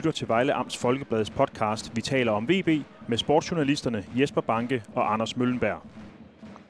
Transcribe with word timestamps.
lytter 0.00 0.12
til 0.12 0.28
Vejle 0.28 0.54
Amts 0.54 0.76
Folkebladets 0.76 1.30
podcast 1.30 1.96
Vi 1.96 2.00
taler 2.00 2.32
om 2.32 2.48
VB 2.48 2.68
med 3.08 3.18
sportsjournalisterne 3.18 4.04
Jesper 4.14 4.40
Banke 4.40 4.82
og 4.94 5.12
Anders 5.12 5.36
Møllenberg. 5.36 5.82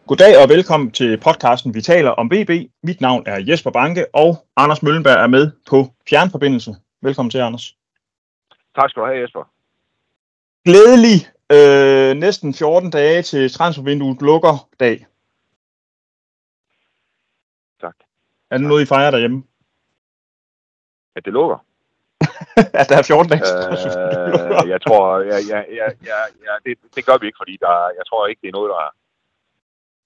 Goddag 0.07 0.43
og 0.43 0.49
velkommen 0.49 0.91
til 0.91 1.21
podcasten 1.21 1.75
Vi 1.75 1.83
taler 1.83 2.11
om 2.11 2.31
VB. 2.31 2.51
Mit 2.83 3.01
navn 3.01 3.23
er 3.27 3.45
Jesper 3.49 3.71
Banke, 3.71 4.07
og 4.15 4.47
Anders 4.57 4.83
Møllenberg 4.83 5.23
er 5.23 5.27
med 5.27 5.51
på 5.69 5.87
fjernforbindelse. 6.09 6.77
Velkommen 7.03 7.31
til, 7.31 7.39
Anders. 7.39 7.77
Tak 8.75 8.91
skal 8.91 9.01
du 9.03 9.07
have, 9.07 9.21
Jesper. 9.23 9.51
Glædelig 10.65 11.19
øh, 11.53 12.17
næsten 12.17 12.55
14 12.55 12.91
dage 12.91 13.23
til 13.23 13.51
transfervinduet 13.53 14.23
lukker 14.23 14.69
dag. 14.81 15.07
Tak. 17.81 17.95
Er 18.51 18.59
det 18.59 18.67
noget, 18.67 18.83
I 18.83 18.87
fejrer 18.87 19.11
derhjemme? 19.11 19.43
At 21.17 21.25
det 21.25 21.33
lukker? 21.33 21.70
at 22.81 22.87
der 22.89 22.97
er 22.99 23.03
14 23.03 23.31
dage 23.33 23.43
øh, 24.65 24.69
Jeg 24.73 24.81
tror, 24.83 25.19
ja, 25.33 25.39
ja, 25.53 25.61
ja, 25.79 25.87
ja, 26.11 26.21
ja 26.47 26.55
det, 26.65 26.79
det 26.95 27.07
gør 27.07 27.19
vi 27.21 27.27
ikke, 27.27 27.41
fordi 27.43 27.55
der, 27.61 27.75
jeg 27.99 28.05
tror 28.09 28.27
ikke, 28.27 28.41
det 28.43 28.49
er 28.49 28.59
noget, 28.59 28.71
der, 28.75 28.83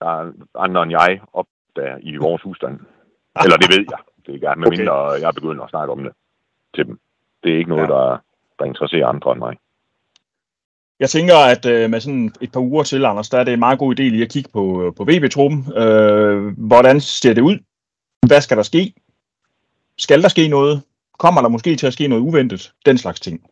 der 0.00 0.10
er 0.18 0.32
andre 0.64 0.82
end 0.82 0.90
jeg 0.90 1.20
opdager 1.32 1.98
i 2.00 2.16
vores 2.16 2.42
husstand. 2.42 2.80
Eller 3.44 3.56
det 3.56 3.70
ved 3.74 3.84
jeg. 3.90 4.00
Det 4.26 4.44
er 4.44 4.54
med 4.54 4.66
okay. 4.66 4.76
mindre 4.76 4.94
jeg 5.24 5.34
begynder 5.34 5.64
at 5.64 5.70
snakke 5.70 5.92
om 5.92 6.02
det 6.02 6.12
til 6.74 6.86
dem. 6.86 7.00
Det 7.42 7.52
er 7.52 7.58
ikke 7.58 7.70
noget, 7.70 7.88
ja. 7.88 7.94
der, 7.94 8.18
der 8.58 8.64
interesserer 8.64 9.06
andre 9.06 9.32
end 9.32 9.38
mig. 9.38 9.56
Jeg 11.00 11.10
tænker, 11.10 11.36
at 11.36 11.66
øh, 11.66 11.90
med 11.90 12.00
sådan 12.00 12.32
et 12.40 12.52
par 12.52 12.60
uger 12.60 12.82
til, 12.82 13.04
Anders, 13.04 13.28
der 13.28 13.38
er 13.38 13.44
det 13.44 13.52
en 13.52 13.58
meget 13.58 13.78
god 13.78 13.94
idé 13.94 14.02
lige 14.02 14.22
at 14.22 14.30
kigge 14.30 14.50
på, 14.52 14.94
på 14.96 15.04
VB-truppen. 15.04 15.72
Øh, 15.76 16.58
hvordan 16.58 17.00
ser 17.00 17.34
det 17.34 17.42
ud? 17.42 17.58
Hvad 18.26 18.40
skal 18.40 18.56
der 18.56 18.62
ske? 18.62 18.94
Skal 19.98 20.22
der 20.22 20.28
ske 20.28 20.48
noget? 20.48 20.82
Kommer 21.18 21.42
der 21.42 21.48
måske 21.48 21.76
til 21.76 21.86
at 21.86 21.92
ske 21.92 22.08
noget 22.08 22.22
uventet? 22.22 22.74
Den 22.86 22.98
slags 22.98 23.20
ting. 23.20 23.50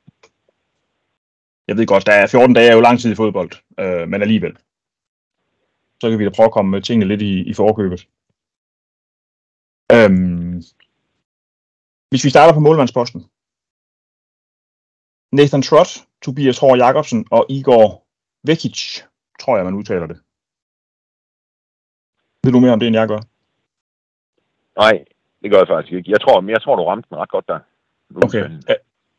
Jeg 1.69 1.77
ved 1.77 1.87
godt, 1.87 2.07
der 2.07 2.13
er 2.13 2.27
14 2.27 2.55
dage 2.55 2.71
er 2.71 2.75
jo 2.75 2.81
lang 2.81 3.01
tid 3.01 3.13
i 3.13 3.15
fodbold, 3.15 3.51
øh, 3.79 4.09
men 4.09 4.23
alligevel. 4.23 4.57
Så 6.01 6.11
kan 6.11 6.19
vi 6.19 6.25
da 6.25 6.31
prøve 6.31 6.47
at 6.47 6.53
komme 6.53 6.71
med 6.71 6.83
tingene 6.83 7.09
lidt 7.09 7.23
i, 7.23 7.43
i 7.51 7.55
forkøbet. 7.55 8.09
Øhm, 9.93 10.63
hvis 12.11 12.25
vi 12.25 12.31
starter 12.31 12.55
på 12.55 12.61
målmandsposten. 12.61 13.27
Nathan 15.33 15.63
Trott, 15.63 16.07
Tobias 16.23 16.59
Hård 16.59 16.79
Jacobsen 16.79 17.27
og 17.31 17.47
Igor 17.49 18.05
Vekic, 18.47 19.03
tror 19.41 19.57
jeg, 19.57 19.65
man 19.65 19.75
udtaler 19.75 20.07
det. 20.07 20.21
Ved 22.45 22.53
du 22.53 22.61
mere 22.61 22.73
om 22.73 22.81
det, 22.81 22.87
end 22.87 22.97
jeg 22.97 23.09
gør? 23.09 23.21
Nej, 24.77 25.05
det 25.43 25.51
gør 25.51 25.59
jeg 25.59 25.69
faktisk 25.69 25.93
ikke. 25.93 26.11
Jeg 26.11 26.21
tror, 26.21 26.51
jeg 26.51 26.63
tror 26.63 26.77
du 26.77 26.85
ramte 26.85 27.09
den 27.11 27.19
ret 27.19 27.31
godt 27.31 27.49
der. 27.49 27.59
Okay. 28.25 28.51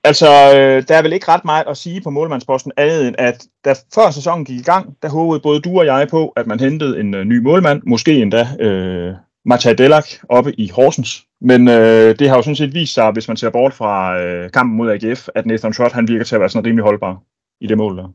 Altså, 0.03 0.27
øh, 0.27 0.83
der 0.87 0.95
er 0.97 1.01
vel 1.01 1.13
ikke 1.13 1.27
ret 1.27 1.45
meget 1.45 1.67
at 1.67 1.77
sige 1.77 2.01
på 2.01 2.09
målmandsposten, 2.09 2.71
andet 2.77 3.07
end 3.07 3.15
at 3.19 3.47
da 3.65 3.73
før 3.95 4.11
sæsonen 4.11 4.45
gik 4.45 4.59
i 4.59 4.63
gang, 4.63 4.97
der 5.01 5.09
håbede 5.09 5.39
både 5.39 5.59
du 5.59 5.79
og 5.79 5.85
jeg 5.85 6.07
på, 6.11 6.27
at 6.27 6.47
man 6.47 6.59
hentede 6.59 6.99
en 6.99 7.13
uh, 7.13 7.21
ny 7.21 7.37
målmand, 7.37 7.81
måske 7.85 8.21
endda 8.21 8.45
øh, 8.59 9.13
Matej 9.45 9.73
Delak 9.73 10.05
oppe 10.29 10.59
i 10.59 10.69
Horsens. 10.75 11.25
Men 11.41 11.67
øh, 11.67 12.19
det 12.19 12.29
har 12.29 12.35
jo 12.35 12.41
sådan 12.41 12.55
set 12.55 12.73
vist 12.73 12.93
sig, 12.93 13.11
hvis 13.11 13.27
man 13.27 13.37
ser 13.37 13.49
bort 13.49 13.73
fra 13.73 14.21
øh, 14.21 14.51
kampen 14.51 14.77
mod 14.77 14.91
AGF, 14.91 15.27
at 15.35 15.45
Nathan 15.45 15.73
Trott, 15.73 15.93
han 15.93 16.07
virker 16.07 16.25
til 16.25 16.35
at 16.35 16.39
være 16.41 16.49
sådan 16.49 16.65
rimelig 16.65 16.83
holdbar 16.83 17.21
i 17.61 17.67
det 17.67 17.77
mål 17.77 17.97
der. 17.97 18.07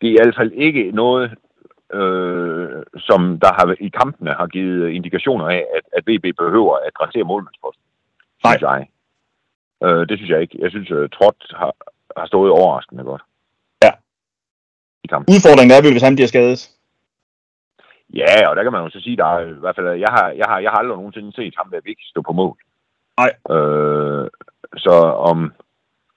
Det 0.00 0.08
er 0.08 0.20
i 0.20 0.24
hvert 0.24 0.36
fald 0.36 0.52
ikke 0.52 0.90
noget, 0.90 1.34
øh, 1.98 2.82
som 3.08 3.20
der 3.44 3.52
har 3.58 3.76
i 3.80 3.88
kampene 3.88 4.32
har 4.40 4.46
givet 4.46 4.90
indikationer 4.90 5.46
af, 5.46 5.64
at, 5.76 5.84
at 5.96 6.02
VB 6.08 6.36
behøver 6.42 6.76
at 6.76 6.86
adressere 6.90 7.24
målmandsposten. 7.24 7.84
Synes 8.44 8.62
Nej. 8.62 8.70
jeg. 8.70 8.88
Øh, 9.84 10.08
det 10.08 10.18
synes 10.18 10.30
jeg 10.30 10.40
ikke. 10.40 10.56
Jeg 10.60 10.70
synes, 10.70 10.90
at 10.90 10.96
uh, 10.96 11.08
Trot 11.16 11.40
har, 11.50 11.72
har 12.16 12.26
stået 12.26 12.50
overraskende 12.50 13.04
godt. 13.04 13.22
Ja. 13.82 13.90
I 15.04 15.06
kampen. 15.06 15.34
Udfordringen 15.34 15.76
er 15.76 15.82
vel, 15.82 15.94
hvis 15.94 16.08
han 16.08 16.14
bliver 16.16 16.28
skadet. 16.28 16.70
Ja, 18.20 18.48
og 18.48 18.56
der 18.56 18.62
kan 18.62 18.72
man 18.72 18.82
jo 18.82 18.90
så 18.90 19.00
sige, 19.00 19.16
der 19.16 19.26
er, 19.26 19.40
i 19.40 19.60
hvert 19.64 19.76
fald, 19.76 19.88
jeg 20.06 20.12
har, 20.16 20.28
jeg 20.40 20.46
har, 20.48 20.58
jeg 20.58 20.70
har 20.70 20.78
aldrig 20.78 20.96
nogensinde 20.96 21.32
set 21.32 21.54
ham 21.56 21.70
der 21.70 21.80
vigtigt 21.90 22.08
stå 22.08 22.22
på 22.22 22.32
mål. 22.32 22.56
Nej. 23.20 23.32
Øh, 23.56 24.26
så 24.76 24.94
om, 25.30 25.52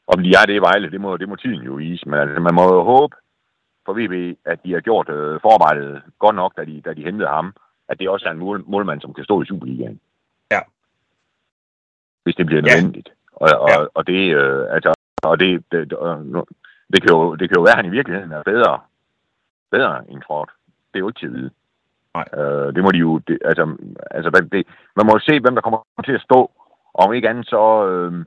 om 0.08 0.24
de 0.24 0.30
er 0.40 0.46
det 0.46 0.56
i 0.56 0.66
Vejle, 0.68 0.92
det 0.92 1.02
må, 1.02 1.18
det 1.18 1.30
må 1.30 1.36
tiden 1.36 1.64
jo 1.64 1.74
vise. 1.74 2.10
Men 2.10 2.20
altså, 2.20 2.40
man 2.40 2.56
må 2.56 2.64
jo 2.64 2.84
håbe 2.84 3.16
for 3.88 3.94
VB, 4.00 4.38
at 4.46 4.60
de 4.64 4.74
har 4.74 4.80
gjort 4.80 5.10
øh, 5.10 5.40
forarbejdet 5.42 6.02
godt 6.20 6.36
nok, 6.36 6.52
da 6.58 6.66
de, 6.66 6.82
da 6.86 6.94
de 6.94 7.04
hentede 7.04 7.30
ham. 7.30 7.54
At 7.90 8.00
det 8.00 8.10
også 8.10 8.26
er 8.28 8.32
en 8.32 8.40
mål, 8.40 8.64
målmand, 8.68 9.02
som 9.02 9.14
kan 9.14 9.24
stå 9.24 9.42
i 9.42 9.46
Superligaen. 9.46 10.00
Ja. 10.52 10.60
Hvis 12.24 12.36
det 12.36 12.46
bliver 12.46 12.62
nødvendigt. 12.62 13.10
Ja. 13.10 13.14
Og, 13.34 13.62
og, 13.62 13.70
ja. 13.70 13.86
og 13.94 14.08
det, 14.08 14.36
øh, 14.36 14.66
altså, 14.76 14.94
og 15.24 15.40
det, 15.40 15.64
det, 15.72 15.82
det, 16.94 17.00
kan 17.02 17.12
jo, 17.16 17.36
det 17.36 17.50
kan 17.50 17.58
jo 17.58 17.62
være, 17.62 17.78
at 17.78 17.82
han 17.82 17.92
i 17.92 17.98
virkeligheden 17.98 18.32
er 18.32 18.44
bedre, 18.44 18.80
bedre 19.72 20.12
end 20.12 20.22
Trot. 20.22 20.50
Det 20.92 20.96
er 20.96 21.00
jo 21.00 21.10
ikke 21.10 21.20
til 21.20 21.32
at 21.32 21.34
vide. 21.34 21.52
Nej. 22.16 22.26
Øh, 22.40 22.76
det 22.76 22.84
må 22.84 22.92
de 22.92 22.98
jo, 22.98 23.18
det, 23.28 23.40
altså, 23.46 23.78
altså 24.12 24.30
det, 24.52 24.68
man 24.96 25.06
må 25.06 25.12
jo 25.14 25.20
se, 25.20 25.40
hvem 25.40 25.56
der 25.56 25.62
kommer 25.62 25.80
til 26.06 26.20
at 26.20 26.26
stå, 26.30 26.40
og 26.94 27.06
om 27.06 27.14
ikke 27.14 27.30
andet, 27.30 27.46
så, 27.48 27.88
øh, 27.90 28.26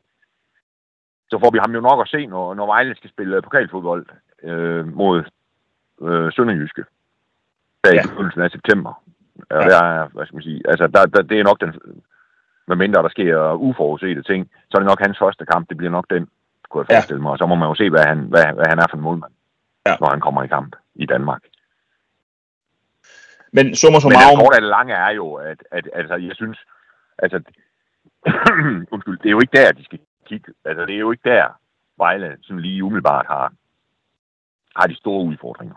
så 1.30 1.38
får 1.42 1.50
vi 1.50 1.58
ham 1.58 1.74
jo 1.74 1.80
nok 1.80 2.00
at 2.00 2.08
se, 2.08 2.26
når, 2.26 2.54
når 2.54 2.66
Vejle 2.66 2.94
skal 2.96 3.10
spille 3.10 3.42
pokalfodbold 3.42 4.06
øh, 4.42 4.86
mod 4.86 5.24
øh, 6.02 6.32
Sønderjyske. 6.32 6.84
Der 7.84 7.94
ja. 7.94 8.04
i 8.04 8.08
begyndelsen 8.08 8.42
af 8.42 8.50
september. 8.50 9.02
Ja. 9.50 9.56
Der 9.56 9.82
er, 9.84 10.08
hvad 10.08 10.26
skal 10.26 10.36
man 10.36 10.42
sige, 10.42 10.62
altså 10.68 10.86
der, 10.86 11.06
der, 11.06 11.22
det 11.22 11.40
er 11.40 11.44
nok 11.44 11.60
den, 11.60 11.72
medmindre 12.68 13.02
der 13.02 13.08
sker 13.08 13.52
uforudsete 13.52 14.22
ting, 14.22 14.50
så 14.68 14.72
er 14.74 14.80
det 14.80 14.90
nok 14.92 15.00
hans 15.00 15.18
første 15.18 15.44
kamp, 15.46 15.68
det 15.68 15.76
bliver 15.76 15.90
nok 15.90 16.06
den, 16.10 16.28
kunne 16.68 16.80
jeg 16.80 16.94
forestille 16.94 17.22
mig. 17.22 17.32
Og 17.32 17.38
så 17.38 17.46
må 17.46 17.54
man 17.54 17.68
jo 17.68 17.74
se, 17.74 17.90
hvad 17.90 18.04
han, 18.10 18.18
hvad, 18.18 18.44
hvad 18.58 18.68
han 18.68 18.78
er 18.78 18.86
for 18.90 18.96
en 18.96 19.02
målmand, 19.02 19.32
ja. 19.86 19.96
når 20.00 20.10
han 20.10 20.20
kommer 20.20 20.42
i 20.42 20.46
kamp 20.46 20.76
i 20.94 21.06
Danmark. 21.06 21.42
Men 23.52 23.76
summa 23.76 23.98
summarum... 24.00 24.38
Men 24.38 24.54
af 24.54 24.60
det 24.60 24.70
lange 24.76 24.94
er 24.94 25.10
jo, 25.10 25.34
at, 25.34 25.60
at 25.70 25.88
altså, 25.94 26.16
jeg 26.16 26.34
synes, 26.34 26.58
altså, 27.18 27.38
undskyld, 28.92 29.18
det 29.18 29.26
er 29.26 29.36
jo 29.36 29.40
ikke 29.40 29.56
der, 29.56 29.72
de 29.72 29.84
skal 29.84 29.98
kigge. 30.26 30.52
Altså, 30.64 30.86
det 30.86 30.94
er 30.94 30.98
jo 30.98 31.10
ikke 31.10 31.28
der, 31.28 31.46
Vejle 31.96 32.38
sådan 32.42 32.60
lige 32.60 32.84
umiddelbart 32.84 33.26
har, 33.26 33.52
har 34.76 34.86
de 34.86 34.96
store 34.96 35.24
udfordringer. 35.24 35.74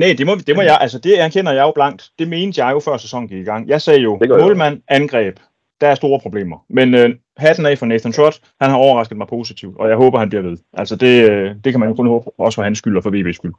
Nej, 0.00 0.14
det 0.18 0.26
må, 0.26 0.32
det 0.46 0.56
må 0.56 0.62
jeg, 0.62 0.78
altså 0.80 0.98
det 0.98 1.14
erkender 1.24 1.52
jeg 1.52 1.64
jo 1.68 1.72
blankt. 1.78 2.02
Det 2.18 2.28
mente 2.28 2.64
jeg 2.64 2.72
jo 2.74 2.80
før 2.80 2.96
sæsonen 2.96 3.28
gik 3.28 3.40
i 3.40 3.50
gang. 3.50 3.68
Jeg 3.68 3.80
sagde 3.80 4.00
jo, 4.00 4.12
målmand, 4.42 4.82
angreb, 4.88 5.36
der 5.80 5.88
er 5.88 5.94
store 5.94 6.20
problemer. 6.20 6.58
Men 6.68 6.94
øh, 6.94 7.08
hatten 7.36 7.66
af 7.66 7.78
for 7.78 7.86
Nathan 7.86 8.12
Trott, 8.12 8.36
han 8.60 8.70
har 8.70 8.76
overrasket 8.76 9.18
mig 9.18 9.28
positivt, 9.28 9.76
og 9.80 9.88
jeg 9.88 9.96
håber, 9.96 10.18
han 10.18 10.28
bliver 10.28 10.42
ved. 10.42 10.56
Altså 10.72 10.96
det, 10.96 11.30
øh, 11.30 11.54
det 11.64 11.72
kan 11.72 11.80
man 11.80 11.88
jo 11.88 11.94
kun 11.94 12.06
håbe, 12.06 12.30
også 12.38 12.56
for 12.56 12.62
hans 12.62 12.78
skyld 12.78 12.96
og 12.96 13.02
for 13.02 13.10
VB's 13.10 13.32
skyld. 13.32 13.54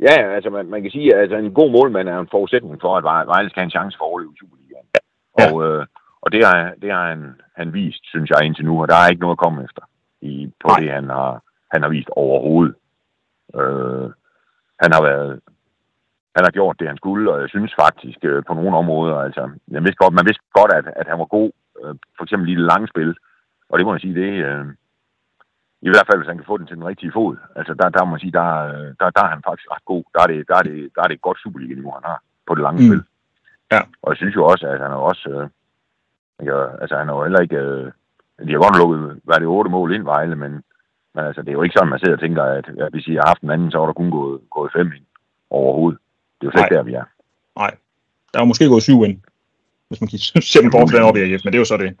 Ja, 0.00 0.34
altså 0.36 0.50
man, 0.50 0.66
man 0.66 0.82
kan 0.82 0.90
sige, 0.90 1.14
at 1.14 1.20
altså, 1.20 1.36
en 1.36 1.54
god 1.54 1.70
målmand 1.70 2.08
er 2.08 2.18
en 2.18 2.28
forudsætning 2.30 2.80
for, 2.80 2.96
at 2.96 3.04
Vejle 3.04 3.50
skal 3.50 3.60
have 3.60 3.64
en 3.64 3.76
chance 3.78 3.98
for 3.98 4.04
at 4.04 4.10
overleve 4.10 4.34
Superligaen. 4.40 4.86
Ja. 5.38 5.44
Og, 5.52 5.64
øh, 5.64 5.86
og 6.22 6.32
det 6.32 6.44
har, 6.44 6.72
det 6.82 6.90
har 6.92 7.08
han, 7.08 7.22
han 7.56 7.72
vist, 7.72 8.02
synes 8.12 8.30
jeg, 8.30 8.46
indtil 8.46 8.64
nu, 8.64 8.82
og 8.82 8.88
der 8.88 8.94
er 8.94 9.08
ikke 9.08 9.20
noget 9.20 9.38
at 9.38 9.44
komme 9.44 9.64
efter 9.64 9.82
i, 10.20 10.52
på 10.62 10.68
Nej. 10.68 10.80
det, 10.80 10.90
han 10.90 11.08
har, 11.08 11.42
han 11.72 11.82
har 11.82 11.88
vist 11.88 12.10
overhovedet. 12.10 12.74
Øh, 13.60 14.10
han 14.82 14.92
har 14.92 15.02
været 15.02 15.40
han 16.36 16.44
har 16.44 16.50
gjort 16.50 16.80
det, 16.80 16.88
han 16.88 16.96
skulle, 16.96 17.32
og 17.32 17.40
jeg 17.40 17.48
synes 17.48 17.72
faktisk 17.84 18.18
øh, 18.22 18.42
på 18.48 18.54
nogle 18.54 18.76
områder, 18.76 19.16
altså, 19.16 19.50
jeg 19.70 19.82
vidste 19.82 20.02
godt, 20.02 20.14
man 20.14 20.26
vidste 20.28 20.44
godt, 20.58 20.72
at, 20.78 20.86
at 21.00 21.06
han 21.10 21.18
var 21.18 21.28
god, 21.36 21.50
øh, 21.80 21.94
for 22.16 22.24
eksempel 22.24 22.48
i 22.48 22.54
det 22.54 22.70
lange 22.72 22.88
spil, 22.88 23.16
og 23.68 23.78
det 23.78 23.86
må 23.86 23.92
jeg 23.94 24.00
sige, 24.00 24.20
det 24.22 24.30
øh, 24.48 24.66
i 25.86 25.90
hvert 25.90 26.08
fald, 26.08 26.18
hvis 26.18 26.30
han 26.30 26.38
kan 26.38 26.50
få 26.50 26.56
den 26.58 26.66
til 26.66 26.76
den 26.76 26.88
rigtige 26.90 27.12
fod, 27.12 27.36
altså 27.58 27.72
der, 27.74 27.88
der 27.88 28.04
må 28.04 28.10
man 28.10 28.20
sige, 28.20 28.36
der, 28.40 28.48
der, 29.00 29.06
der 29.16 29.22
er 29.24 29.32
han 29.34 29.46
faktisk 29.48 29.68
ret 29.74 29.84
god, 29.92 30.04
der 30.14 30.20
er 30.22 30.26
det, 30.32 30.48
der 30.48 30.56
er 30.60 30.64
det, 30.68 30.76
der 30.94 31.02
er 31.02 31.08
det 31.08 31.14
et 31.14 31.26
godt 31.26 31.38
Superliga-niveau, 31.40 31.92
han 31.98 32.08
har 32.10 32.18
på 32.46 32.54
det 32.54 32.62
lange 32.62 32.80
mm. 32.80 32.88
spil. 32.88 33.02
Ja. 33.72 33.80
Og 34.02 34.08
jeg 34.10 34.16
synes 34.16 34.34
jo 34.36 34.44
også, 34.52 34.66
at 34.66 34.80
han 34.84 34.90
er 34.96 35.02
også, 35.10 35.28
øh, 35.36 35.46
ja, 36.48 36.58
altså 36.82 36.94
han 36.96 37.08
er 37.08 37.14
jo 37.16 37.22
heller 37.22 37.40
ikke, 37.40 37.56
øh, 37.56 37.92
de 38.46 38.52
har 38.52 38.64
godt 38.66 38.78
lukket, 38.78 39.20
hvad 39.24 39.36
det, 39.40 39.46
otte 39.46 39.70
mål 39.70 39.94
ind 39.94 40.04
Vejle, 40.04 40.36
men, 40.36 40.62
men 41.14 41.24
altså, 41.24 41.42
det 41.42 41.48
er 41.48 41.52
jo 41.52 41.62
ikke 41.62 41.74
sådan, 41.76 41.88
man 41.88 41.98
sidder 41.98 42.14
og 42.14 42.20
tænker, 42.20 42.42
at 42.42 42.66
ja, 42.76 42.88
hvis 42.92 43.06
I 43.06 43.14
har 43.14 43.26
haft 43.26 43.42
en 43.42 43.50
anden, 43.50 43.70
så 43.70 43.78
var 43.78 43.86
der 43.86 43.92
kun 43.92 44.10
gået, 44.10 44.40
gået 44.50 44.72
fem 44.76 44.92
ind 44.92 45.04
overhovedet. 45.50 45.98
Det 46.40 46.46
er 46.46 46.50
jo 46.50 46.52
slet 46.52 46.64
ikke 46.64 46.74
der, 46.74 46.82
vi 46.82 46.94
er. 46.94 47.04
Nej. 47.56 47.74
Der 48.34 48.40
er 48.40 48.44
måske 48.44 48.68
gået 48.68 48.82
syv 48.82 49.04
ind, 49.04 49.20
hvis 49.88 50.00
man 50.00 50.08
kan 50.08 50.18
se 50.18 50.62
den 50.62 50.70
bort 50.70 50.92
den 50.92 51.02
op 51.02 51.16
i 51.16 51.20
AGF, 51.20 51.44
men 51.44 51.52
det 51.52 51.58
er 51.58 51.64
jo 51.64 51.64
så 51.64 51.76
det. 51.76 51.96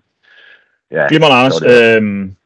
Ja, 0.90 1.06
Glimrende, 1.08 1.36
Anders. 1.36 1.54
Det. 1.54 1.96
Øhm, 1.96 2.36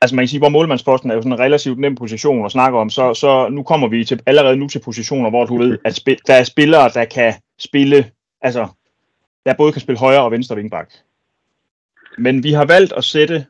altså 0.00 0.16
man 0.16 0.22
kan 0.22 0.28
sige, 0.28 0.40
hvor 0.40 0.48
målmandsposten 0.48 1.10
er 1.10 1.14
jo 1.14 1.22
sådan 1.22 1.32
en 1.32 1.38
relativt 1.38 1.78
nem 1.78 1.94
position 1.94 2.44
at 2.44 2.52
snakke 2.52 2.78
om, 2.78 2.90
så, 2.90 3.14
så 3.14 3.48
nu 3.48 3.62
kommer 3.62 3.88
vi 3.88 4.04
til, 4.04 4.20
allerede 4.26 4.56
nu 4.56 4.68
til 4.68 4.80
positioner, 4.84 5.30
hvor 5.30 5.44
du 5.44 5.58
ved, 5.58 5.78
at 5.84 5.94
spil, 5.94 6.18
der 6.26 6.34
er 6.34 6.44
spillere, 6.44 6.88
der 6.94 7.04
kan 7.04 7.34
spille, 7.58 8.10
altså, 8.42 8.68
der 9.46 9.54
både 9.54 9.72
kan 9.72 9.80
spille 9.80 9.98
højre 9.98 10.24
og 10.24 10.30
venstre 10.30 10.56
vingbak. 10.56 10.90
Men 12.18 12.42
vi 12.42 12.52
har 12.52 12.64
valgt 12.64 12.92
at 12.92 13.04
sætte 13.04 13.46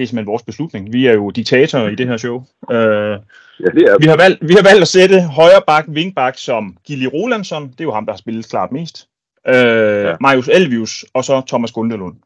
det 0.00 0.06
er 0.06 0.08
simpelthen 0.08 0.32
vores 0.32 0.42
beslutning. 0.42 0.92
Vi 0.92 1.06
er 1.06 1.12
jo 1.12 1.30
diktatorer 1.30 1.88
i 1.88 1.94
det 1.94 2.08
her 2.08 2.16
show. 2.16 2.36
Uh, 2.36 2.74
ja, 2.74 3.68
det 3.74 3.82
er... 3.88 3.98
vi, 3.98 4.06
har 4.06 4.16
valgt, 4.16 4.48
vi 4.48 4.54
har 4.54 4.62
valgt 4.62 4.82
at 4.82 4.88
sætte 4.88 5.22
højre 5.22 5.62
bak, 5.66 5.84
vingbak 5.88 6.38
som 6.38 6.76
Gilly 6.86 7.06
Rolandsson. 7.14 7.68
Det 7.68 7.80
er 7.80 7.84
jo 7.84 7.92
ham, 7.92 8.06
der 8.06 8.12
har 8.12 8.16
spillet 8.16 8.48
klart 8.48 8.72
mest. 8.72 9.08
Uh, 9.48 9.54
ja. 9.54 10.16
Marius 10.20 10.48
Elvius 10.48 11.04
og 11.14 11.24
så 11.24 11.42
Thomas 11.48 11.72
Gundelund. 11.72 12.16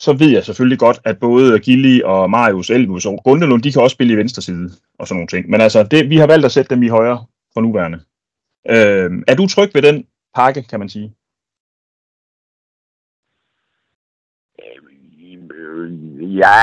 så 0.00 0.12
ved 0.12 0.30
jeg 0.30 0.44
selvfølgelig 0.44 0.78
godt, 0.78 1.00
at 1.04 1.18
både 1.18 1.58
Gilly 1.58 2.02
og 2.02 2.30
Marius, 2.30 2.70
Elvis 2.70 3.06
og 3.06 3.20
Gundelund, 3.24 3.62
de 3.62 3.72
kan 3.72 3.82
også 3.82 3.94
spille 3.94 4.12
i 4.12 4.16
venstre 4.16 4.42
side 4.42 4.70
og 4.98 5.08
sådan 5.08 5.16
nogle 5.16 5.28
ting. 5.28 5.50
Men 5.50 5.60
altså, 5.60 5.82
det, 5.82 6.10
vi 6.10 6.16
har 6.16 6.26
valgt 6.26 6.44
at 6.44 6.52
sætte 6.52 6.74
dem 6.74 6.82
i 6.82 6.88
højre 6.88 7.24
for 7.54 7.60
nuværende. 7.60 7.98
Øh, 8.68 9.10
er 9.28 9.34
du 9.34 9.46
tryg 9.46 9.70
ved 9.74 9.82
den 9.82 10.06
pakke, 10.34 10.62
kan 10.62 10.78
man 10.78 10.88
sige? 10.88 11.14
Ja, 16.40 16.58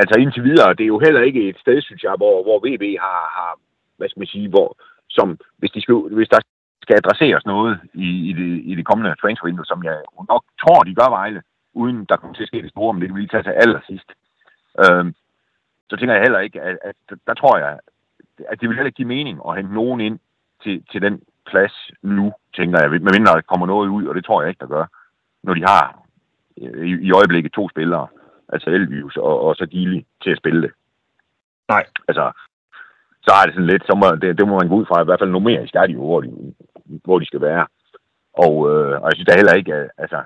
altså 0.00 0.14
indtil 0.18 0.44
videre, 0.44 0.74
det 0.74 0.84
er 0.84 0.94
jo 0.94 0.98
heller 0.98 1.20
ikke 1.20 1.48
et 1.48 1.58
sted, 1.58 1.82
synes 1.82 2.02
jeg, 2.02 2.14
hvor, 2.16 2.42
hvor 2.42 2.58
VB 2.66 2.84
har, 3.00 3.20
har, 3.36 3.52
hvad 3.96 4.08
skal 4.08 4.20
man 4.20 4.34
sige, 4.34 4.48
hvor, 4.48 4.76
som, 5.08 5.38
hvis, 5.58 5.70
de 5.70 5.80
skal, 5.80 5.94
hvis 5.94 6.28
der 6.28 6.40
skal 6.82 6.96
adresseres 6.96 7.46
noget 7.46 7.80
i, 7.94 8.08
i, 8.30 8.32
det, 8.32 8.62
i 8.70 8.74
det 8.74 8.86
kommende 8.86 9.20
transfervindue, 9.20 9.66
som 9.66 9.84
jeg 9.84 9.96
nok 10.28 10.44
tror, 10.62 10.82
de 10.82 10.94
gør 10.94 11.08
Vejle, 11.08 11.42
uden 11.74 12.04
der 12.08 12.16
kommer 12.16 12.34
til 12.34 12.42
at 12.42 12.48
ske 12.48 12.62
det 12.62 12.70
store, 12.70 12.92
men 12.92 13.00
det 13.00 13.08
kan 13.08 13.16
vi 13.16 13.20
lige 13.20 13.34
tage 13.34 13.42
til 13.42 13.60
allersidst. 13.62 14.10
Øhm, 14.82 15.14
så 15.90 15.96
tænker 15.96 16.14
jeg 16.14 16.22
heller 16.22 16.40
ikke, 16.40 16.60
at, 16.60 16.76
at 16.84 16.96
der 17.26 17.34
tror 17.34 17.58
jeg, 17.58 17.78
at 18.50 18.60
det 18.60 18.68
vil 18.68 18.76
heller 18.76 18.92
ikke 18.92 19.02
give 19.02 19.14
mening 19.16 19.40
at 19.48 19.56
hente 19.56 19.74
nogen 19.74 20.00
ind 20.00 20.18
til, 20.62 20.84
til 20.92 21.02
den 21.02 21.22
plads 21.46 21.90
nu, 22.02 22.32
tænker 22.56 22.78
jeg, 22.80 22.90
medmindre 22.90 23.34
der 23.34 23.40
kommer 23.40 23.66
noget 23.66 23.88
ud, 23.88 24.06
og 24.06 24.14
det 24.14 24.24
tror 24.24 24.42
jeg 24.42 24.48
ikke, 24.48 24.60
der 24.60 24.74
gør, 24.76 24.86
når 25.42 25.54
de 25.54 25.64
har 25.72 25.84
øh, 26.62 26.86
i, 26.86 26.90
i 27.08 27.10
øjeblikket 27.12 27.52
to 27.52 27.68
spillere, 27.68 28.06
altså 28.48 28.70
Elvius 28.70 29.16
og, 29.16 29.40
og 29.40 29.56
så 29.56 29.66
Gili 29.66 30.06
til 30.22 30.30
at 30.30 30.38
spille 30.38 30.62
det. 30.62 30.72
Nej. 31.68 31.84
Altså, 32.08 32.32
så 33.22 33.30
er 33.38 33.44
det 33.44 33.54
sådan 33.54 33.72
lidt, 33.72 33.86
så 33.86 33.94
må, 33.94 34.06
det, 34.22 34.38
det 34.38 34.48
må 34.48 34.54
man 34.58 34.68
gå 34.68 34.74
ud 34.74 34.86
fra, 34.86 35.02
i 35.02 35.04
hvert 35.04 35.20
fald 35.20 35.30
numerisk 35.30 35.74
er 35.74 35.86
de 35.86 35.92
jo, 35.92 36.04
hvor 36.04 36.20
de, 36.20 36.54
hvor 37.04 37.18
de 37.18 37.26
skal 37.26 37.40
være. 37.40 37.66
Og, 38.32 38.54
øh, 38.70 38.94
og 39.00 39.06
jeg 39.08 39.14
synes 39.14 39.26
da 39.28 39.36
heller 39.36 39.54
ikke, 39.54 39.74
at, 39.74 39.90
altså, 39.98 40.20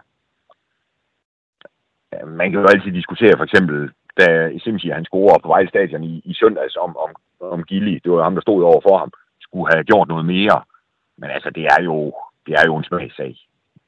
man 2.26 2.50
kan 2.50 2.60
jo 2.60 2.66
altid 2.66 2.92
diskutere 2.92 3.36
for 3.36 3.44
eksempel, 3.44 3.90
da 4.20 4.58
Simsi 4.58 4.88
han 4.88 5.04
scorer 5.04 5.38
på 5.38 5.48
Vejle 5.48 5.68
Stadion 5.68 6.04
i, 6.04 6.22
i 6.24 6.34
søndags 6.34 6.76
om, 6.76 6.96
om, 6.96 7.10
om 7.40 7.64
Gilly, 7.64 7.98
det 8.04 8.12
var 8.12 8.22
ham, 8.22 8.34
der 8.34 8.42
stod 8.42 8.64
over 8.64 8.80
for 8.88 8.98
ham, 8.98 9.12
skulle 9.40 9.72
have 9.72 9.84
gjort 9.84 10.08
noget 10.08 10.26
mere. 10.26 10.62
Men 11.16 11.30
altså, 11.30 11.50
det 11.50 11.64
er 11.64 11.82
jo, 11.82 12.14
det 12.46 12.54
er 12.54 12.64
jo 12.66 12.76
en 12.76 12.84
smagssag 12.84 13.36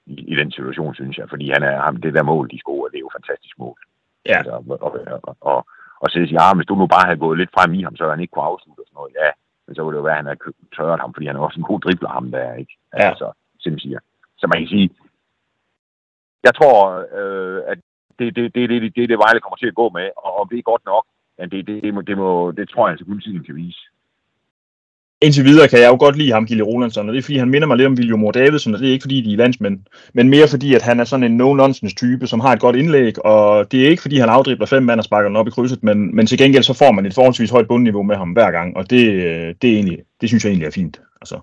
i, 0.06 0.14
i 0.32 0.34
den 0.37 0.50
situation, 0.52 0.94
synes 0.94 1.19
jeg, 1.19 1.29
fordi 1.29 1.50
han 1.50 1.62
er, 1.62 1.81
ham, 1.82 1.96
det 1.96 2.14
der 2.14 2.23
mål, 2.23 2.50
de 2.50 2.58
scorer, 2.58 2.88
det 2.88 2.96
er 2.96 3.06
jo 3.06 3.17
fantastisk 3.19 3.58
mål. 3.58 3.79
Ja. 4.27 4.37
Altså, 4.39 4.53
og, 4.53 4.91
og, 5.27 5.37
og, 5.41 5.59
og 6.03 6.07
så 6.11 6.15
siger, 6.15 6.43
ja, 6.43 6.55
hvis 6.57 6.67
du 6.67 6.75
nu 6.75 6.87
bare 6.87 7.07
havde 7.09 7.25
gået 7.25 7.39
lidt 7.39 7.55
frem 7.57 7.75
i 7.75 7.83
ham, 7.83 7.97
så 7.97 8.11
han 8.11 8.21
ikke 8.21 8.33
kunne 8.33 8.51
afslutte 8.51 8.81
og 8.81 8.87
sådan 8.87 8.99
noget. 9.01 9.15
Ja, 9.23 9.31
men 9.67 9.75
så 9.75 9.81
ville 9.83 9.95
det 9.95 10.03
jo 10.03 10.09
være, 10.09 10.19
at 10.19 10.23
han 10.23 10.31
havde 10.31 10.43
tørret 10.77 11.01
ham, 11.01 11.15
fordi 11.15 11.27
han 11.27 11.37
er 11.37 11.41
også 11.41 11.61
en 11.61 11.71
god 11.71 11.81
dribler 11.81 12.09
ham 12.17 12.31
der, 12.31 12.55
ikke? 12.63 12.75
Ja. 12.99 13.09
Altså, 13.11 13.33
siger. 13.85 14.01
Så 14.41 14.47
man 14.47 14.59
kan 14.61 14.69
sige, 14.69 14.91
jeg 16.47 16.55
tror, 16.55 16.79
øh, 17.19 17.63
at 17.73 17.79
det, 18.19 18.37
det, 18.37 18.55
det, 18.55 18.71
det, 18.71 18.83
det, 18.83 18.97
det, 18.97 19.09
det 19.09 19.19
Vejle 19.25 19.41
kommer 19.41 19.57
til 19.57 19.73
at 19.73 19.81
gå 19.81 19.87
med, 19.99 20.11
og 20.17 20.41
om 20.41 20.49
det 20.49 20.59
er 20.59 20.71
godt 20.73 20.85
nok, 20.85 21.05
men 21.39 21.51
det, 21.51 21.67
det, 21.67 21.83
det, 21.83 21.95
må, 21.95 22.01
det, 22.01 22.17
må, 22.17 22.51
det 22.51 22.69
tror 22.69 22.87
jeg 22.87 22.93
altså 22.93 23.05
kun 23.07 23.21
tiden 23.21 23.45
kan 23.45 23.57
vise. 23.57 23.83
Indtil 25.23 25.45
videre 25.45 25.69
kan 25.69 25.81
jeg 25.81 25.91
jo 25.93 25.97
godt 26.05 26.17
lide 26.17 26.33
ham, 26.33 26.47
Gille 26.47 26.65
Rolandsson, 26.65 27.09
og 27.09 27.13
det 27.13 27.19
er 27.19 27.23
fordi, 27.23 27.39
han 27.39 27.51
minder 27.51 27.69
mig 27.69 27.77
lidt 27.77 27.87
om 27.87 27.95
William 27.99 28.19
Moore 28.19 28.39
Davidson, 28.41 28.75
og 28.75 28.81
det 28.81 28.89
er 28.89 28.93
ikke 28.93 29.03
fordi, 29.03 29.21
de 29.21 29.33
er 29.33 29.37
landsmænd, 29.37 29.81
men 30.15 30.29
mere 30.29 30.49
fordi, 30.51 30.75
at 30.75 30.83
han 30.83 31.01
er 31.01 31.05
sådan 31.05 31.25
en 31.25 31.41
no-nonsense 31.41 31.95
type, 31.95 32.27
som 32.27 32.41
har 32.41 32.53
et 32.53 32.61
godt 32.61 32.77
indlæg, 32.77 33.25
og 33.27 33.73
det 33.73 33.79
er 33.83 33.89
ikke 33.89 34.03
fordi, 34.03 34.17
han 34.19 34.29
afdribler 34.29 34.67
fem 34.67 34.83
mand 34.83 35.01
og 35.01 35.05
sparker 35.05 35.29
den 35.29 35.37
op 35.37 35.49
i 35.49 35.51
krydset, 35.51 35.83
men, 35.83 36.17
men 36.17 36.27
til 36.27 36.39
gengæld 36.39 36.63
så 36.63 36.75
får 36.79 36.93
man 36.93 37.07
et 37.07 37.15
forholdsvis 37.15 37.51
højt 37.51 37.69
bundniveau 37.69 38.03
med 38.03 38.17
ham 38.17 38.31
hver 38.31 38.51
gang, 38.51 38.77
og 38.77 38.91
det, 38.91 39.01
det, 39.63 39.71
er 39.71 39.75
egentlig, 39.75 39.99
det 40.21 40.29
synes 40.29 40.45
jeg 40.45 40.51
egentlig 40.51 40.67
er 40.67 40.79
fint. 40.81 41.01
Altså. 41.21 41.41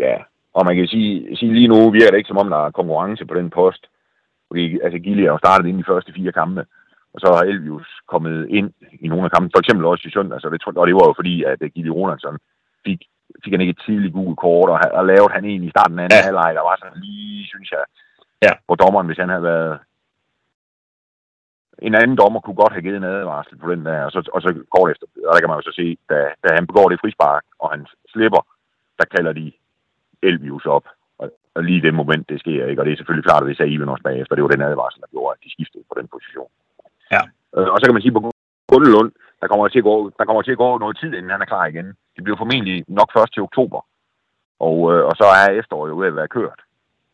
Ja, 0.00 0.16
og 0.54 0.66
man 0.66 0.76
kan 0.76 0.86
sige, 0.86 1.36
sige 1.36 1.54
lige 1.54 1.68
nu 1.68 1.90
virker 1.90 2.10
det 2.10 2.18
ikke 2.18 2.28
som 2.28 2.42
om, 2.42 2.50
der 2.50 2.66
er 2.66 2.70
konkurrence 2.70 3.24
på 3.26 3.34
den 3.34 3.50
post. 3.50 3.82
Fordi 4.48 4.78
altså, 4.84 4.98
Gilly 4.98 5.22
har 5.22 5.32
jo 5.32 5.38
startet 5.38 5.68
ind 5.68 5.78
i 5.78 5.82
de 5.82 5.90
første 5.92 6.12
fire 6.12 6.32
kampe, 6.32 6.64
og 7.14 7.20
så 7.20 7.26
har 7.34 7.42
Elvius 7.42 7.88
kommet 8.08 8.46
ind 8.48 8.70
i 9.00 9.08
nogle 9.08 9.24
af 9.24 9.30
kampene, 9.30 9.54
for 9.54 9.60
eksempel 9.60 9.84
også 9.86 10.04
i 10.08 10.10
søndag, 10.10 10.40
så 10.40 10.48
det, 10.50 10.76
og 10.76 10.86
det 10.86 10.94
var 10.94 11.06
jo 11.08 11.14
fordi, 11.16 11.44
at 11.44 11.58
Gilly 11.74 11.88
Rolandsson 11.88 12.38
fik, 12.86 13.00
fik 13.42 13.52
han 13.52 13.62
ikke 13.62 13.76
et 13.76 13.84
tidligt 13.86 14.16
gul 14.18 14.34
kort, 14.44 14.68
og, 14.74 14.78
og 14.98 15.06
lavede 15.06 15.34
han 15.36 15.44
en 15.44 15.64
i 15.64 15.74
starten 15.74 15.98
af 15.98 16.04
anden 16.04 16.22
ja. 16.22 16.26
halvleg, 16.28 16.50
der 16.58 16.64
var 16.68 16.76
sådan 16.78 17.02
lige, 17.06 17.46
synes 17.52 17.70
jeg, 17.76 17.84
ja. 18.46 18.52
hvor 18.66 18.76
dommeren, 18.82 19.06
hvis 19.06 19.22
han 19.22 19.32
havde 19.34 19.48
været 19.52 19.78
en 21.78 21.94
anden 21.94 22.16
dommer 22.16 22.40
kunne 22.40 22.60
godt 22.62 22.72
have 22.72 22.82
givet 22.82 22.96
en 22.96 23.12
advarsel 23.14 23.56
på 23.58 23.66
den 23.72 23.86
der, 23.86 24.00
og 24.04 24.12
så, 24.12 24.20
og 24.34 24.40
så 24.42 24.50
går 24.74 24.82
det 24.86 24.92
efter, 24.92 25.06
og 25.28 25.32
der 25.32 25.40
kan 25.40 25.50
man 25.50 25.58
jo 25.58 25.68
så 25.68 25.74
se, 25.80 25.86
da, 26.10 26.18
da 26.44 26.48
han 26.58 26.66
begår 26.66 26.88
det 26.88 27.00
frispark, 27.00 27.44
og 27.62 27.70
han 27.74 27.86
slipper, 28.12 28.42
der 28.98 29.06
kalder 29.14 29.32
de 29.32 29.52
Elvius 30.22 30.66
op. 30.66 30.86
Og, 31.18 31.26
og 31.54 31.62
lige 31.64 31.82
det 31.82 31.94
moment, 31.94 32.28
det 32.28 32.40
sker 32.40 32.66
ikke, 32.66 32.80
og 32.80 32.86
det 32.86 32.92
er 32.92 32.96
selvfølgelig 32.96 33.28
klart, 33.28 33.42
at 33.42 33.48
det 33.48 33.56
sagde 33.56 33.72
Ivan 33.72 33.88
også 33.94 34.02
bagefter, 34.02 34.34
det 34.34 34.44
var 34.44 34.54
den 34.54 34.68
advarsel, 34.70 35.00
der 35.00 35.12
gjorde, 35.14 35.34
at 35.34 35.44
de 35.44 35.52
skiftede 35.54 35.84
på 35.88 35.94
den 35.98 36.08
position. 36.14 36.50
Ja. 37.14 37.22
Øh, 37.56 37.68
og 37.72 37.76
så 37.78 37.84
kan 37.84 37.96
man 37.96 38.02
sige, 38.02 38.16
på 38.16 38.22
Gundelund, 38.72 39.12
der 39.40 39.46
kommer, 39.48 39.68
til 39.68 39.78
at 39.78 39.88
gå, 39.90 40.10
der 40.18 40.24
kommer 40.24 40.42
til 40.42 40.56
at 40.56 40.62
gå 40.64 40.78
noget 40.78 40.98
tid, 40.98 41.12
inden 41.14 41.30
han 41.30 41.42
er 41.42 41.52
klar 41.52 41.66
igen. 41.66 41.88
Det 42.16 42.24
bliver 42.24 42.36
formentlig 42.36 42.84
nok 42.88 43.10
først 43.16 43.32
til 43.32 43.42
oktober. 43.42 43.80
Og, 44.60 44.76
øh, 44.92 45.04
og 45.08 45.14
så 45.20 45.26
er 45.40 45.58
efteråret 45.60 45.90
jo 45.90 45.98
ved 45.98 46.08
at 46.08 46.16
være 46.16 46.34
kørt. 46.38 46.60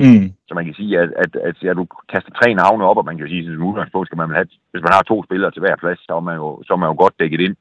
Mm. 0.01 0.27
Så 0.49 0.53
man 0.55 0.65
kan 0.65 0.75
sige, 0.75 0.99
at, 0.99 1.11
at, 1.23 1.37
at, 1.49 1.57
at 1.71 1.77
du 1.77 1.87
kaster 2.13 2.33
tre 2.33 2.55
navne 2.55 2.85
op, 2.85 2.97
og 2.97 3.05
man 3.05 3.17
kan 3.17 3.27
jo 3.27 3.33
sige, 3.33 3.53
at 3.53 3.67
udgangspunkt 3.69 4.09
skal 4.09 4.19
man 4.19 4.31
have, 4.31 4.47
hvis 4.71 4.83
man 4.87 4.93
har 4.93 5.03
to 5.03 5.25
spillere 5.25 5.51
til 5.51 5.61
hver 5.61 5.77
plads, 5.77 6.01
så 6.07 6.13
er 6.21 6.25
man 6.29 6.37
jo, 6.37 6.63
så 6.67 6.73
er 6.73 6.81
man 6.83 6.91
jo 6.91 6.97
godt 7.03 7.19
dækket 7.21 7.41
ind. 7.41 7.57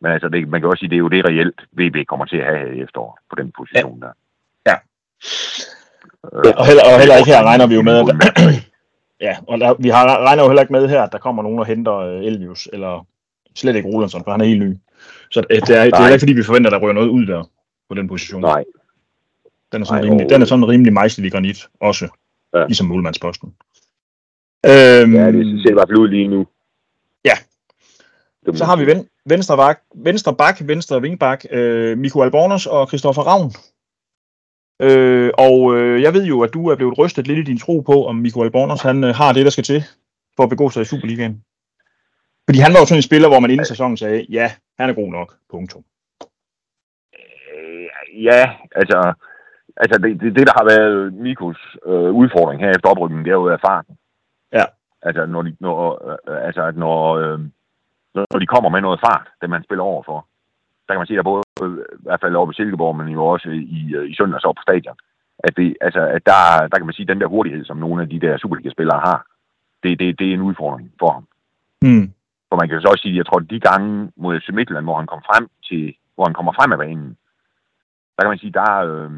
Men 0.00 0.12
altså, 0.12 0.28
det, 0.28 0.48
man 0.48 0.60
kan 0.60 0.70
også 0.70 0.80
sige, 0.80 0.86
at 0.86 0.90
det 0.90 0.96
er 0.96 1.06
jo 1.06 1.14
det 1.14 1.28
reelt, 1.28 1.60
VB 1.78 1.96
kommer 2.08 2.26
til 2.26 2.36
at 2.36 2.46
have 2.46 2.76
i 2.76 2.80
efteråret 2.80 3.18
på 3.30 3.34
den 3.40 3.52
position 3.58 3.98
ja. 3.98 4.06
der. 4.06 4.12
Ja. 4.68 4.76
Øh, 6.34 6.52
og, 6.60 6.64
heller, 6.68 6.84
og 6.90 6.98
heller 7.00 7.16
ikke 7.20 7.32
her 7.34 7.42
regner 7.50 7.66
vi 7.66 7.74
jo 7.74 7.82
med, 7.82 7.96
at, 8.00 8.06
ja, 9.26 9.34
og 9.48 9.60
der, 9.60 9.74
vi 9.78 9.88
har, 9.88 10.04
regner 10.26 10.42
jo 10.42 10.48
heller 10.48 10.62
ikke 10.62 10.76
med 10.78 10.88
her, 10.88 11.02
at 11.02 11.12
der 11.12 11.18
kommer 11.18 11.42
nogen 11.42 11.58
og 11.58 11.66
henter 11.66 11.96
uh, 12.16 12.26
Elvius, 12.28 12.68
eller 12.72 13.06
slet 13.58 13.76
ikke 13.76 13.88
Rolandsson, 13.88 14.24
for 14.24 14.30
han 14.30 14.40
er 14.40 14.44
helt 14.44 14.62
ny. 14.62 14.76
Så 15.30 15.40
det, 15.40 15.48
det, 15.50 15.76
er, 15.76 15.84
det 15.84 15.92
er 15.94 16.08
ikke 16.08 16.18
fordi, 16.18 16.32
vi 16.32 16.42
forventer, 16.42 16.70
at 16.70 16.72
der 16.72 16.78
rører 16.78 16.92
noget 16.92 17.08
ud 17.08 17.26
der 17.26 17.50
på 17.88 17.94
den 17.94 18.08
position. 18.08 18.40
Nej. 18.40 18.64
Den 19.72 19.82
er 19.82 19.86
sådan, 19.86 20.04
Nej, 20.04 20.10
rimelig, 20.10 20.30
den 20.30 20.42
er 20.42 20.46
sådan 20.46 20.68
rimelig 20.68 20.92
mejslet 20.92 21.26
i 21.26 21.28
granit, 21.28 21.68
også, 21.80 22.08
ja. 22.54 22.66
ligesom 22.66 22.86
målmandsposten. 22.86 23.54
Øhm, 24.66 25.14
ja, 25.14 25.32
det 25.32 25.62
ser 25.62 25.70
i 25.70 25.72
hvert 25.72 25.88
fald 25.88 25.98
ud 25.98 26.08
lige 26.08 26.28
nu. 26.28 26.46
Ja. 27.24 27.34
Så 28.54 28.64
har 28.64 28.76
vi 28.76 28.86
ven, 28.86 29.08
venstre, 29.26 29.56
bak, 29.56 29.80
venstre 29.94 30.34
bak, 30.34 30.56
venstre 30.60 31.02
vingbak, 31.02 31.44
øh, 31.50 31.98
Mikko 31.98 32.22
Albornoz 32.22 32.66
og 32.66 32.88
Christoffer 32.88 33.22
Ravn. 33.22 33.52
Øh, 34.82 35.30
og 35.38 35.76
øh, 35.76 36.02
jeg 36.02 36.14
ved 36.14 36.24
jo, 36.24 36.40
at 36.40 36.54
du 36.54 36.68
er 36.68 36.76
blevet 36.76 36.98
rystet 36.98 37.26
lidt 37.26 37.38
i 37.38 37.42
din 37.42 37.58
tro 37.58 37.80
på, 37.80 38.06
om 38.06 38.16
Mikko 38.16 38.42
Albornoz 38.42 38.80
han 38.80 39.04
øh, 39.04 39.14
har 39.14 39.32
det, 39.32 39.44
der 39.44 39.50
skal 39.50 39.64
til 39.64 39.84
for 40.36 40.42
at 40.42 40.48
begå 40.48 40.70
sig 40.70 40.82
i 40.82 40.84
Superligaen. 40.84 41.42
Fordi 42.48 42.58
han 42.64 42.72
var 42.72 42.80
jo 42.80 42.86
sådan 42.86 42.98
en 42.98 43.10
spiller, 43.10 43.28
hvor 43.28 43.40
man 43.40 43.50
inden 43.50 43.72
sæsonen 43.72 43.96
sagde, 43.96 44.26
ja, 44.38 44.46
han 44.78 44.90
er 44.90 44.94
god 44.94 45.10
nok, 45.10 45.34
punktum. 45.50 45.84
Ja, 48.28 48.42
altså, 48.80 49.12
altså 49.76 49.98
det, 50.02 50.20
det, 50.20 50.36
det, 50.36 50.46
der 50.46 50.54
har 50.58 50.66
været 50.74 51.12
Mikos 51.12 51.60
øh, 51.86 52.10
udfordring 52.20 52.60
her 52.60 52.70
efter 52.70 52.88
oprykningen, 52.88 53.24
det 53.24 53.30
er 53.30 53.40
jo 53.42 53.58
farten. 53.66 53.94
Ja. 54.52 54.64
Altså, 55.02 55.26
når 55.26 55.42
de, 55.42 55.56
når, 55.60 55.78
øh, 56.10 56.46
altså, 56.46 56.72
når, 56.76 57.16
øh, 57.16 57.38
når 58.14 58.38
de 58.40 58.46
kommer 58.46 58.70
med 58.70 58.80
noget 58.80 59.00
fart, 59.06 59.26
det 59.40 59.50
man 59.50 59.64
spiller 59.64 59.84
over 59.84 60.02
for, 60.02 60.26
der 60.86 60.94
kan 60.94 61.00
man 61.00 61.06
sige, 61.06 61.18
at 61.18 61.24
både, 61.24 61.42
i 62.00 62.02
hvert 62.06 62.20
fald 62.20 62.34
over 62.34 62.46
på 62.46 62.52
Silkeborg, 62.52 62.96
men 62.96 63.08
jo 63.08 63.26
også 63.26 63.48
i, 63.48 63.80
i 64.10 64.14
søndags 64.14 64.44
op 64.44 64.54
på 64.54 64.62
stadion, 64.62 64.96
at, 65.38 65.56
det, 65.56 65.76
altså, 65.80 66.00
at 66.16 66.22
der, 66.26 66.68
der 66.70 66.76
kan 66.76 66.86
man 66.86 66.94
sige, 66.94 67.04
at 67.04 67.12
den 67.12 67.20
der 67.20 67.34
hurtighed, 67.34 67.64
som 67.64 67.76
nogle 67.76 68.02
af 68.02 68.08
de 68.08 68.20
der 68.20 68.38
Superliga-spillere 68.38 69.00
har, 69.00 69.26
det, 69.82 69.98
det, 69.98 70.18
det 70.18 70.28
er 70.28 70.34
en 70.34 70.48
udfordring 70.48 70.92
for 70.98 71.10
ham. 71.12 71.24
Mm. 71.82 72.12
For 72.48 72.56
man 72.56 72.68
kan 72.68 72.80
så 72.80 72.88
også 72.88 73.02
sige, 73.02 73.14
at 73.14 73.16
jeg 73.16 73.26
tror, 73.26 73.40
at 73.40 73.50
de 73.50 73.60
gange 73.60 74.12
mod 74.16 74.40
FC 74.40 74.48
Midtjylland, 74.52 74.86
hvor 74.86 74.96
han 74.96 75.06
kom 75.06 75.22
frem 75.30 75.48
til, 75.68 75.94
hvor 76.14 76.24
han 76.24 76.34
kommer 76.34 76.52
frem 76.52 76.72
af 76.72 76.78
banen, 76.78 77.16
der 78.14 78.22
kan 78.22 78.30
man 78.30 78.38
sige, 78.38 78.52
der, 78.52 78.72
øh, 78.88 79.10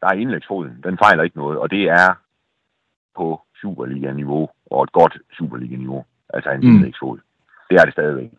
der 0.00 0.06
er 0.08 0.20
indlægsfoden. 0.22 0.80
Den 0.84 0.98
fejler 0.98 1.22
ikke 1.22 1.38
noget, 1.38 1.58
og 1.58 1.70
det 1.70 1.82
er 1.82 2.08
på 3.16 3.40
Superliga-niveau, 3.60 4.50
og 4.70 4.84
et 4.84 4.92
godt 4.92 5.18
Superliga-niveau. 5.36 6.04
Altså 6.34 6.50
en 6.50 6.60
mm. 6.60 6.66
indlægsfod. 6.66 7.18
Det 7.70 7.76
er 7.76 7.84
det 7.84 7.92
stadigvæk. 7.92 8.30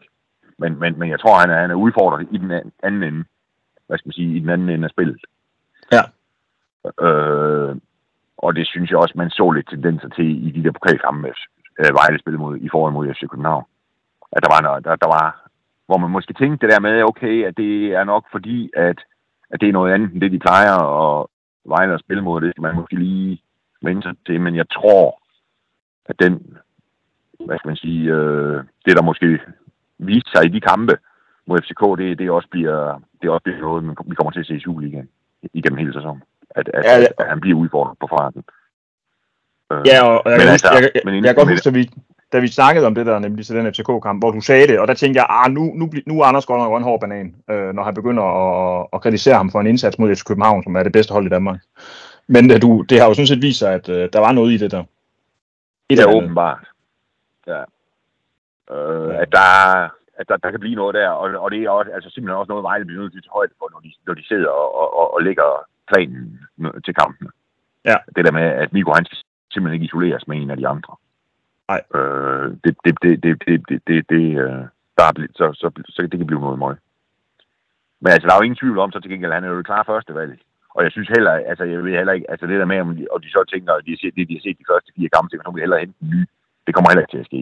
Men, 0.58 0.80
men, 0.80 1.00
men 1.00 1.10
jeg 1.10 1.20
tror, 1.20 1.40
han 1.40 1.50
er, 1.50 1.62
han 1.62 1.72
er 1.72 1.76
udfordret 1.86 2.28
i 2.32 2.38
den 2.38 2.52
anden 2.84 3.04
ende. 3.04 3.24
Hvad 3.88 3.98
skal 3.98 4.08
man 4.08 4.14
sige? 4.14 4.36
I 4.36 4.40
den 4.40 4.50
anden 4.50 4.70
ende 4.70 4.86
af 4.86 4.90
spillet. 4.90 5.26
Ja. 5.92 6.04
Øh, 7.06 7.76
og 8.38 8.56
det 8.56 8.68
synes 8.68 8.90
jeg 8.90 8.98
også, 8.98 9.14
man 9.18 9.30
så 9.30 9.52
lidt 9.52 9.70
tendenser 9.70 10.10
til 10.10 10.48
i 10.48 10.52
de 10.52 10.64
der 10.64 10.72
pokalkampe, 10.72 11.34
øh, 11.80 11.94
Vejle 11.94 12.20
spillede 12.20 12.42
mod, 12.42 12.58
i 12.58 12.70
forhold 12.72 12.94
mod 12.94 13.14
FC 13.14 13.24
København. 13.30 13.66
At 14.32 14.44
der 14.44 14.50
var, 14.56 14.62
noget, 14.62 14.86
der, 14.86 14.96
der 14.96 15.08
var, 15.08 15.50
hvor 15.86 15.98
man 15.98 16.12
måske 16.12 16.34
tænkte 16.34 16.68
det 16.68 16.74
der 16.74 16.80
med, 16.80 17.04
okay, 17.04 17.46
at 17.48 17.58
det 17.58 17.94
er 17.94 18.04
nok 18.04 18.26
fordi, 18.32 18.70
at, 18.76 19.00
at 19.50 19.62
det 19.62 19.70
er 19.70 19.74
noget 19.74 19.94
andet 19.94 20.12
end 20.12 20.22
det, 20.22 20.32
de 20.32 20.40
plejer, 20.40 20.76
og 20.76 21.30
Vejle 21.66 21.94
at 21.94 22.00
spille 22.00 22.24
mod 22.24 22.42
det, 22.42 22.54
man 22.58 22.76
måske 22.76 22.96
lige 22.96 23.42
vende 23.82 24.02
sig 24.02 24.14
til, 24.26 24.42
men 24.42 24.56
jeg 24.56 24.70
tror, 24.70 25.22
at 26.06 26.16
den, 26.20 26.58
hvad 27.46 27.58
skal 27.58 27.70
man 27.70 27.76
sige, 27.76 28.12
øh, 28.12 28.64
det 28.86 28.98
der 28.98 29.02
måske 29.02 29.40
viste 29.98 30.32
sig 30.32 30.46
i 30.46 30.50
de 30.56 30.62
kampe 30.62 30.98
mod 31.46 31.62
FCK, 31.62 31.84
det, 32.02 32.20
det 32.20 32.32
også 32.32 32.50
bliver, 32.52 33.02
det 33.22 33.30
også 33.30 33.44
bliver 33.44 33.60
noget, 33.60 33.98
vi 34.06 34.16
kommer 34.16 34.32
til 34.32 34.40
at 34.40 34.46
se 34.46 34.56
i 34.56 34.60
Superligaen 34.60 35.10
igennem 35.54 35.80
hele 35.80 35.94
sæsonen. 35.94 36.24
At, 36.50 36.70
at, 36.74 36.86
ja, 36.86 36.98
ja. 36.98 37.06
at 37.18 37.28
han 37.30 37.40
bliver 37.40 37.58
udfordret 37.58 37.98
på 38.00 38.08
farten. 38.08 38.44
Øh, 39.72 39.82
ja, 39.90 39.98
og, 40.10 40.26
og 40.26 40.32
jeg, 40.32 40.40
kan, 40.40 40.50
altså, 40.50 40.68
jeg, 40.74 40.82
jeg, 40.96 41.02
jeg, 41.06 41.14
jeg 41.14 41.24
kan 41.24 41.36
godt 41.36 41.54
huske, 41.54 41.70
at 41.70 41.76
vi, 41.76 41.84
da 42.32 42.40
vi 42.40 42.48
snakkede 42.48 42.88
om 42.88 42.96
det 42.96 43.06
der, 43.06 43.20
nemlig 43.20 43.46
til 43.46 43.56
den 43.56 43.74
FCK-kamp, 43.74 44.22
hvor 44.22 44.32
du 44.32 44.42
sagde 44.42 44.68
det, 44.68 44.80
og 44.80 44.88
der 44.88 44.94
tænkte 44.94 45.18
jeg, 45.18 45.28
ah, 45.30 45.52
nu, 45.52 45.64
nu, 45.76 45.90
nu 46.06 46.22
er 46.22 46.26
Anders 46.26 46.46
godt 46.46 46.60
nok 46.60 46.78
en 46.78 46.84
hård 46.84 47.00
banan, 47.00 47.36
øh, 47.50 47.74
når 47.74 47.84
han 47.84 47.94
begynder 47.94 48.24
at, 48.24 48.88
at 48.94 49.02
kritisere 49.02 49.36
ham 49.36 49.52
for 49.52 49.60
en 49.60 49.68
indsats 49.68 50.00
mod 50.00 50.16
FC 50.16 50.24
København, 50.24 50.64
som 50.64 50.76
er 50.76 50.84
det 50.84 50.92
bedste 50.92 51.14
hold 51.14 51.26
i 51.26 51.30
Danmark. 51.30 51.60
Men 52.28 52.52
øh, 52.52 52.62
du, 52.62 52.82
det 52.82 53.00
har 53.00 53.08
jo 53.08 53.14
sådan 53.14 53.28
set 53.28 53.42
vist 53.42 53.60
sig, 53.60 53.74
at 53.74 53.90
øh, 53.90 54.10
der 54.14 54.20
var 54.20 54.32
noget 54.32 54.52
i 54.52 54.58
det 54.58 54.72
der. 54.72 54.84
Et 55.90 55.98
det 55.98 56.00
er 56.00 56.16
åbenbart. 56.16 56.66
Ja. 57.48 57.62
Øh, 58.74 59.10
ja. 59.10 59.22
At, 59.22 59.32
der, 59.32 59.50
at 60.20 60.26
der, 60.30 60.38
der 60.38 60.52
kan 60.52 60.60
blive 60.60 60.76
noget 60.76 60.94
der, 60.96 61.10
og, 61.10 61.28
og 61.44 61.52
det 61.52 61.64
er 61.64 61.70
også, 61.70 61.92
altså 61.92 62.10
simpelthen 62.10 62.40
også 62.40 62.52
noget, 62.52 62.64
Vejle 62.64 62.86
bliver 62.86 63.02
nødt 63.02 63.12
til 63.14 63.20
at 63.20 63.24
tage 63.24 63.38
højde 63.40 63.54
for, 63.60 63.70
når 63.74 63.80
de, 63.80 63.92
når 64.08 64.14
de 64.14 64.28
sidder 64.28 64.50
og, 64.50 65.00
og, 65.00 65.14
og 65.14 65.22
lægger 65.22 65.50
planen 65.92 66.40
til 66.86 66.94
kampen. 66.94 67.28
Ja. 67.86 67.96
Det 68.16 68.26
der 68.26 68.32
med, 68.32 68.48
at 68.64 68.74
Nico 68.74 68.92
han 68.94 69.06
skal 69.06 69.18
simpelthen 69.54 69.74
ikke 69.74 69.86
isoleres 69.90 70.28
med 70.28 70.38
en 70.38 70.52
af 70.52 70.58
de 70.58 70.68
andre. 70.68 70.96
Nej. 71.70 71.82
Øh, 71.96 72.46
det, 72.64 72.74
det, 72.86 72.94
det, 73.04 73.24
det, 73.24 73.34
det, 73.48 73.70
det, 73.70 73.82
det, 73.88 74.00
det 74.14 74.26
øh, 74.44 74.64
der 74.98 75.04
er 75.10 75.14
så, 75.40 75.46
så, 75.54 75.68
så, 75.76 75.84
så, 75.94 76.02
det 76.02 76.18
kan 76.20 76.30
blive 76.32 76.46
noget 76.46 76.60
møg. 76.60 76.76
Men 78.02 78.12
altså, 78.12 78.26
der 78.28 78.34
er 78.34 78.40
jo 78.40 78.48
ingen 78.48 78.62
tvivl 78.62 78.80
om, 78.80 78.92
så 78.92 79.00
til 79.00 79.12
gengæld, 79.12 79.38
han 79.38 79.44
er 79.44 79.50
jo 79.50 79.58
det 79.58 79.90
første 79.92 80.14
valg. 80.20 80.40
Og 80.76 80.84
jeg 80.84 80.92
synes 80.92 81.10
heller, 81.16 81.32
altså 81.52 81.64
jeg 81.64 81.84
ved 81.84 81.98
heller 82.02 82.14
ikke, 82.14 82.32
altså 82.32 82.46
det 82.48 82.60
der 82.60 82.72
med, 82.72 82.80
om 82.80 82.96
de, 82.96 83.08
og 83.12 83.24
de 83.24 83.30
så 83.30 83.42
tænker, 83.54 83.74
at 83.74 83.86
de 83.86 83.92
har 83.92 84.02
set, 84.02 84.16
det, 84.16 84.30
de 84.30 84.38
har 84.38 84.46
set 84.46 84.60
de 84.62 84.70
første 84.72 84.92
fire 84.96 85.10
kampe, 85.16 85.30
så 85.30 85.42
nu 85.46 85.52
vil 85.52 85.64
hellere 85.64 85.80
hente 85.80 85.98
en 86.02 86.10
ny. 86.16 86.22
Det 86.66 86.72
kommer 86.74 86.90
heller 86.90 87.04
ikke 87.04 87.16
til 87.16 87.24
at 87.24 87.30
ske. 87.32 87.42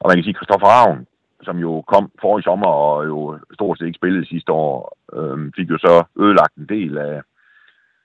Og 0.00 0.04
man 0.06 0.16
kan 0.16 0.24
sige, 0.24 0.38
Kristoffer 0.38 0.68
Ravn, 0.74 1.06
som 1.46 1.56
jo 1.66 1.72
kom 1.92 2.04
for 2.22 2.38
i 2.38 2.42
sommer 2.42 2.70
og 2.86 3.06
jo 3.06 3.38
stort 3.56 3.78
set 3.78 3.86
ikke 3.86 4.00
spillede 4.00 4.32
sidste 4.32 4.52
år, 4.52 4.98
øhm, 5.16 5.52
fik 5.56 5.68
jo 5.70 5.78
så 5.78 5.94
ødelagt 6.24 6.54
en 6.56 6.68
del 6.76 6.98
af, 6.98 7.16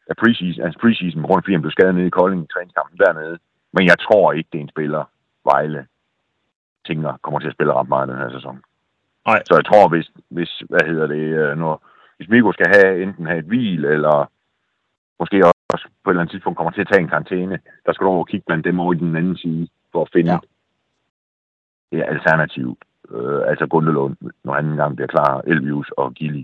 af 0.10 0.16
preseason, 0.22 0.64
altså 0.66 0.80
preseason 0.80 1.25
rundt 1.25 1.44
fordi 1.46 1.56
han 1.58 1.66
blev 1.66 1.75
skadet 1.78 1.96
nede 1.96 2.08
i 2.08 2.18
Kolding 2.18 2.44
i 2.44 2.54
træningskampen 2.54 2.98
dernede. 2.98 3.38
Men 3.75 3.86
jeg 3.86 4.00
tror 4.00 4.34
ikke, 4.34 4.50
det 4.51 4.58
er 4.58 4.62
en 4.62 4.75
spiller, 4.75 5.03
Vejle 5.46 5.88
tænker 6.88 7.17
kommer 7.22 7.39
til 7.39 7.48
at 7.48 7.53
spille 7.53 7.74
ret 7.74 7.89
meget 7.89 8.10
den 8.10 8.17
her 8.17 8.32
sæson. 8.32 8.63
Nej. 9.27 9.41
Så 9.48 9.53
jeg 9.55 9.65
tror, 9.65 9.88
hvis, 9.88 10.12
hvis 10.29 10.63
hvad 10.70 10.84
hedder 10.86 11.08
det, 11.08 11.25
øh, 11.41 11.58
når, 11.58 11.74
hvis 12.17 12.29
Migo 12.29 12.51
skal 12.51 12.67
have 12.75 13.03
enten 13.03 13.25
have 13.25 13.39
et 13.39 13.46
hvil, 13.46 13.86
eller 13.86 14.32
måske 15.20 15.38
også 15.74 15.88
på 16.03 16.10
et 16.10 16.13
eller 16.13 16.22
andet 16.22 16.32
tidspunkt 16.32 16.58
kommer 16.58 16.72
til 16.72 16.82
at 16.82 16.88
tage 16.91 17.01
en 17.01 17.08
karantæne, 17.08 17.60
der 17.86 17.94
skal 17.94 18.05
du 18.05 18.10
over 18.10 18.20
og 18.20 18.27
kigge 18.27 18.46
blandt 18.48 18.65
dem 18.65 18.79
over 18.79 18.94
i 18.94 18.98
den 18.98 19.15
anden 19.15 19.38
side, 19.38 19.67
for 19.91 20.01
at 20.01 20.10
finde 20.13 20.32
ja. 20.32 20.39
det 21.91 22.03
alternativ. 22.08 22.77
Øh, 23.12 23.41
altså 23.48 23.67
Gundelund, 23.67 24.15
når 24.44 24.53
han 24.53 24.65
engang 24.65 24.96
bliver 24.96 25.08
klar, 25.08 25.41
Elvius 25.48 25.89
og 25.89 26.13
Gilly. 26.13 26.44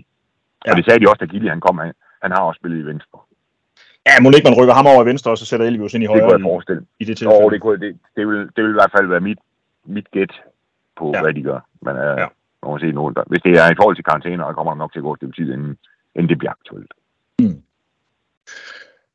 Ja. 0.66 0.70
Og 0.70 0.76
det 0.76 0.84
sagde 0.84 1.00
de 1.00 1.10
også, 1.10 1.20
da 1.20 1.24
Gilly 1.32 1.48
han 1.48 1.60
kom. 1.60 1.78
Han, 1.78 1.92
han 2.22 2.30
har 2.30 2.42
også 2.42 2.58
spillet 2.58 2.78
i 2.78 2.86
venstre. 2.86 3.18
Ja, 4.06 4.20
må 4.20 4.30
ikke 4.30 4.50
man 4.50 4.58
rykker 4.60 4.74
ham 4.74 4.86
over 4.86 5.02
i 5.02 5.06
venstre, 5.06 5.30
og 5.30 5.38
så 5.38 5.44
sætter 5.46 5.66
Elvius 5.66 5.94
ind 5.94 6.04
i 6.04 6.06
højre? 6.06 6.20
Det 6.20 6.30
kunne 6.30 6.38
jeg 6.38 6.50
forestille. 6.52 6.82
I 7.00 7.04
det 7.04 7.16
tilfælde. 7.16 7.42
Jo, 7.42 7.50
det, 7.50 7.60
kunne, 7.60 7.80
det, 7.80 7.98
det, 8.16 8.28
vil, 8.28 8.38
det 8.56 8.64
vil 8.64 8.70
i 8.70 8.78
hvert 8.80 8.92
fald 8.96 9.06
være 9.06 9.20
mit, 9.20 9.38
mit 9.86 10.10
gæt 10.10 10.32
på, 10.98 11.12
ja. 11.14 11.20
hvad 11.22 11.34
de 11.34 11.42
gør. 11.42 11.60
Men 11.82 11.96
uh, 11.96 12.02
ja. 12.22 12.26
man 12.62 12.70
må 12.70 12.78
se 12.78 12.92
nu, 12.92 13.12
hvis 13.26 13.42
det 13.42 13.52
er 13.52 13.70
i 13.70 13.78
forhold 13.78 13.96
til 13.96 14.04
karantæner, 14.04 14.50
så 14.50 14.54
kommer 14.54 14.72
der 14.72 14.78
nok 14.78 14.92
til 14.92 14.98
at 14.98 15.02
gå 15.02 15.16
det 15.20 15.34
tid, 15.34 15.52
inden, 15.52 15.76
inden 16.14 16.28
det 16.28 16.38
bliver 16.38 16.52
aktuelt. 16.52 16.92
Mm. 17.38 17.62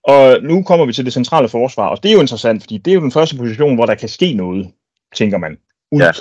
Og 0.04 0.44
nu 0.44 0.64
kommer 0.64 0.86
vi 0.86 0.94
til 0.94 1.06
det 1.06 1.14
centrale 1.14 1.50
forsvar, 1.50 1.88
og 1.88 2.04
det 2.04 2.10
er 2.10 2.14
jo 2.14 2.22
interessant, 2.22 2.64
fordi 2.64 2.78
det 2.78 2.92
er 2.92 2.96
jo 2.96 3.02
den 3.02 3.12
første 3.12 3.38
position, 3.38 3.76
hvor 3.76 3.86
der 3.86 3.96
kan 3.96 4.10
ske 4.10 4.34
noget, 4.34 4.72
tænker 5.16 5.38
man. 5.38 5.58
Ud. 5.92 6.02
Ja. 6.02 6.12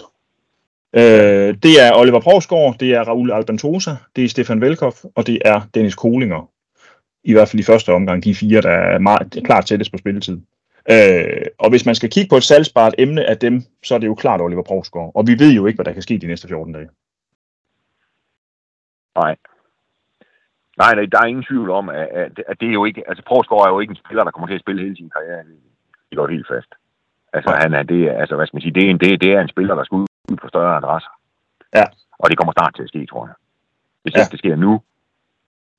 Øh, 0.92 1.54
det 1.62 1.74
er 1.86 1.94
Oliver 1.94 2.20
Provsgaard, 2.20 2.78
det 2.80 2.94
er 2.94 3.00
Raul 3.00 3.32
Albantosa, 3.32 3.90
det 4.16 4.24
er 4.24 4.28
Stefan 4.28 4.60
Velkoff, 4.60 5.04
og 5.14 5.26
det 5.26 5.38
er 5.44 5.60
Dennis 5.74 5.94
Kolinger 5.94 6.50
i 7.26 7.32
hvert 7.32 7.48
fald 7.48 7.60
i 7.60 7.70
første 7.70 7.92
omgang, 7.92 8.24
de 8.24 8.34
fire, 8.34 8.60
der 8.60 8.70
er 8.70 8.98
meget 8.98 9.42
klart 9.44 9.66
tættest 9.66 9.92
på 9.92 9.98
spilletid. 9.98 10.38
Øh, 10.90 11.46
og 11.58 11.70
hvis 11.70 11.86
man 11.86 11.94
skal 11.94 12.10
kigge 12.10 12.28
på 12.28 12.36
et 12.36 12.42
salgsbart 12.42 12.94
emne 12.98 13.24
af 13.24 13.38
dem, 13.38 13.62
så 13.82 13.94
er 13.94 13.98
det 13.98 14.06
jo 14.06 14.14
klart 14.14 14.40
Oliver 14.40 14.62
Provsgaard. 14.62 15.12
Og 15.14 15.26
vi 15.26 15.34
ved 15.38 15.52
jo 15.52 15.66
ikke, 15.66 15.76
hvad 15.76 15.84
der 15.84 15.92
kan 15.92 16.02
ske 16.02 16.18
de 16.18 16.26
næste 16.26 16.48
14 16.48 16.72
dage. 16.72 16.88
Nej. 19.16 19.36
Nej, 20.78 20.94
der 20.94 21.18
er 21.20 21.26
ingen 21.26 21.44
tvivl 21.44 21.70
om, 21.70 21.88
at, 21.88 22.40
at 22.50 22.60
det 22.60 22.68
er 22.68 22.72
jo 22.72 22.84
ikke, 22.84 23.02
altså 23.08 23.24
Provsgaard 23.24 23.66
er 23.66 23.72
jo 23.72 23.80
ikke 23.80 23.90
en 23.90 24.02
spiller, 24.04 24.24
der 24.24 24.30
kommer 24.30 24.46
til 24.46 24.54
at 24.54 24.60
spille 24.60 24.82
hele 24.82 24.96
sin 24.96 25.10
karriere. 25.10 25.44
Det 26.10 26.16
går 26.18 26.26
helt 26.28 26.48
fast. 26.48 26.70
Altså, 27.32 27.50
han 27.62 27.74
er, 27.74 27.82
det, 27.82 28.08
altså, 28.08 28.36
hvad 28.36 28.46
skal 28.46 28.56
man 28.56 28.62
sige, 28.62 28.74
det 28.74 28.86
er, 28.86 28.90
en, 28.90 29.00
det, 29.00 29.20
det 29.20 29.32
er 29.32 29.40
en 29.40 29.48
spiller, 29.48 29.74
der 29.74 29.84
skal 29.84 29.96
ud 29.96 30.36
på 30.42 30.48
større 30.48 30.76
adresser. 30.76 31.12
Ja. 31.74 31.84
Og 32.18 32.30
det 32.30 32.38
kommer 32.38 32.52
snart 32.52 32.74
til 32.74 32.82
at 32.82 32.88
ske, 32.88 33.06
tror 33.06 33.26
jeg. 33.26 33.34
Hvis 34.02 34.14
ja. 34.14 34.20
ikke 34.20 34.32
det 34.32 34.38
sker 34.38 34.56
nu, 34.56 34.82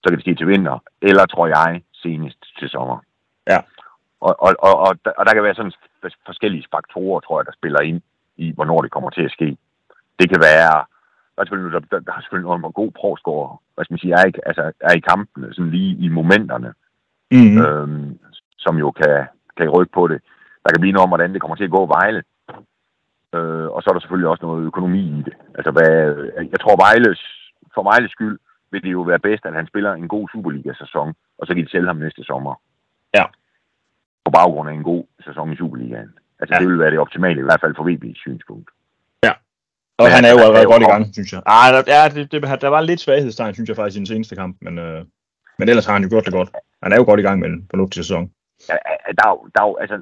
så 0.01 0.05
kan 0.09 0.17
det 0.17 0.25
ske 0.25 0.35
til 0.35 0.47
vinter, 0.47 0.77
eller 1.01 1.25
tror 1.25 1.47
jeg 1.47 1.81
senest 1.93 2.41
til 2.59 2.69
sommer. 2.69 2.97
Ja. 3.49 3.59
Og, 4.21 4.35
og, 4.45 4.51
og, 4.59 4.75
og, 4.85 4.91
der, 5.05 5.11
og 5.17 5.25
der 5.25 5.33
kan 5.33 5.43
være 5.43 5.55
sådan 5.55 5.73
forskellige 6.25 6.65
faktorer, 6.75 7.19
tror 7.19 7.39
jeg, 7.39 7.45
der 7.45 7.59
spiller 7.59 7.81
ind 7.81 8.01
i, 8.37 8.51
hvornår 8.55 8.81
det 8.81 8.91
kommer 8.91 9.09
til 9.09 9.25
at 9.25 9.31
ske. 9.31 9.57
Det 10.19 10.29
kan 10.29 10.41
være, 10.49 10.85
der 11.33 11.41
er 11.41 11.45
selvfølgelig, 11.45 11.73
der, 11.91 11.99
der, 11.99 12.13
er 12.13 12.21
selvfølgelig 12.21 12.49
noget 12.49 12.61
med 12.61 12.79
god 12.81 12.91
provscore, 12.99 13.57
hvad 13.73 13.85
skal 13.85 13.93
man 13.93 14.03
sige, 14.03 14.13
er, 14.13 14.25
ikke, 14.25 14.47
altså, 14.49 14.63
er 14.89 14.93
i 14.95 15.07
kampene, 15.11 15.53
sådan 15.53 15.71
lige 15.71 15.93
i 16.05 16.07
momenterne, 16.07 16.73
mm-hmm. 17.31 17.65
øhm, 17.65 18.19
som 18.57 18.77
jo 18.77 18.91
kan, 18.91 19.27
kan 19.57 19.69
rykke 19.69 19.93
på 19.93 20.07
det. 20.07 20.19
Der 20.63 20.69
kan 20.69 20.81
blive 20.81 20.93
noget 20.93 21.07
om, 21.07 21.09
hvordan 21.09 21.33
det 21.33 21.41
kommer 21.41 21.57
til 21.57 21.69
at 21.69 21.75
gå 21.77 21.85
Vejle. 21.85 22.23
Øh, 23.35 23.67
og 23.73 23.79
så 23.81 23.85
er 23.87 23.93
der 23.93 23.99
selvfølgelig 23.99 24.29
også 24.29 24.45
noget 24.45 24.65
økonomi 24.65 25.03
i 25.19 25.21
det. 25.27 25.35
Altså, 25.57 25.71
hvad, 25.71 25.91
jeg 26.53 26.59
tror, 26.59 26.83
Vejles, 26.85 27.21
for 27.73 27.83
Vejles 27.83 28.11
skyld, 28.11 28.39
vil 28.71 28.83
det 28.83 28.91
jo 28.91 29.01
være 29.01 29.19
bedst, 29.19 29.45
at 29.45 29.53
han 29.53 29.67
spiller 29.67 29.93
en 29.93 30.07
god 30.07 30.29
Superliga-sæson, 30.31 31.13
og 31.37 31.47
så 31.47 31.53
kan 31.53 31.65
de 31.65 31.71
sælge 31.71 31.87
ham 31.87 31.95
næste 31.95 32.23
sommer. 32.23 32.61
Ja. 33.15 33.25
På 34.25 34.31
baggrund 34.31 34.69
af 34.69 34.73
en 34.73 34.83
god 34.83 35.03
sæson 35.25 35.53
i 35.53 35.55
Superligaen. 35.55 36.13
Altså, 36.39 36.55
ja. 36.55 36.59
det 36.59 36.67
vil 36.69 36.79
være 36.79 36.91
det 36.91 36.99
optimale, 36.99 37.39
i 37.39 37.43
hvert 37.43 37.61
fald 37.61 37.75
for 37.75 37.89
VB's 37.89 38.19
synspunkt. 38.25 38.69
Ja. 39.23 39.33
Og 39.97 40.03
men 40.03 40.11
han 40.11 40.25
er 40.25 40.31
jo 40.31 40.39
allerede 40.39 40.65
godt 40.73 40.83
i 40.83 40.91
gang, 40.93 41.13
synes 41.13 41.33
jeg. 41.33 41.41
Ah, 41.45 41.73
der, 41.73 41.81
ja, 41.95 42.09
det, 42.09 42.31
det, 42.31 42.61
der 42.61 42.67
var 42.67 42.81
lidt 42.81 42.99
svaghedstegn, 42.99 43.53
synes 43.53 43.69
jeg 43.69 43.75
faktisk, 43.75 43.97
i 43.97 44.03
den 44.03 44.13
seneste 44.13 44.35
kamp, 44.35 44.57
men, 44.61 44.79
øh, 44.79 45.05
men 45.57 45.69
ellers 45.69 45.85
har 45.85 45.93
han 45.93 46.03
jo 46.03 46.09
gjort 46.09 46.25
det 46.25 46.33
godt. 46.33 46.49
Han 46.83 46.91
er 46.91 46.97
jo 46.97 47.05
godt 47.05 47.19
i 47.19 47.23
gang 47.23 47.39
med 47.39 47.49
en 47.49 47.67
fornuftig 47.69 48.03
sæson. 48.03 48.31
Ja, 48.69 48.73
der, 48.73 49.13
der, 49.19 49.33
der, 49.55 49.77
altså, 49.83 49.97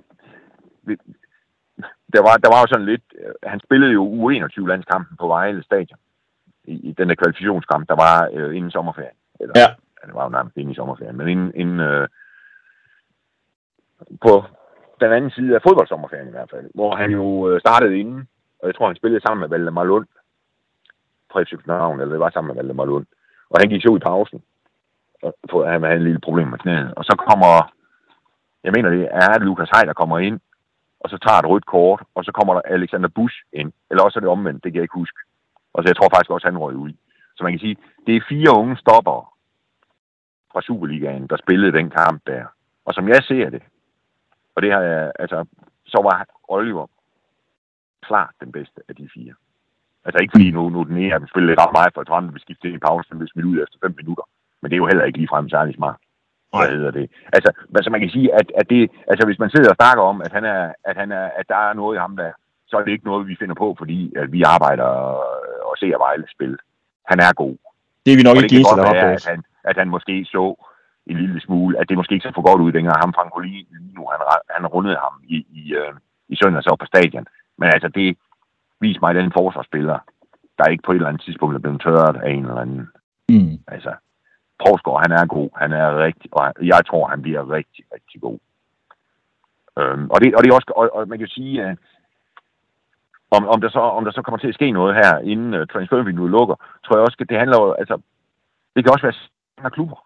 der 2.13 2.21
var, 2.27 2.35
der 2.43 2.49
var 2.53 2.59
jo 2.61 2.67
sådan 2.67 2.85
lidt, 2.85 3.05
øh, 3.19 3.33
han 3.43 3.59
spillede 3.59 3.91
jo 3.93 4.03
U21-landskampen 4.15 5.17
på 5.17 5.27
Vejle 5.27 5.63
Stadion 5.63 5.99
i, 6.67 6.89
i 6.89 6.91
den 6.91 7.09
der 7.09 7.15
kvalifikationskamp, 7.15 7.89
der 7.89 7.95
var 7.95 8.29
øh, 8.33 8.55
inden 8.55 8.71
sommerferien. 8.71 9.17
Eller, 9.39 9.53
ja. 9.55 9.67
Det 10.05 10.15
var 10.15 10.23
jo 10.23 10.29
nærmest 10.29 10.57
inden 10.57 10.71
i 10.71 10.75
sommerferien, 10.75 11.17
men 11.17 11.27
inden, 11.27 11.51
inden 11.55 11.79
øh, 11.79 12.07
på 14.21 14.43
den 15.01 15.11
anden 15.11 15.31
side 15.31 15.55
af 15.55 15.61
fodboldsommerferien 15.67 16.27
i 16.27 16.31
hvert 16.31 16.51
fald, 16.51 16.69
hvor 16.73 16.95
han 16.95 17.11
jo 17.11 17.49
øh, 17.49 17.59
startede 17.59 17.99
inden, 17.99 18.27
og 18.59 18.67
jeg 18.67 18.75
tror, 18.75 18.87
han 18.87 18.95
spillede 18.95 19.21
sammen 19.21 19.41
med 19.41 19.49
Valdemar 19.49 19.83
Lund 19.83 20.07
fra 21.31 21.43
FC 21.43 21.49
København, 21.49 21.99
eller 21.99 22.13
det 22.13 22.19
var 22.19 22.29
sammen 22.29 22.47
med 22.47 22.55
Valdemar 22.55 22.85
Lund. 22.85 23.05
Og 23.49 23.59
han 23.59 23.69
gik 23.69 23.81
så 23.81 23.89
ud 23.89 23.97
i 23.97 24.07
pausen, 24.09 24.41
og 25.21 25.71
han 25.71 25.83
havde 25.83 25.97
en 25.97 26.03
lille 26.03 26.19
problem 26.19 26.47
med 26.47 26.59
knæet. 26.59 26.93
Og 26.95 27.03
så 27.05 27.15
kommer, 27.29 27.73
jeg 28.63 28.71
mener 28.75 28.89
det 28.89 29.07
er 29.11 29.39
Lukas 29.39 29.69
Hej, 29.69 29.83
der 29.85 29.93
kommer 29.93 30.19
ind, 30.19 30.39
og 30.99 31.09
så 31.09 31.17
tager 31.17 31.39
et 31.39 31.49
rødt 31.49 31.65
kort, 31.65 32.01
og 32.15 32.25
så 32.25 32.31
kommer 32.31 32.53
der 32.53 32.61
Alexander 32.61 33.09
Busch 33.15 33.37
ind. 33.53 33.71
Eller 33.89 34.03
også 34.03 34.19
er 34.19 34.21
det 34.21 34.29
omvendt, 34.29 34.63
det 34.63 34.71
kan 34.71 34.79
jeg 34.79 34.83
ikke 34.83 35.01
huske. 35.03 35.19
Og 35.75 35.83
så 35.83 35.87
jeg 35.89 35.97
tror 35.97 36.09
faktisk 36.13 36.31
også, 36.31 36.47
han 36.47 36.57
røg 36.57 36.75
ud. 36.75 36.93
Så 37.35 37.43
man 37.43 37.53
kan 37.53 37.59
sige, 37.59 37.77
det 38.07 38.15
er 38.15 38.29
fire 38.29 38.51
unge 38.59 38.77
stopper 38.77 39.19
fra 40.51 40.61
Superligaen, 40.61 41.27
der 41.27 41.37
spillede 41.37 41.77
den 41.79 41.89
kamp 41.89 42.21
der. 42.27 42.43
Og 42.85 42.93
som 42.93 43.07
jeg 43.09 43.23
ser 43.23 43.49
det, 43.49 43.63
og 44.55 44.61
det 44.61 44.71
har 44.71 44.81
jeg, 44.81 45.11
altså, 45.19 45.45
så 45.85 45.99
var 46.07 46.25
Oliver 46.47 46.87
klart 48.07 48.33
den 48.43 48.51
bedste 48.51 48.81
af 48.89 48.95
de 48.95 49.09
fire. 49.13 49.33
Altså 50.05 50.17
ikke 50.21 50.33
fordi 50.35 50.51
nu, 50.51 50.69
nu 50.69 50.83
den 50.83 50.97
ene 50.97 51.13
af 51.13 51.19
dem 51.19 51.27
spillede 51.27 51.61
ret 51.61 51.77
meget 51.77 51.93
for 51.93 52.01
at 52.01 52.07
Trond 52.07 52.31
vil 52.31 52.41
skifte 52.41 52.67
ind 52.67 52.75
i 52.75 52.85
pausen, 52.87 53.13
og 53.13 53.17
blev 53.17 53.27
smidt 53.27 53.45
ud 53.51 53.63
efter 53.63 53.77
fem 53.83 53.93
minutter. 53.97 54.25
Men 54.61 54.69
det 54.69 54.75
er 54.75 54.83
jo 54.83 54.91
heller 54.91 55.05
ikke 55.05 55.19
ligefrem 55.19 55.49
særlig 55.49 55.75
smart. 55.75 55.99
Hvad 56.53 56.69
hedder 56.77 56.91
det? 56.91 57.11
Altså, 57.33 57.49
altså 57.75 57.89
man 57.89 58.01
kan 58.01 58.09
sige, 58.09 58.33
at, 58.39 58.47
at 58.59 58.69
det, 58.69 58.91
altså 59.07 59.25
hvis 59.25 59.39
man 59.39 59.49
sidder 59.49 59.69
og 59.69 59.79
snakker 59.81 60.03
om, 60.03 60.21
at, 60.21 60.31
han 60.31 60.45
er, 60.45 60.73
at, 60.83 60.95
han 60.97 61.11
er, 61.11 61.25
at 61.39 61.45
der 61.49 61.55
er 61.55 61.73
noget 61.73 61.95
i 61.95 61.99
ham, 61.99 62.15
der, 62.17 62.31
så 62.67 62.77
er 62.77 62.83
det 62.83 62.91
ikke 62.91 63.05
noget, 63.05 63.27
vi 63.27 63.35
finder 63.39 63.55
på, 63.55 63.75
fordi 63.77 64.13
at 64.15 64.31
vi 64.31 64.41
arbejder 64.41 64.89
og 65.69 65.75
ser 65.79 65.97
Vejle 65.97 66.27
spille. 66.35 66.57
Han 67.05 67.19
er 67.19 67.33
god. 67.33 67.55
Det 68.05 68.13
er 68.13 68.17
vi 68.17 68.23
nok 68.23 68.37
ikke 68.37 68.55
eneste, 68.55 68.75
der 68.75 68.87
har 68.87 68.93
at 68.93 69.25
han, 69.25 69.43
at 69.63 69.77
han 69.77 69.89
måske 69.89 70.25
så 70.25 70.55
en 71.05 71.17
lille 71.17 71.41
smule, 71.41 71.79
at 71.79 71.89
det 71.89 71.97
måske 71.97 72.13
ikke 72.13 72.27
så 72.27 72.31
for 72.35 72.47
godt 72.49 72.61
ud, 72.61 72.71
dengang 72.71 72.99
ham 72.99 73.13
Frank 73.13 73.31
lige 73.43 73.67
nu, 73.95 74.07
han, 74.11 74.19
han 74.49 74.67
rundede 74.67 74.97
ham 75.05 75.13
i, 75.23 75.37
i, 75.59 75.73
øh, 75.73 75.93
i 76.29 76.35
søndags 76.35 76.67
op 76.67 76.77
på 76.79 76.85
stadion. 76.85 77.27
Men 77.57 77.69
altså, 77.73 77.87
det 77.87 78.17
viser 78.79 79.01
mig 79.01 79.15
den 79.15 79.31
forsvarsspiller, 79.37 79.97
der 80.57 80.71
ikke 80.71 80.83
på 80.83 80.91
et 80.91 80.95
eller 80.95 81.09
andet 81.09 81.21
tidspunkt 81.21 81.55
er 81.55 81.59
blevet 81.59 81.81
tørret 81.81 82.15
af 82.23 82.29
en 82.31 82.45
eller 82.45 82.61
anden. 82.65 82.87
Mm. 83.29 83.59
Altså, 83.67 83.93
Provsgaard, 84.59 85.01
han 85.05 85.11
er 85.11 85.25
god. 85.25 85.49
Han 85.55 85.71
er 85.73 86.03
rigtig, 86.05 86.29
og 86.33 86.53
jeg 86.61 86.81
tror, 86.87 87.07
han 87.07 87.21
bliver 87.21 87.51
rigtig, 87.51 87.85
rigtig 87.93 88.21
god. 88.21 88.39
Øhm, 89.79 90.09
og, 90.09 90.21
det, 90.21 90.35
og 90.35 90.43
det 90.43 90.49
er 90.49 90.55
også, 90.55 90.71
og, 90.75 90.95
og 90.95 91.07
man 91.07 91.19
kan 91.19 91.27
sige, 91.27 91.63
at 91.63 91.77
om, 93.31 93.47
om, 93.47 93.61
der 93.61 93.69
så, 93.69 93.79
om 93.79 94.03
der 94.05 94.11
så 94.11 94.21
kommer 94.21 94.37
til 94.37 94.47
at 94.47 94.53
ske 94.53 94.71
noget 94.71 94.95
her, 94.95 95.19
inden 95.19 95.53
uh, 95.53 95.67
transfervinduet 95.67 96.31
lukker, 96.31 96.55
tror 96.85 96.95
jeg 96.95 97.03
også, 97.05 97.25
det 97.29 97.37
handler 97.37 97.57
jo, 97.61 97.71
altså, 97.71 97.95
det 98.75 98.83
kan 98.83 98.93
også 98.93 99.05
være 99.05 99.13
andre 99.57 99.71
klubber. 99.71 100.05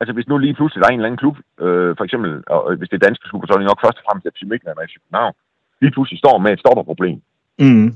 Altså 0.00 0.12
hvis 0.12 0.28
nu 0.28 0.38
lige 0.38 0.54
pludselig 0.54 0.80
der 0.82 0.88
er 0.88 0.92
en 0.92 1.00
eller 1.00 1.06
anden 1.08 1.22
klub, 1.24 1.36
øh, 1.64 1.96
for 1.96 2.04
eksempel, 2.04 2.44
og 2.46 2.76
hvis 2.76 2.88
det 2.88 2.96
er 3.02 3.06
danske 3.06 3.28
klubber, 3.28 3.46
så 3.46 3.52
er 3.52 3.58
det 3.58 3.66
nok 3.66 3.80
først 3.84 3.98
og 3.98 4.04
fremmest 4.06 4.26
FC 4.34 4.42
Midtjylland 4.42 4.78
og 4.78 4.84
FC 4.88 4.94
København, 5.02 5.34
lige 5.80 5.92
pludselig 5.92 6.18
står 6.18 6.38
med 6.38 6.52
et 6.52 6.60
stopperproblem. 6.60 7.22
Mm. 7.58 7.88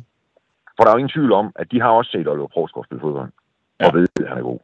For 0.75 0.83
der 0.83 0.91
er 0.91 0.95
jo 0.95 1.03
ingen 1.03 1.17
tvivl 1.17 1.33
om, 1.33 1.53
at 1.57 1.71
de 1.73 1.81
har 1.81 1.89
også 1.89 2.11
set 2.11 2.29
Oliver 2.29 2.47
Provsgaard 2.55 2.85
spille 2.85 3.01
fodbold, 3.01 3.31
Ja. 3.81 3.87
og 3.87 3.95
ved, 3.95 4.09
at 4.21 4.29
han 4.29 4.39
er 4.39 4.43
god. 4.43 4.59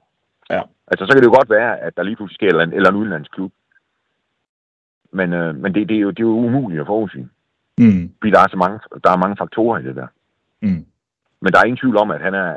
Ja. 0.50 0.62
Altså, 0.90 1.06
så 1.06 1.12
kan 1.12 1.20
det 1.22 1.28
jo 1.30 1.38
godt 1.38 1.50
være, 1.50 1.78
at 1.80 1.96
der 1.96 2.02
lige 2.02 2.16
pludselig 2.16 2.34
sker 2.34 2.46
et 2.46 2.50
eller, 2.50 2.76
eller 2.76 2.90
en 2.90 2.96
udenlandsklub. 2.96 3.52
Men, 5.12 5.32
øh, 5.32 5.54
men 5.54 5.74
det, 5.74 5.88
det, 5.88 5.96
er 5.96 6.00
jo, 6.00 6.10
det 6.10 6.18
er 6.18 6.28
jo 6.32 6.38
umuligt 6.48 6.80
at 6.80 6.86
forudsige. 6.86 7.28
Mm. 7.84 8.14
Fordi 8.18 8.30
der 8.34 8.40
er, 8.40 8.48
så 8.50 8.56
mange, 8.56 8.78
der 9.04 9.10
er 9.10 9.16
mange 9.24 9.36
faktorer 9.36 9.78
i 9.78 9.84
det 9.84 9.96
der. 9.96 10.06
Mm. 10.60 10.84
Men 11.42 11.52
der 11.52 11.58
er 11.58 11.64
ingen 11.64 11.82
tvivl 11.82 11.96
om, 11.96 12.10
at 12.10 12.20
han 12.20 12.34
er, 12.34 12.50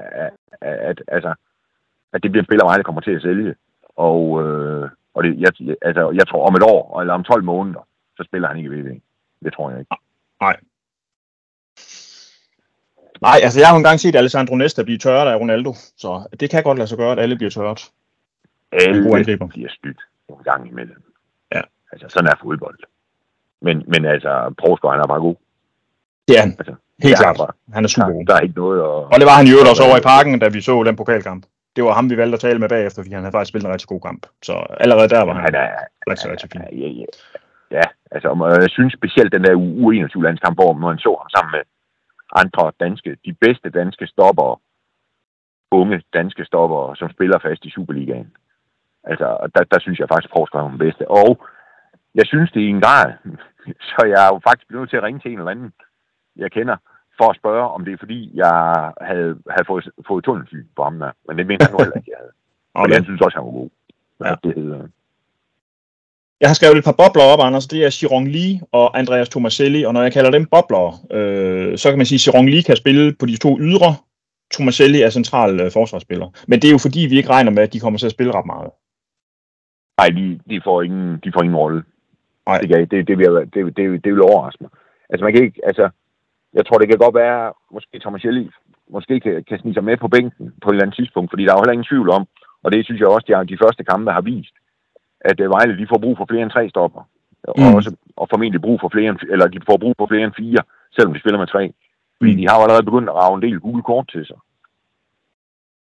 at, 0.62 0.78
at, 0.90 1.02
altså, 1.08 1.34
at 2.14 2.24
det 2.24 2.32
bliver 2.32 2.44
en 2.44 2.48
spiller, 2.48 2.66
Vejle 2.66 2.84
kommer 2.84 3.02
til 3.02 3.12
at 3.12 3.22
sælge. 3.22 3.56
Og, 3.96 4.44
øh, 4.44 4.90
og 5.14 5.24
det, 5.24 5.40
jeg, 5.40 5.76
altså, 5.82 6.12
jeg 6.12 6.28
tror 6.28 6.48
om 6.48 6.56
et 6.56 6.64
år, 6.64 7.02
eller 7.02 7.14
om 7.14 7.24
12 7.24 7.44
måneder, 7.44 7.88
så 8.18 8.24
spiller 8.24 8.48
han 8.48 8.58
ikke 8.58 8.70
i 8.70 8.74
VV. 8.74 9.00
Det 9.44 9.54
tror 9.54 9.70
jeg 9.70 9.80
ikke. 9.80 9.96
Nej, 13.22 13.40
altså 13.44 13.60
jeg 13.60 13.68
har 13.68 13.76
jo 13.76 13.78
engang 13.78 14.00
set 14.00 14.16
Alessandro 14.16 14.56
Nesta 14.56 14.84
blive 14.84 14.98
tørret 14.98 15.32
af 15.32 15.40
Ronaldo, 15.40 15.74
så 15.74 16.28
det 16.40 16.50
kan 16.50 16.64
godt 16.64 16.78
lade 16.78 16.88
sig 16.88 16.98
gøre, 16.98 17.12
at 17.12 17.20
alle 17.20 17.36
bliver 17.36 17.50
tørret. 17.50 17.92
Alle 18.72 19.10
bliver 19.48 19.70
snydt 19.70 20.02
en 20.30 20.44
gang 20.44 20.68
imellem. 20.68 21.04
Ja. 21.52 21.62
Altså, 21.92 22.08
sådan 22.10 22.30
er 22.32 22.36
fodbold. 22.42 22.80
Men, 23.66 23.84
men 23.88 24.06
altså, 24.06 24.54
Provsgaard, 24.60 24.94
han 24.96 25.04
er 25.04 25.08
bare 25.14 25.20
god. 25.28 25.36
Det 26.28 26.34
er 26.38 26.42
han. 26.46 26.56
Altså, 26.60 26.76
Helt 27.04 27.18
klart. 27.18 27.38
Bare, 27.38 27.54
Han 27.76 27.84
er 27.84 27.88
super 27.88 28.12
god. 28.18 28.26
der 28.26 28.36
er 28.36 28.40
ikke 28.40 28.60
noget 28.64 28.80
at... 28.80 28.96
Og 29.14 29.18
det 29.20 29.26
var 29.30 29.38
han 29.42 29.48
jo 29.52 29.56
også 29.72 29.84
over 29.88 29.98
i 29.98 30.08
parken, 30.14 30.40
da 30.40 30.48
vi 30.56 30.62
så 30.62 30.84
den 30.84 30.96
pokalkamp. 30.96 31.44
Det 31.76 31.84
var 31.84 31.94
ham, 31.94 32.10
vi 32.10 32.18
valgte 32.18 32.36
at 32.38 32.40
tale 32.48 32.60
med 32.60 32.70
bagefter, 32.70 33.02
fordi 33.02 33.14
han 33.14 33.24
havde 33.24 33.36
faktisk 33.36 33.52
spillet 33.52 33.68
en 33.68 33.74
rigtig 33.74 33.92
god 33.94 34.02
kamp. 34.08 34.22
Så 34.48 34.54
allerede 34.84 35.10
der 35.10 35.22
var 35.26 35.34
han 35.34 35.44
han 35.44 35.56
er, 35.56 35.70
rigtig, 36.10 36.32
rigtig 36.32 36.50
fin. 36.52 36.62
Ja, 36.62 36.88
ja, 37.00 37.06
ja, 37.78 37.86
altså, 38.12 38.28
og 38.30 38.62
jeg 38.66 38.70
synes 38.70 38.94
specielt 38.94 39.32
den 39.36 39.44
der 39.44 39.56
U21-landskamp, 39.82 40.56
hvor 40.58 40.74
man 40.74 40.98
så 41.06 41.12
ham 41.22 41.30
sammen 41.36 41.52
med 41.56 41.64
andre 42.42 42.72
danske, 42.84 43.10
de 43.26 43.34
bedste 43.46 43.70
danske 43.70 44.08
stopper, 44.08 44.62
unge 45.72 46.02
danske 46.14 46.46
stopper, 46.46 46.94
som 47.00 47.10
spiller 47.16 47.40
fast 47.40 47.66
i 47.66 47.70
Superligaen. 47.76 48.32
Altså, 49.04 49.28
der, 49.56 49.64
der 49.72 49.80
synes 49.80 50.00
jeg 50.00 50.08
faktisk, 50.12 50.30
at 50.32 50.38
Forsgaard 50.38 50.66
er 50.66 50.70
den 50.70 50.84
bedste. 50.86 51.04
Og 51.08 51.30
jeg 52.16 52.26
synes 52.26 52.52
det 52.52 52.62
i 52.62 52.70
en 52.70 52.82
grad, 52.82 53.14
så 53.90 54.06
jeg 54.06 54.20
er 54.26 54.30
jo 54.34 54.40
faktisk 54.48 54.68
blevet 54.68 54.90
til 54.90 54.98
at 54.98 55.04
ringe 55.04 55.20
til 55.20 55.32
en 55.32 55.38
eller 55.38 55.52
anden, 55.52 55.74
jeg 56.36 56.52
kender, 56.52 56.78
for 57.18 57.30
at 57.30 57.36
spørge, 57.36 57.70
om 57.76 57.86
det 57.86 57.94
er 57.94 57.98
fordi, 57.98 58.32
jeg 58.34 58.56
havde, 59.02 59.38
havde 59.50 59.66
fået, 59.68 59.90
fået 60.08 60.24
tunnelsyn 60.24 60.66
på 60.76 60.84
ham 60.84 61.00
der. 61.00 61.12
Men 61.28 61.38
det 61.38 61.48
mener 61.48 61.66
jeg 61.66 61.72
nu 61.72 61.78
heller 61.78 61.98
ikke, 61.98 62.12
jeg 62.12 62.22
havde. 62.24 62.34
Og 62.80 62.90
jeg 62.90 63.04
synes 63.04 63.22
også, 63.22 63.38
han 63.38 63.46
var 63.46 63.52
god. 63.52 63.70
Ja. 64.22 64.30
Ja. 64.30 64.36
Det 64.44 64.54
hedder, 64.56 64.88
Jeg 66.42 66.50
har 66.50 66.54
skrevet 66.54 66.78
et 66.78 66.84
par 66.84 67.00
bobler 67.02 67.24
op, 67.24 67.40
Anders. 67.40 67.68
Det 67.68 67.86
er 67.86 67.90
Chiron 67.90 68.28
Lee 68.28 68.62
og 68.72 69.00
Andreas 69.00 69.30
Tomaselli. 69.30 69.84
Og 69.84 69.94
når 69.94 70.02
jeg 70.02 70.14
kalder 70.14 70.32
dem 70.32 70.46
bobler, 70.46 70.86
øh, 71.12 71.78
så 71.78 71.90
kan 71.90 71.98
man 71.98 72.06
sige, 72.06 72.18
at 72.18 72.22
Chiron 72.22 72.50
Lee 72.50 72.64
kan 72.64 72.76
spille 72.76 73.16
på 73.20 73.26
de 73.26 73.38
to 73.38 73.60
ydre. 73.60 73.92
Tomaselli 74.54 75.02
er 75.02 75.10
central 75.10 75.60
øh, 75.60 75.72
forsvarsspiller. 75.72 76.30
Men 76.48 76.60
det 76.60 76.68
er 76.68 76.72
jo 76.72 76.78
fordi, 76.78 77.00
vi 77.00 77.18
ikke 77.18 77.30
regner 77.30 77.52
med, 77.52 77.64
at 77.64 77.74
de 77.74 77.80
kommer 77.80 78.00
til 78.00 78.06
at 78.06 78.12
spille 78.12 78.34
ret 78.34 78.46
meget. 78.46 78.72
Nej, 80.00 80.10
de, 80.18 80.40
de, 80.50 80.62
får 80.64 80.82
ingen, 80.82 81.20
de 81.24 81.32
får 81.34 81.42
ingen 81.44 81.58
rolle. 81.58 81.84
Nej. 82.48 82.58
Det, 82.60 82.92
det, 82.92 83.08
det, 83.08 83.18
vil, 83.18 83.28
det, 83.54 83.78
det, 83.78 84.04
det 84.04 84.12
vil 84.14 84.22
overraske 84.22 84.64
mig. 84.64 84.72
Altså, 85.10 85.24
man 85.26 85.34
kan 85.34 85.44
ikke, 85.44 85.62
altså, 85.64 85.90
jeg 86.54 86.66
tror, 86.66 86.78
det 86.78 86.88
kan 86.90 86.98
godt 86.98 87.16
være, 87.16 87.54
måske 87.72 88.00
Thomas 88.00 88.24
Jelly 88.26 88.46
måske 88.90 89.20
kan, 89.20 89.44
kan 89.50 89.60
snige 89.60 89.74
sig 89.74 89.84
med 89.84 89.98
på 89.98 90.08
bænken 90.08 90.54
på 90.62 90.70
et 90.70 90.74
eller 90.74 90.84
andet 90.84 90.96
tidspunkt, 90.96 91.32
fordi 91.32 91.44
der 91.44 91.52
er 91.52 91.56
jo 91.58 91.62
heller 91.62 91.78
ingen 91.78 91.92
tvivl 91.92 92.10
om, 92.10 92.28
og 92.64 92.72
det 92.72 92.86
synes 92.86 93.00
jeg 93.00 93.08
også, 93.08 93.26
de, 93.28 93.34
har, 93.36 93.44
de 93.44 93.58
første 93.64 93.84
kampe 93.84 94.12
har 94.12 94.22
vist, 94.22 94.56
at 95.22 95.40
uh, 95.40 95.50
Vejle, 95.50 95.78
de 95.78 95.88
får 95.92 95.98
brug 95.98 96.18
for 96.18 96.26
flere 96.30 96.44
end 96.44 96.52
tre 96.52 96.70
stopper. 96.70 97.02
Og, 97.48 97.56
Mm. 97.58 97.76
også, 97.76 97.96
og 98.16 98.28
formentlig 98.30 98.62
brug 98.62 98.80
for 98.82 98.90
flere 98.90 99.10
end, 99.10 99.20
eller 99.34 99.48
de 99.48 99.60
får 99.70 99.78
brug 99.78 99.96
for 99.98 100.08
flere 100.08 100.24
end 100.24 100.34
fire, 100.38 100.62
selvom 100.96 101.14
de 101.14 101.20
spiller 101.20 101.40
med 101.40 101.48
tre. 101.48 101.74
Fordi 102.18 102.32
Mm. 102.32 102.38
de 102.40 102.48
har 102.48 102.56
jo 102.58 102.64
allerede 102.64 102.86
begyndt 102.90 103.10
at 103.10 103.16
rave 103.16 103.36
en 103.36 103.42
del 103.42 103.60
gule 103.60 103.84
kort 103.84 104.08
til 104.14 104.26
sig. 104.26 104.40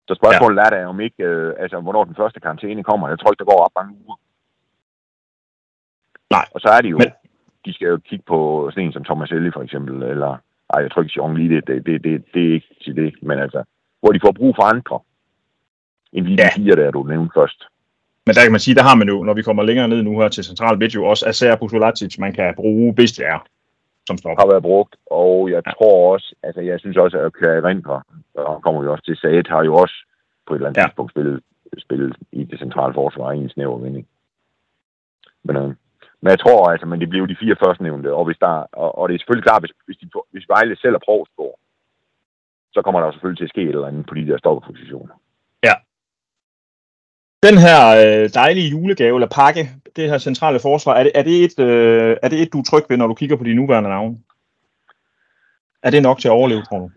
Så 0.08 0.14
spørgsmålet 0.16 0.58
ja. 0.58 0.66
er 0.66 0.70
da, 0.70 0.86
om 0.86 1.00
ikke, 1.00 1.24
øh, 1.24 1.54
altså, 1.60 1.80
hvornår 1.80 2.04
den 2.04 2.16
første 2.16 2.40
karantæne 2.40 2.84
kommer. 2.84 3.08
Jeg 3.10 3.20
tror 3.20 3.32
ikke, 3.32 3.40
der 3.44 3.52
går 3.52 3.64
op 3.66 3.76
mange 3.80 3.94
uger. 4.06 4.18
Nej. 6.32 6.46
Og 6.54 6.62
så 6.62 6.68
er 6.68 6.82
det 6.82 6.90
jo, 6.92 6.98
Men- 6.98 7.12
de 7.66 7.74
skal 7.74 7.88
jo 7.88 7.98
kigge 7.98 8.26
på 8.28 8.70
sådan 8.72 8.84
en 8.86 8.94
som 8.94 9.04
Thomas 9.04 9.32
Ellie 9.32 9.52
for 9.52 9.62
eksempel, 9.62 10.04
eller, 10.04 10.32
ej, 10.74 10.80
jeg 10.82 10.92
tror 10.92 11.02
ikke, 11.02 11.22
Jean 11.22 11.38
lige 11.38 11.50
det, 11.56 11.68
det, 11.68 11.86
det, 11.86 12.04
det, 12.04 12.24
det 12.34 12.50
er 12.50 12.54
ikke 12.54 12.76
til 12.84 12.96
det, 12.96 13.16
men 13.22 13.40
altså, 13.40 13.64
hvor 14.00 14.12
de 14.12 14.20
får 14.26 14.32
brug 14.32 14.56
for 14.56 14.64
andre, 14.64 15.00
end 16.14 16.26
lige 16.26 16.38
Ja. 16.42 16.48
de 16.48 16.62
fire 16.62 16.76
der, 16.76 16.92
du 16.92 17.04
nævnte 17.04 17.32
først. 17.36 17.64
Men 18.26 18.36
der 18.36 18.42
kan 18.44 18.52
man 18.52 18.60
sige, 18.60 18.76
der 18.76 18.84
har 18.84 18.96
man 18.96 19.08
jo, 19.08 19.24
når 19.24 19.34
vi 19.34 19.42
kommer 19.44 19.64
længere 19.64 19.88
ned 19.88 20.04
nu 20.04 20.20
her 20.20 20.28
til 20.30 20.44
Central 20.44 20.78
Midt, 20.78 20.96
jo 20.96 21.06
også 21.06 21.26
Acer 21.28 21.56
Pusolacic, 21.56 22.18
man 22.20 22.34
kan 22.34 22.56
bruge, 22.56 22.94
hvis 22.94 23.12
det 23.12 23.26
er, 23.28 23.40
som 24.08 24.18
stopper. 24.18 24.42
har 24.44 24.52
været 24.52 24.64
brugt, 24.64 24.96
og 25.12 25.50
jeg 25.50 25.62
Ja. 25.66 25.70
ja. 25.70 25.72
tror 25.74 26.14
også, 26.14 26.36
altså 26.44 26.62
jeg 26.62 26.80
synes 26.80 26.98
også, 26.98 27.18
at 27.20 27.34
Kjær 27.34 27.62
Rindre, 27.68 28.02
og 28.36 28.62
kommer 28.62 28.82
vi 28.82 28.88
også 28.88 29.04
til, 29.06 29.16
Saget 29.18 29.48
har 29.48 29.64
jo 29.64 29.76
også 29.76 29.96
på 30.48 30.54
et 30.54 30.58
eller 30.58 30.68
andet 30.70 30.78
Ja. 30.78 30.82
ja. 30.82 30.88
tidspunkt 30.88 31.12
spillet, 31.12 31.40
spillet 31.78 32.16
i 32.32 32.44
det 32.44 32.60
centrale 32.60 32.94
forsvar 32.94 33.32
i 33.32 33.38
en 33.38 33.50
snæver 33.50 33.78
vinding. 33.78 34.08
Men, 35.44 35.56
øh, 35.56 35.74
men 36.26 36.32
jeg 36.34 36.40
tror 36.40 36.72
altså, 36.72 36.86
men 36.88 37.00
det 37.00 37.10
bliver 37.10 37.24
jo 37.24 37.32
de 37.32 37.42
fire 37.44 37.56
førstnævnte, 37.64 38.14
og, 38.14 38.26
hvis 38.26 38.38
der, 38.38 38.54
og, 38.84 38.90
og 38.98 39.04
det 39.10 39.16
er 39.16 39.20
selvfølgelig 39.20 39.48
klart, 39.48 39.62
hvis, 39.62 39.74
hvis, 39.86 39.98
de, 40.02 40.06
hvis 40.32 40.50
Vejle 40.54 40.76
selv 40.78 40.96
er 40.96 41.06
Provsgaard, 41.06 41.58
så 42.74 42.82
kommer 42.82 43.00
der 43.02 43.12
selvfølgelig 43.12 43.40
til 43.40 43.50
at 43.50 43.54
ske 43.54 43.62
et 43.62 43.76
eller 43.78 43.88
andet 43.88 44.06
på 44.06 44.14
de 44.14 44.28
der 44.28 44.38
stopperpositioner. 44.38 45.16
Den 47.48 47.58
her 47.58 47.80
øh, 48.02 48.30
dejlige 48.34 48.70
julegave 48.70 49.16
eller 49.18 49.28
pakke, 49.28 49.70
det 49.96 50.10
her 50.10 50.18
centrale 50.18 50.60
forsvar, 50.60 50.94
er 50.94 51.04
det, 51.04 51.12
er, 51.16 51.24
det 51.24 51.44
et, 51.44 51.60
øh, 51.60 52.18
er 52.24 52.30
det 52.30 52.42
et, 52.42 52.54
du 52.54 52.60
er 52.60 52.64
tryg 52.64 52.84
ved, 52.90 52.98
når 52.98 53.08
du 53.08 53.14
kigger 53.14 53.36
på 53.36 53.44
de 53.44 53.54
nuværende 53.54 53.90
navne? 53.90 54.18
Er 55.84 55.90
det 55.90 56.02
nok 56.02 56.20
til 56.20 56.28
at 56.28 56.32
overleve, 56.32 56.62
tror 56.62 56.80
du? 56.80 56.90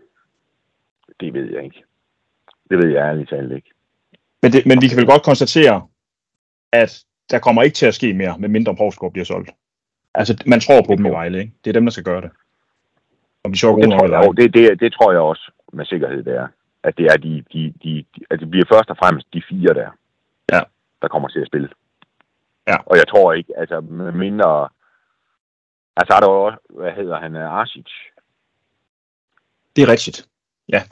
Det 1.19 1.33
ved 1.33 1.53
jeg 1.53 1.63
ikke. 1.63 1.83
Det 2.69 2.77
ved 2.77 2.89
jeg 2.89 3.01
ærligt 3.09 3.29
talt 3.29 3.51
ikke. 3.51 3.71
Men, 4.41 4.51
det, 4.51 4.65
men 4.65 4.81
vi 4.81 4.87
kan 4.87 4.97
vel 4.97 5.05
godt 5.05 5.23
konstatere, 5.23 5.87
at 6.71 7.03
der 7.31 7.39
kommer 7.39 7.61
ikke 7.63 7.75
til 7.75 7.85
at 7.85 7.93
ske 7.95 8.13
mere, 8.13 8.35
med 8.39 8.49
mindre 8.49 8.75
Provsgaard 8.75 9.11
bliver 9.13 9.25
solgt. 9.25 9.51
Altså, 10.15 10.43
man 10.47 10.59
tror 10.59 10.81
på 10.87 10.95
dem 10.95 11.05
i 11.05 11.09
Vejle, 11.09 11.39
ikke? 11.39 11.53
Det 11.63 11.69
er 11.69 11.73
dem, 11.73 11.85
der 11.85 11.91
skal 11.91 12.03
gøre 12.03 12.21
det. 12.21 12.31
Om 13.43 13.51
de 13.51 13.57
så 13.59 13.75
Det 13.75 13.89
tror, 13.91 14.03
eller 14.03 14.19
jeg, 14.19 14.37
det, 14.37 14.53
det, 14.53 14.79
det 14.79 14.93
tror 14.93 15.11
jeg 15.11 15.21
også 15.21 15.51
med 15.73 15.85
sikkerhed, 15.85 16.23
det 16.23 16.35
er. 16.35 16.47
At 16.83 16.97
det 16.97 17.05
er 17.05 17.17
de, 17.17 17.43
de, 17.53 17.73
de, 17.83 18.05
de 18.13 18.25
at 18.29 18.39
det 18.39 18.49
bliver 18.51 18.65
først 18.73 18.89
og 18.89 18.97
fremmest 18.97 19.27
de 19.33 19.41
fire 19.49 19.73
der, 19.73 19.89
Ja. 20.51 20.61
der 21.01 21.07
kommer 21.07 21.29
til 21.29 21.39
at 21.39 21.47
spille. 21.47 21.69
Ja. 22.67 22.75
Og 22.85 22.97
jeg 22.97 23.07
tror 23.07 23.33
ikke, 23.33 23.53
altså 23.57 23.81
med 23.81 24.11
mindre... 24.11 24.69
Altså 25.97 26.13
er 26.15 26.19
der 26.19 26.31
jo 26.31 26.41
også, 26.45 26.57
hvad 26.69 26.91
hedder 26.91 27.19
han, 27.19 27.35
øh, 27.35 27.51
Arsic, 27.53 27.85
Det 29.75 29.81
er 29.83 29.87
rigtigt. 29.91 30.27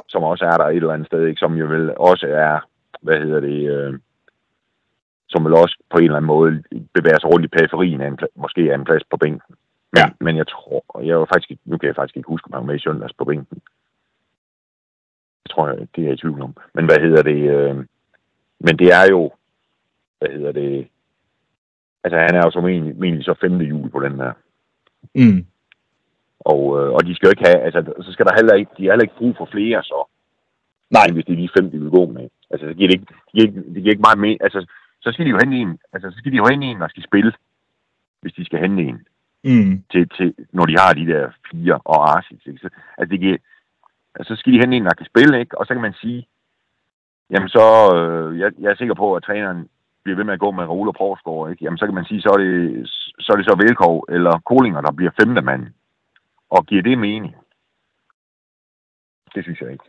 som 0.07 0.23
også 0.23 0.45
er 0.45 0.57
der 0.57 0.65
et 0.65 0.75
eller 0.75 0.93
andet 0.93 1.07
sted, 1.07 1.25
ikke? 1.25 1.39
som 1.39 1.53
jo 1.53 1.65
vel 1.65 1.97
også 1.97 2.27
er, 2.27 2.59
hvad 3.01 3.19
hedder 3.19 3.39
det, 3.39 3.69
øh, 3.71 3.99
som 5.29 5.45
vel 5.45 5.53
også 5.53 5.77
på 5.89 5.97
en 5.97 6.03
eller 6.03 6.17
anden 6.17 6.27
måde 6.35 6.63
bevæger 6.93 7.19
sig 7.19 7.29
rundt 7.33 7.45
i 7.45 7.55
periferien 7.57 8.01
af 8.01 8.07
en, 8.07 8.19
pla- 8.21 8.35
måske 8.35 8.61
af 8.71 8.75
en 8.75 8.85
plads 8.85 9.03
på 9.11 9.17
bænken. 9.17 9.55
Men, 9.93 9.97
Ja. 9.97 10.05
men 10.19 10.37
jeg 10.37 10.47
tror, 10.47 11.01
jeg 11.03 11.19
var 11.19 11.25
faktisk, 11.33 11.59
nu 11.65 11.77
kan 11.77 11.87
jeg 11.87 11.95
faktisk 11.95 12.17
ikke 12.17 12.27
huske, 12.27 12.45
om 12.47 12.53
han 12.53 12.61
var 12.61 12.65
med 12.71 12.75
i 12.75 12.83
søndags 12.85 13.13
på 13.13 13.25
bænken. 13.25 13.57
Det 15.43 15.51
tror 15.51 15.67
jeg, 15.67 15.77
det 15.95 16.01
er 16.01 16.07
jeg 16.07 16.13
i 16.13 16.17
tvivl 16.17 16.41
om. 16.41 16.55
Men 16.73 16.85
hvad 16.85 16.99
hedder 16.99 17.21
det, 17.23 17.39
øh, 17.55 17.75
men 18.59 18.79
det 18.79 18.87
er 18.99 19.05
jo, 19.11 19.31
hvad 20.19 20.29
hedder 20.29 20.51
det, 20.51 20.87
altså 22.03 22.17
han 22.19 22.35
er 22.35 22.41
jo 22.45 22.51
som 22.51 22.67
egentlig, 22.67 23.03
egentlig 23.03 23.25
så 23.25 23.33
femte 23.41 23.65
jul 23.65 23.89
på 23.89 23.99
den 23.99 24.15
her. 24.15 24.33
Mm. 25.15 25.45
Og, 26.39 26.61
øh, 26.79 26.89
og 26.93 27.05
de 27.05 27.15
skal 27.15 27.27
jo 27.27 27.31
ikke 27.35 27.47
have, 27.49 27.59
altså 27.67 27.93
så 28.01 28.11
skal 28.11 28.25
der 28.25 28.35
heller 28.35 28.53
ikke, 28.53 28.71
de 28.77 28.83
har 28.85 28.91
heller 28.91 29.03
ikke 29.07 29.17
brug 29.17 29.35
for 29.37 29.45
flere 29.51 29.83
så. 29.83 29.99
Nej. 30.89 31.07
hvis 31.13 31.25
det 31.25 31.33
er 31.33 31.37
de 31.37 31.49
fem, 31.57 31.71
de 31.71 31.79
vil 31.79 31.89
gå 31.89 32.05
med. 32.05 32.29
Altså, 32.51 32.67
så 32.67 32.73
giver 32.73 32.87
det 32.89 32.95
ikke, 32.99 33.05
det 33.09 33.31
giver 33.33 33.45
ikke, 33.47 33.63
det 33.73 33.81
giver 33.83 33.89
ikke 33.95 34.07
meget 34.07 34.19
mere. 34.19 34.37
Altså, 34.41 34.59
så 35.07 35.13
skal 35.13 35.25
de 35.25 35.29
jo 35.29 35.39
hente 35.43 35.57
en, 35.57 35.79
altså, 35.93 36.11
så 36.11 36.17
skal 36.17 36.31
de 36.31 36.37
jo 36.37 36.47
hente 36.51 36.67
en, 36.67 36.81
der 36.81 36.87
skal 36.87 37.03
spille, 37.03 37.31
hvis 38.21 38.33
de 38.33 38.45
skal 38.45 38.59
hente 38.59 38.83
en, 38.83 38.99
Mm. 39.43 39.83
til, 39.91 40.09
til, 40.17 40.33
når 40.51 40.65
de 40.65 40.75
har 40.77 40.93
de 40.93 41.05
der 41.05 41.29
fire 41.51 41.75
og 41.85 41.97
Arsis. 42.17 42.45
Ikke? 42.45 42.59
Så, 42.59 42.69
altså, 42.97 43.11
det 43.11 43.19
giver, 43.19 43.37
altså, 44.15 44.35
så 44.35 44.39
skal 44.39 44.53
de 44.53 44.59
hente 44.59 44.77
en, 44.77 44.85
der 44.85 44.93
kan 44.93 45.05
spille, 45.05 45.39
ikke? 45.39 45.57
Og 45.57 45.65
så 45.65 45.73
kan 45.73 45.81
man 45.81 45.93
sige, 45.93 46.27
jamen 47.29 47.49
så, 47.49 47.95
øh, 47.97 48.39
jeg, 48.39 48.51
jeg 48.59 48.71
er 48.71 48.75
sikker 48.75 48.93
på, 48.93 49.15
at 49.15 49.23
træneren 49.23 49.69
bliver 50.03 50.15
ved 50.17 50.23
med 50.23 50.33
at 50.33 50.39
gå 50.39 50.51
med 50.51 50.65
Role 50.65 50.89
og 50.89 50.95
Provsgaard, 50.95 51.51
ikke? 51.51 51.63
Jamen 51.65 51.77
så 51.77 51.85
kan 51.85 51.95
man 51.95 52.05
sige, 52.05 52.21
så 52.21 52.29
er 52.29 52.37
det 52.37 52.89
så, 53.19 53.31
er 53.31 53.37
det 53.37 53.45
så 53.45 53.55
Velkov 53.55 54.05
eller 54.09 54.39
Kolinger, 54.39 54.81
der 54.81 54.91
bliver 54.91 55.11
femte 55.21 55.41
mand. 55.41 55.67
Og 56.49 56.65
giver 56.65 56.81
det 56.81 56.97
mening? 56.97 57.35
Det 59.35 59.43
synes 59.43 59.61
jeg 59.61 59.71
ikke. 59.71 59.83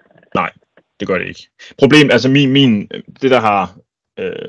Det 1.00 1.08
gør 1.08 1.18
det 1.18 1.26
ikke. 1.26 1.48
Problem, 1.78 2.08
altså 2.12 2.28
min, 2.30 2.52
min 2.52 2.88
det 3.22 3.30
der 3.30 3.40
har 3.40 3.62
øh, 4.18 4.48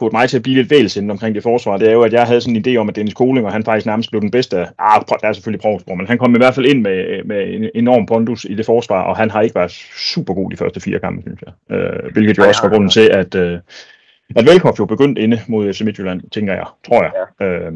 fået 0.00 0.12
mig 0.12 0.28
til 0.28 0.36
at 0.36 0.42
blive 0.42 0.56
lidt 0.56 0.70
vælsendt 0.70 1.10
omkring 1.10 1.34
det 1.34 1.42
forsvar, 1.42 1.76
det 1.76 1.88
er 1.88 1.92
jo, 1.92 2.02
at 2.02 2.12
jeg 2.12 2.26
havde 2.26 2.40
sådan 2.40 2.56
en 2.56 2.64
idé 2.66 2.76
om, 2.76 2.88
at 2.88 2.96
Dennis 2.96 3.14
Kolinger, 3.14 3.50
han 3.50 3.64
faktisk 3.64 3.86
nærmest 3.86 4.10
blev 4.10 4.20
den 4.20 4.30
bedste. 4.30 4.56
Ah, 4.78 5.02
der 5.08 5.28
er 5.28 5.32
selvfølgelig 5.32 5.60
Provsgaard, 5.60 5.98
men 5.98 6.06
han 6.06 6.18
kom 6.18 6.34
i 6.34 6.38
hvert 6.38 6.54
fald 6.54 6.66
ind 6.66 6.82
med, 6.82 7.24
med 7.24 7.54
en 7.54 7.70
enorm 7.74 8.06
pondus 8.06 8.44
i 8.44 8.54
det 8.54 8.66
forsvar, 8.66 9.02
og 9.02 9.16
han 9.16 9.30
har 9.30 9.40
ikke 9.40 9.54
været 9.54 9.70
super 10.14 10.34
god 10.34 10.50
de 10.50 10.56
første 10.56 10.80
fire 10.80 10.98
kampe, 10.98 11.22
synes 11.22 11.42
jeg. 11.46 11.76
Øh, 11.76 12.12
hvilket 12.12 12.38
jo 12.38 12.48
også 12.48 12.62
var 12.62 12.70
grunden 12.70 12.90
til, 12.90 13.08
at, 13.12 13.34
øh, 13.34 13.58
at 14.36 14.46
Velkoff 14.46 14.78
jo 14.78 14.84
begyndte 14.84 15.22
inde 15.22 15.40
mod 15.48 15.72
FC 15.72 15.80
Midtjylland, 15.80 16.20
tænker 16.30 16.52
jeg, 16.54 16.66
tror 16.86 17.02
jeg. 17.02 17.12
Ja. 17.40 17.46
Øh, 17.46 17.72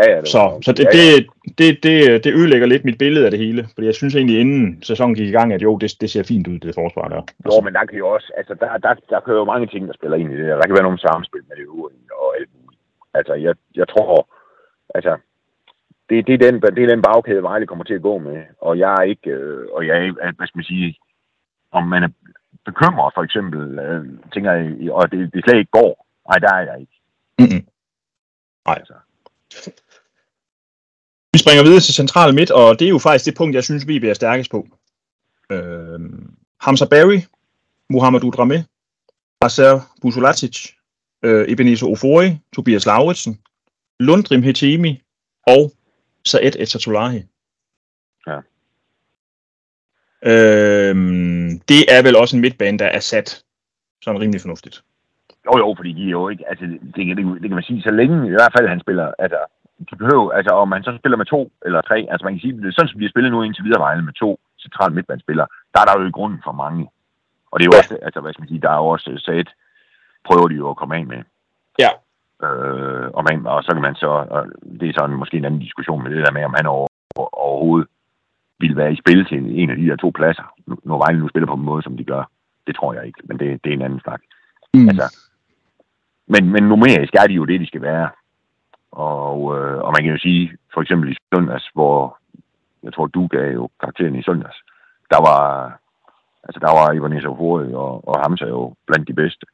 Ja, 0.00 0.10
ja, 0.12 0.20
det 0.20 0.28
Så, 0.28 0.42
så 0.62 0.72
det, 0.72 0.84
ja, 0.84 0.90
ja. 0.94 1.16
det, 1.16 1.28
det, 1.58 1.82
det, 1.82 2.24
det 2.24 2.34
ødelægger 2.34 2.66
lidt 2.66 2.84
mit 2.84 2.98
billede 2.98 3.24
af 3.24 3.30
det 3.30 3.40
hele. 3.40 3.62
Fordi 3.74 3.86
jeg 3.86 3.94
synes 3.94 4.14
egentlig, 4.14 4.40
inden 4.40 4.82
sæsonen 4.82 5.14
gik 5.14 5.28
i 5.28 5.36
gang, 5.38 5.52
at 5.52 5.62
jo, 5.62 5.78
det, 5.78 5.96
det 6.00 6.10
ser 6.10 6.22
fint 6.22 6.46
ud, 6.48 6.58
det 6.58 6.74
forsvar 6.74 7.08
der. 7.08 7.22
Jo, 7.46 7.60
men 7.60 7.74
der 7.74 7.84
kan 7.84 7.98
jo 7.98 8.08
også, 8.08 8.32
altså 8.36 8.54
der, 8.54 8.76
der, 8.76 8.94
der 9.10 9.20
kan 9.20 9.34
jo 9.34 9.44
mange 9.44 9.66
ting, 9.66 9.86
der 9.88 9.94
spiller 9.94 10.16
ind 10.16 10.32
i 10.32 10.36
det. 10.36 10.46
Der 10.46 10.66
kan 10.66 10.74
være 10.74 10.88
nogle 10.88 10.98
samspil 10.98 11.42
med 11.48 11.56
det 11.56 11.62
øvrige 11.62 12.08
og 12.22 12.36
alt 12.38 12.48
muligt. 12.54 12.80
Altså, 13.14 13.34
jeg, 13.34 13.54
jeg 13.74 13.88
tror, 13.88 14.28
altså, 14.94 15.16
det, 16.10 16.26
det, 16.26 16.34
er 16.34 16.50
den, 16.50 16.62
det 16.62 16.82
er 16.82 16.92
den 16.94 17.02
bagkæde, 17.02 17.42
Vejle 17.42 17.66
kommer 17.66 17.84
til 17.84 17.94
at 17.94 18.02
gå 18.02 18.18
med. 18.18 18.42
Og 18.60 18.78
jeg 18.78 18.92
er 18.92 19.02
ikke, 19.02 19.30
øh, 19.30 19.66
og 19.72 19.86
jeg 19.86 19.96
er, 20.06 20.32
hvad 20.36 20.46
skal 20.46 20.58
man 20.58 20.64
sige, 20.64 20.98
om 21.72 21.88
man 21.88 22.02
er 22.02 22.08
bekymret 22.64 23.14
for 23.14 23.22
eksempel, 23.22 23.78
øh, 23.78 24.04
tænker 24.34 24.52
jeg, 24.52 24.92
og 24.92 25.12
det, 25.12 25.34
det 25.34 25.44
slet 25.44 25.58
ikke 25.58 25.70
går. 25.70 26.06
Nej, 26.28 26.38
der 26.38 26.54
er 26.54 26.60
jeg 26.60 26.80
ikke. 26.80 26.96
Nej. 28.66 28.76
Altså, 28.78 28.94
Vi 31.32 31.38
springer 31.38 31.62
videre 31.62 31.80
til 31.80 31.94
central 31.94 32.34
midt, 32.34 32.50
og 32.50 32.78
det 32.78 32.84
er 32.84 32.88
jo 32.88 32.98
faktisk 32.98 33.26
det 33.26 33.36
punkt, 33.36 33.54
jeg 33.54 33.64
synes, 33.64 33.88
VB 33.88 34.04
er 34.04 34.14
stærkest 34.14 34.50
på. 34.50 34.66
Øh, 35.52 36.00
Hamza 36.60 36.84
Barry, 36.84 37.20
Mohamed 37.90 38.20
Dramé, 38.20 38.62
Aser 39.40 39.80
Busolacic, 40.02 40.70
øh, 41.22 41.44
Ebenezer 41.48 41.86
Ofori, 41.86 42.38
Tobias 42.54 42.86
Lauritsen, 42.86 43.40
Lundrim 44.00 44.42
Hetemi 44.42 45.02
og 45.46 45.72
Saed 46.24 46.56
Etatolahi. 46.58 47.22
Ja. 48.26 48.38
Øh, 50.22 50.94
det 51.68 51.82
er 51.88 52.02
vel 52.02 52.16
også 52.16 52.36
en 52.36 52.42
midtbane, 52.42 52.78
der 52.78 52.86
er 52.86 53.00
sat 53.00 53.42
sådan 54.02 54.20
rimelig 54.20 54.40
fornuftigt. 54.40 54.82
Jo, 55.46 55.58
jo, 55.58 55.74
fordi 55.76 55.92
de 55.92 56.06
er 56.06 56.10
jo 56.10 56.28
ikke, 56.28 56.44
altså, 56.48 56.64
det, 56.64 56.80
det, 56.96 57.16
det, 57.16 57.26
det 57.42 57.48
kan 57.48 57.50
man 57.50 57.62
sige, 57.62 57.82
så 57.82 57.90
længe 57.90 58.26
i 58.26 58.30
hvert 58.30 58.52
fald 58.56 58.68
han 58.68 58.80
spiller, 58.80 59.12
altså, 59.18 59.38
de 59.90 59.96
behøver, 59.96 60.32
altså, 60.32 60.52
om 60.62 60.68
man 60.68 60.82
så 60.82 60.96
spiller 60.98 61.18
med 61.18 61.26
to 61.26 61.52
eller 61.66 61.80
tre, 61.80 62.06
altså 62.10 62.24
man 62.24 62.34
kan 62.34 62.40
sige, 62.40 62.72
sådan 62.72 62.88
som 62.88 62.98
de 63.00 63.06
har 63.06 63.14
spillet 63.14 63.32
nu 63.32 63.42
indtil 63.42 63.64
videre 63.64 63.84
Vejle 63.86 64.02
med 64.04 64.12
to 64.12 64.40
centrale 64.64 64.94
midtbanespillere, 64.94 65.46
der 65.72 65.80
er 65.80 65.86
der 65.86 66.00
jo 66.00 66.08
i 66.08 66.16
grunden 66.18 66.40
for 66.44 66.52
mange. 66.52 66.82
Og 67.50 67.54
det 67.60 67.64
er 67.64 67.70
jo 67.72 67.78
også, 67.80 67.98
altså, 68.06 68.20
hvad 68.20 68.32
skal 68.32 68.42
man 68.42 68.48
sige, 68.48 68.60
der 68.60 68.70
er 68.70 68.80
jo 68.82 68.86
også 68.86 69.10
sat, 69.18 69.48
prøver 70.24 70.48
de 70.48 70.54
jo 70.54 70.70
at 70.70 70.76
komme 70.76 70.96
af 70.96 71.06
med. 71.06 71.22
Ja. 71.78 71.90
Øh, 72.46 73.10
og, 73.16 73.22
man, 73.28 73.46
og 73.46 73.62
så 73.64 73.70
kan 73.72 73.82
man 73.82 73.94
så, 73.94 74.10
og 74.36 74.42
det 74.80 74.88
er 74.88 74.92
sådan 74.98 75.16
måske 75.16 75.36
en 75.36 75.44
anden 75.44 75.60
diskussion 75.60 76.02
med 76.02 76.10
det 76.10 76.26
der 76.26 76.32
med, 76.32 76.44
om 76.44 76.54
han 76.56 76.66
over, 76.66 76.88
overhovedet 77.16 77.88
ville 78.60 78.76
være 78.76 78.92
i 78.92 79.00
spil 79.02 79.24
til 79.24 79.38
en 79.62 79.70
af 79.70 79.76
de 79.76 79.86
der 79.86 79.96
to 79.96 80.10
pladser, 80.14 80.46
når 80.84 80.98
Vejle 80.98 81.20
nu 81.20 81.28
spiller 81.28 81.46
på 81.46 81.54
en 81.54 81.68
måde, 81.70 81.82
som 81.82 81.96
de 81.96 82.04
gør. 82.04 82.24
Det 82.66 82.76
tror 82.76 82.94
jeg 82.94 83.06
ikke, 83.06 83.20
men 83.24 83.38
det, 83.38 83.64
det 83.64 83.70
er 83.70 83.74
en 83.74 83.82
anden 83.82 84.00
snak. 84.00 84.20
Mm. 84.74 84.88
Altså, 84.88 85.16
men, 86.26 86.52
men 86.52 86.62
numerisk 86.62 87.14
er 87.14 87.26
de 87.26 87.34
jo 87.34 87.44
det, 87.44 87.60
de 87.60 87.66
skal 87.66 87.82
være. 87.82 88.08
Og, 88.92 89.36
øh, 89.56 89.78
og 89.78 89.92
man 89.92 90.02
kan 90.02 90.12
jo 90.12 90.18
sige, 90.18 90.56
for 90.74 90.80
eksempel 90.80 91.12
i 91.12 91.16
søndags, 91.34 91.70
hvor 91.74 92.18
jeg 92.82 92.94
tror, 92.94 93.06
du 93.06 93.26
gav 93.26 93.52
jo 93.52 93.68
karakteren 93.80 94.16
i 94.16 94.22
søndags, 94.22 94.56
der 95.10 95.20
var, 95.28 95.42
altså 96.44 96.60
der 96.60 96.72
var 96.78 96.92
Ivan 96.92 97.16
Isofori 97.16 97.74
og, 97.74 98.08
og 98.08 98.20
Hamza 98.22 98.46
jo 98.46 98.74
blandt 98.86 99.08
de 99.08 99.14
bedste. 99.14 99.46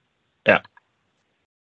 Ja. 0.47 0.57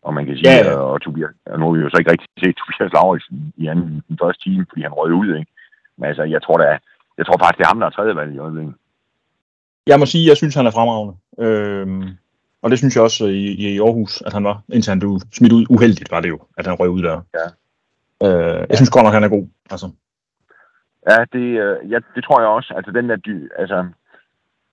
Og 0.02 0.14
man 0.14 0.26
kan 0.26 0.36
sige, 0.36 0.50
Ja, 0.50 0.70
ja, 0.70 0.76
og 0.76 1.02
Tobias, 1.02 1.36
og 1.46 1.60
nu 1.60 1.66
har 1.66 1.74
vi 1.74 1.80
jo 1.80 1.90
så 1.90 1.98
ikke 1.98 2.12
rigtig 2.12 2.28
set 2.40 2.56
Tobias 2.56 2.94
Lauritsen 2.94 3.54
i 3.58 3.68
anden, 3.68 4.04
den 4.08 4.18
første 4.22 4.44
time, 4.44 4.66
fordi 4.70 4.82
han 4.82 4.94
røg 4.94 5.14
ud, 5.14 5.36
ikke? 5.40 5.52
Men 5.98 6.06
altså, 6.06 6.24
jeg 6.24 6.42
tror 6.44 6.58
da, 6.58 6.78
jeg 7.18 7.26
tror 7.26 7.38
faktisk, 7.40 7.58
det 7.58 7.64
er 7.64 7.68
ham, 7.68 7.80
der 7.80 7.88
er 7.88 7.96
tredje 7.98 8.16
valg 8.16 8.36
i 8.36 8.38
øjeblikket. 8.38 8.74
Jeg 9.88 10.00
må 10.00 10.06
sige, 10.06 10.26
at 10.26 10.30
jeg 10.30 10.38
synes, 10.38 10.56
han 10.56 10.66
er 10.66 10.72
fremragende. 10.72 11.16
Øhm, 11.40 12.18
og 12.62 12.70
det 12.72 12.78
synes 12.80 12.96
jeg 12.96 13.04
også 13.04 13.26
i, 13.26 13.46
i 13.46 13.80
Aarhus, 13.80 14.22
at 14.22 14.34
han 14.34 14.44
var, 14.44 14.62
indtil 14.74 14.92
han 14.92 15.00
blev 15.00 15.20
smidt 15.32 15.54
ud. 15.54 15.66
Uheldigt 15.70 16.12
var 16.12 16.22
det 16.22 16.30
jo, 16.30 16.40
at 16.58 16.68
han 16.68 16.80
røg 16.80 16.90
ud 16.90 17.04
der. 17.04 17.22
Ja. 17.34 17.48
Øh, 18.26 18.60
jeg 18.70 18.76
synes 18.78 18.90
godt 18.90 19.04
nok, 19.06 19.14
han 19.14 19.24
er 19.24 19.30
god. 19.38 19.48
Altså. 19.72 19.88
Ja, 21.10 21.18
det, 21.34 21.46
øh, 21.64 21.92
ja, 21.92 22.00
det 22.16 22.24
tror 22.24 22.40
jeg 22.42 22.50
også. 22.50 22.74
Altså 22.78 22.92
den 22.92 23.10
der 23.10 23.16
dy, 23.16 23.50
altså, 23.62 23.78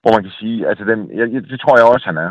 hvor 0.03 0.13
man 0.17 0.23
kan 0.23 0.33
sige, 0.41 0.69
altså 0.69 0.85
den, 0.85 1.11
ja, 1.19 1.25
ja, 1.25 1.39
det 1.41 1.61
tror 1.61 1.77
jeg 1.79 1.87
også, 1.87 2.07
han 2.07 2.17
er. 2.17 2.31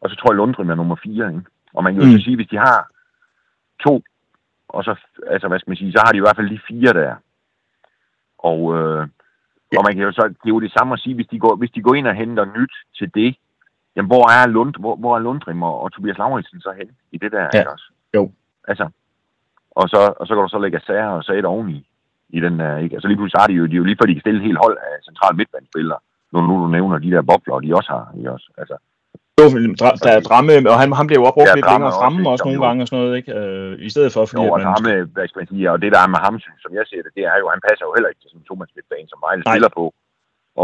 Og 0.00 0.10
så 0.10 0.16
tror 0.16 0.32
jeg, 0.32 0.36
Lundgren 0.36 0.70
er 0.70 0.74
nummer 0.74 0.96
fire, 1.02 1.28
ikke? 1.28 1.42
Og 1.74 1.84
man 1.84 1.92
kan 1.94 2.02
jo 2.02 2.08
Mm. 2.08 2.18
så 2.18 2.24
sige, 2.24 2.36
hvis 2.36 2.48
de 2.48 2.56
har 2.58 2.90
to, 3.86 4.02
og 4.68 4.84
så, 4.84 4.92
altså 5.26 5.48
hvad 5.48 5.58
skal 5.58 5.70
man 5.70 5.76
sige, 5.76 5.92
så 5.92 6.02
har 6.04 6.12
de 6.12 6.18
i 6.18 6.20
hvert 6.20 6.36
fald 6.36 6.50
de 6.50 6.60
fire 6.68 6.92
der. 6.92 7.14
Og, 8.38 8.60
øh, 8.78 9.08
Ja. 9.72 9.78
og 9.78 9.84
man 9.86 9.94
kan 9.94 10.02
jo 10.04 10.12
så, 10.12 10.22
det 10.28 10.48
er 10.50 10.56
jo 10.56 10.60
det 10.60 10.72
samme 10.72 10.92
at 10.94 11.00
sige, 11.00 11.14
hvis 11.14 11.26
de 11.26 11.38
går, 11.38 11.56
hvis 11.56 11.70
de 11.70 11.82
går 11.82 11.94
ind 11.94 12.06
og 12.06 12.14
henter 12.14 12.44
nyt 12.58 12.74
til 12.98 13.14
det, 13.14 13.36
jamen 13.96 14.06
hvor 14.06 14.24
er, 14.30 14.46
Lund, 14.46 14.74
hvor, 14.78 14.96
hvor 14.96 15.16
er 15.16 15.20
Lundgren 15.20 15.62
og, 15.62 15.80
og 15.80 15.92
Tobias 15.92 16.18
Lauritsen 16.18 16.60
så 16.60 16.72
hen 16.78 16.88
i 17.12 17.18
det 17.18 17.32
der? 17.32 17.48
Ja. 17.54 17.68
også? 17.72 17.90
Jo. 18.14 18.32
Altså, 18.68 18.88
og 19.80 19.86
så, 19.92 20.00
og 20.20 20.24
så 20.26 20.32
kan 20.34 20.42
du 20.42 20.48
så 20.48 20.58
lægge 20.58 20.80
Sager 20.86 21.12
og 21.18 21.24
Sager 21.24 21.46
oveni 21.54 21.78
i 22.36 22.40
den 22.40 22.54
der, 22.60 22.78
ikke? 22.84 22.94
Altså 22.96 23.08
lige 23.08 23.18
pludselig 23.18 23.40
har 23.40 23.48
de 23.50 23.58
jo, 23.60 23.66
de 23.66 23.76
er 23.76 23.82
jo 23.82 23.88
lige 23.88 23.98
før 23.98 24.08
de 24.08 24.16
kan 24.16 24.24
stille 24.24 24.40
et 24.40 24.48
helt 24.48 24.62
hold 24.64 24.76
af 24.88 24.94
centrale 25.08 25.36
midtbanespillere. 25.36 25.98
Nu, 26.32 26.38
nu 26.48 26.54
du 26.62 26.68
nævner 26.76 26.98
de 26.98 27.10
der 27.14 27.22
bobler, 27.30 27.60
de 27.64 27.76
også 27.78 27.90
har, 27.96 28.04
ikke 28.18 28.32
også? 28.36 28.48
Altså, 28.62 28.76
Jo, 29.40 29.46
der 30.04 30.12
er 30.16 30.22
dramme, 30.28 30.52
og 30.72 30.76
han, 30.82 30.88
han 31.00 31.06
bliver 31.06 31.20
jo 31.20 31.26
også 31.28 31.36
brugt 31.38 31.50
Ja, 31.50 31.56
lidt 31.58 31.68
længere 31.72 31.90
også, 31.90 32.00
fremme 32.02 32.30
også 32.32 32.42
Som 32.42 32.48
nogle 32.48 32.64
gange 32.66 32.80
og 32.82 32.88
sådan 32.88 33.00
noget, 33.02 33.14
ikke? 33.20 33.30
Øh, 33.40 33.86
I 33.88 33.90
stedet 33.94 34.10
for, 34.14 34.22
fordi 34.30 34.44
jo, 34.46 34.56
man... 34.56 34.66
ham, 34.74 34.82
med, 34.88 34.98
hvad 35.14 35.24
skal 35.28 35.40
man 35.40 35.48
sige, 35.52 35.64
og 35.72 35.78
det 35.82 35.90
der 35.94 36.00
er 36.04 36.10
med 36.14 36.20
ham, 36.26 36.34
som 36.64 36.70
jeg 36.78 36.84
ser 36.90 37.00
det, 37.04 37.12
det 37.18 37.24
er 37.32 37.36
jo, 37.42 37.46
han 37.54 37.62
passer 37.68 37.84
jo 37.88 37.92
heller 37.96 38.10
ikke 38.10 38.20
til 38.22 38.30
sådan 38.30 38.42
en 38.42 38.48
tomandsmidtbane, 38.48 39.08
som 39.12 39.18
Vejle 39.26 39.42
spiller 39.48 39.72
på. 39.78 39.84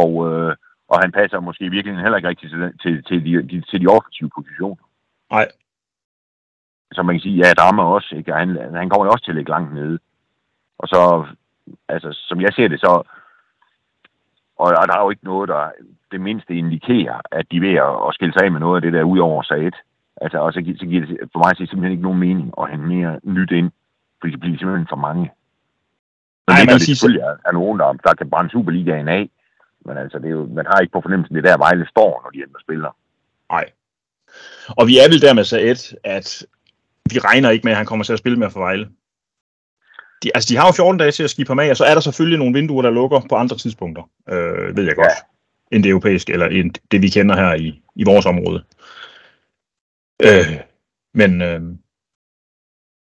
Og, 0.02 0.10
øh, 0.28 0.52
og 0.92 0.96
han 1.02 1.10
passer 1.18 1.46
måske 1.48 1.62
i 1.68 1.74
virkeligheden 1.76 2.04
heller 2.04 2.18
ikke 2.18 2.30
rigtig 2.32 2.48
til, 2.52 2.60
til, 2.82 2.94
til, 3.08 3.18
de, 3.26 3.32
de, 3.50 3.56
til 3.70 3.78
de 3.82 3.86
offensive 3.96 4.30
positioner. 4.38 4.84
Nej. 5.36 5.46
Så 6.92 7.02
man 7.02 7.14
kan 7.14 7.20
sige, 7.20 7.36
ja, 7.46 7.52
Dramme 7.52 7.82
også, 7.82 8.14
ikke? 8.16 8.32
Og 8.32 8.38
Han, 8.38 8.48
han 8.74 8.88
kommer 8.88 9.04
jo 9.06 9.12
også 9.12 9.24
til 9.24 9.30
at 9.32 9.36
ligge 9.36 9.50
langt 9.50 9.74
nede. 9.74 9.98
Og 10.78 10.88
så, 10.88 11.26
altså, 11.88 12.08
som 12.12 12.40
jeg 12.40 12.52
ser 12.52 12.68
det, 12.68 12.80
så, 12.80 12.86
og, 14.56 14.68
og 14.80 14.88
der 14.88 14.96
er 14.96 15.02
jo 15.02 15.10
ikke 15.10 15.24
noget, 15.24 15.48
der 15.48 15.70
det 16.12 16.20
mindste 16.20 16.54
indikerer, 16.54 17.20
at 17.32 17.46
de 17.50 17.56
er 17.56 17.60
ved 17.60 17.74
at, 17.74 18.08
at 18.08 18.14
skille 18.14 18.32
sig 18.32 18.42
af 18.44 18.52
med 18.52 18.60
noget 18.60 18.76
af 18.76 18.82
det 18.82 18.92
der 18.92 19.02
ud 19.02 19.18
over 19.18 19.42
Saget. 19.42 19.74
Altså, 20.20 20.38
og 20.38 20.52
så, 20.52 20.58
så 20.80 20.86
giver 20.86 21.06
det 21.06 21.18
for 21.32 21.38
mig 21.38 21.50
så 21.56 21.56
simpelthen 21.58 21.92
ikke 21.92 22.02
nogen 22.02 22.18
mening 22.18 22.52
at 22.60 22.70
hente 22.70 22.86
mere 22.86 23.20
nyt 23.22 23.50
ind, 23.50 23.70
fordi 24.20 24.32
det 24.32 24.40
bliver 24.40 24.58
simpelthen 24.58 24.86
for 24.88 24.96
mange. 24.96 25.24
Nej, 26.48 26.58
man 26.58 26.68
det 26.74 26.82
siger- 26.82 26.94
selvfølgelig 26.94 27.22
er, 27.22 27.36
er 27.46 27.52
nogen, 27.52 27.78
der, 27.80 27.92
der 27.92 28.14
kan 28.14 28.30
brænde 28.30 28.50
Superligaen 28.50 29.08
af, 29.08 29.30
men 29.84 29.96
altså, 29.98 30.18
det 30.18 30.26
er 30.26 30.30
jo, 30.30 30.46
man 30.46 30.66
har 30.66 30.78
ikke 30.80 30.92
på 30.92 31.00
fornemmelsen, 31.00 31.36
det 31.36 31.44
er 31.46 31.50
der 31.50 31.58
Vejle 31.58 31.86
står, 31.88 32.20
når 32.24 32.30
de 32.30 32.38
henter 32.38 32.60
spillere. 32.60 32.92
Nej. 33.50 33.64
Og 34.78 34.86
vi 34.86 34.94
er 34.98 35.08
vel 35.12 35.22
der 35.22 35.34
med 35.34 35.44
Saed, 35.44 35.96
at 36.04 36.46
vi 37.14 37.18
regner 37.18 37.50
ikke 37.50 37.64
med, 37.64 37.72
at 37.72 37.76
han 37.76 37.86
kommer 37.86 38.04
til 38.04 38.12
at 38.12 38.18
spille 38.18 38.38
med 38.38 38.50
for 38.50 38.60
Vejle. 38.60 38.88
De, 40.22 40.30
altså, 40.34 40.48
de 40.48 40.56
har 40.56 40.66
jo 40.66 40.72
14 40.72 40.98
dage 40.98 41.12
til 41.12 41.22
at 41.22 41.30
skifte 41.30 41.50
ham 41.50 41.58
af, 41.58 41.70
og 41.70 41.76
så 41.76 41.84
er 41.84 41.94
der 41.94 42.00
selvfølgelig 42.00 42.38
nogle 42.38 42.54
vinduer, 42.54 42.82
der 42.82 42.90
lukker 42.90 43.20
på 43.28 43.34
andre 43.34 43.56
tidspunkter, 43.56 44.02
øh, 44.28 44.76
ved 44.76 44.84
jeg 44.84 44.94
godt, 44.94 45.08
end 45.72 45.82
det 45.82 45.90
europæiske, 45.90 46.32
eller 46.32 46.46
end 46.46 46.74
det, 46.90 47.02
vi 47.02 47.08
kender 47.08 47.36
her 47.36 47.54
i, 47.54 47.82
i 47.96 48.04
vores 48.04 48.26
område. 48.26 48.64
Øh, 50.22 50.60
men 51.14 51.42
øh, 51.42 51.60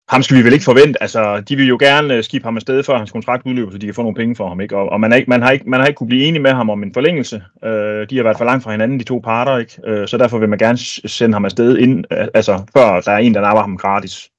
ham 0.10 0.24
skal 0.24 0.38
vi 0.38 0.44
vel 0.44 0.54
ikke 0.54 0.66
forvente. 0.66 1.02
Altså, 1.04 1.42
de 1.42 1.56
vil 1.56 1.68
jo 1.68 1.78
gerne 1.80 2.13
øh, 2.13 2.24
skifte 2.24 2.46
ham 2.46 2.56
afsted, 2.56 2.84
før 2.84 2.98
hans 2.98 3.12
kontrakt 3.12 3.46
udløber, 3.46 3.72
så 3.72 3.78
de 3.78 3.86
kan 3.86 3.96
få 3.96 4.02
nogle 4.02 4.16
penge 4.16 4.36
for 4.36 4.48
ham. 4.48 4.62
Ikke? 4.62 4.78
Og, 4.78 4.89
og 4.89 5.00
man, 5.00 5.12
er 5.12 5.16
ikke, 5.16 5.30
man, 5.30 5.42
har 5.42 5.52
ikke, 5.52 5.70
man 5.70 5.80
har 5.80 5.88
ikke 5.88 5.98
kunne 5.98 6.08
blive 6.08 6.24
enige 6.24 6.42
med 6.42 6.52
ham 6.52 6.70
om 6.70 6.84
en 6.84 6.94
forlængelse. 6.94 7.44
Øh, 7.63 8.10
de 8.10 8.18
har 8.18 8.24
været 8.24 8.38
for 8.38 8.46
langt 8.46 8.63
fra 8.63 8.72
hinanden, 8.72 9.00
de 9.00 9.04
to 9.04 9.20
parter. 9.20 9.58
Ikke? 9.58 9.82
Øh, 9.86 10.08
så 10.08 10.18
derfor 10.18 10.38
vil 10.38 10.50
man 10.50 10.60
gerne 10.60 10.78
sende 10.78 11.36
ham 11.36 11.46
afsted, 11.46 11.78
ind, 11.78 12.06
altså, 12.12 12.66
før 12.78 13.02
der 13.02 13.12
er 13.12 13.18
en, 13.18 13.34
der 13.34 13.42
napper 13.42 13.62
ham 13.62 13.78
gratis. 13.78 14.30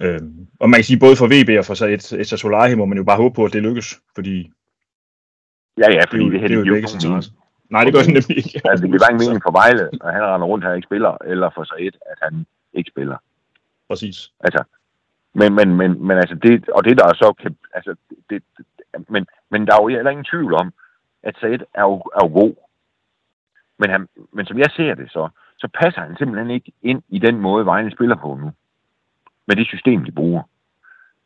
Øh, 0.00 0.20
og 0.60 0.70
man 0.70 0.78
kan 0.78 0.84
sige, 0.84 0.98
både 0.98 1.16
for 1.16 1.26
VB 1.26 1.58
og 1.58 1.64
for 1.64 1.74
så 1.74 1.86
et, 1.86 2.12
et 2.12 2.26
Solari 2.26 2.74
må 2.74 2.84
man 2.84 2.98
jo 2.98 3.04
bare 3.04 3.16
håbe 3.16 3.34
på, 3.34 3.44
at 3.44 3.52
det 3.52 3.62
lykkes. 3.62 3.98
Fordi 4.14 4.50
Ja, 5.78 5.90
ja, 5.90 5.96
det 5.96 6.02
er 6.02 6.06
fordi 6.10 6.24
jo, 6.24 6.30
det, 6.30 6.40
her, 6.40 6.48
det 6.48 6.54
er 6.54 6.58
jo 6.58 6.64
det 6.64 6.76
ikke. 6.76 7.30
Nej, 7.70 7.84
det 7.84 7.92
gør 7.94 8.00
det 8.00 8.14
nemlig 8.18 8.36
ikke. 8.36 8.60
Altså, 8.64 8.82
det 8.82 8.90
giver 8.90 9.02
hverken 9.04 9.20
mening 9.22 9.42
for 9.42 9.52
Vejle, 9.60 9.84
at 10.06 10.12
han 10.14 10.22
render 10.22 10.46
rundt 10.46 10.64
her 10.64 10.72
ikke 10.74 10.86
spiller, 10.86 11.12
eller 11.24 11.50
for 11.54 11.64
Saget, 11.64 11.96
at 12.12 12.18
han 12.22 12.46
ikke 12.74 12.90
spiller. 12.94 13.16
Præcis. 13.92 14.32
Altså, 14.40 14.62
men, 15.34 15.54
men, 15.54 15.68
men, 15.76 16.06
men 16.06 16.16
altså 16.16 16.34
det, 16.34 16.68
og 16.68 16.84
det 16.84 16.98
der 16.98 17.04
er 17.04 17.14
så 17.14 17.32
kan, 17.40 17.56
altså 17.74 17.94
det, 18.30 18.42
det, 18.56 18.66
men, 19.08 19.26
men 19.50 19.66
der 19.66 19.72
er 19.72 19.82
jo 19.82 19.88
heller 19.88 20.10
ingen 20.10 20.30
tvivl 20.32 20.54
om, 20.54 20.72
at 21.22 21.34
Said 21.40 21.60
er 21.74 21.82
jo, 21.82 21.94
er 22.16 22.20
jo 22.24 22.30
god. 22.40 22.54
Men, 23.78 23.90
han, 23.90 24.08
men 24.32 24.46
som 24.46 24.58
jeg 24.58 24.70
ser 24.76 24.94
det 24.94 25.10
så, 25.10 25.28
så 25.58 25.68
passer 25.80 26.00
han 26.00 26.16
simpelthen 26.16 26.50
ikke 26.50 26.72
ind 26.82 27.02
i 27.08 27.18
den 27.18 27.36
måde, 27.40 27.66
Vejle 27.66 27.92
spiller 27.92 28.16
på 28.16 28.34
nu. 28.34 28.52
Med 29.46 29.56
det 29.56 29.66
system, 29.66 30.04
de 30.04 30.12
bruger. 30.12 30.42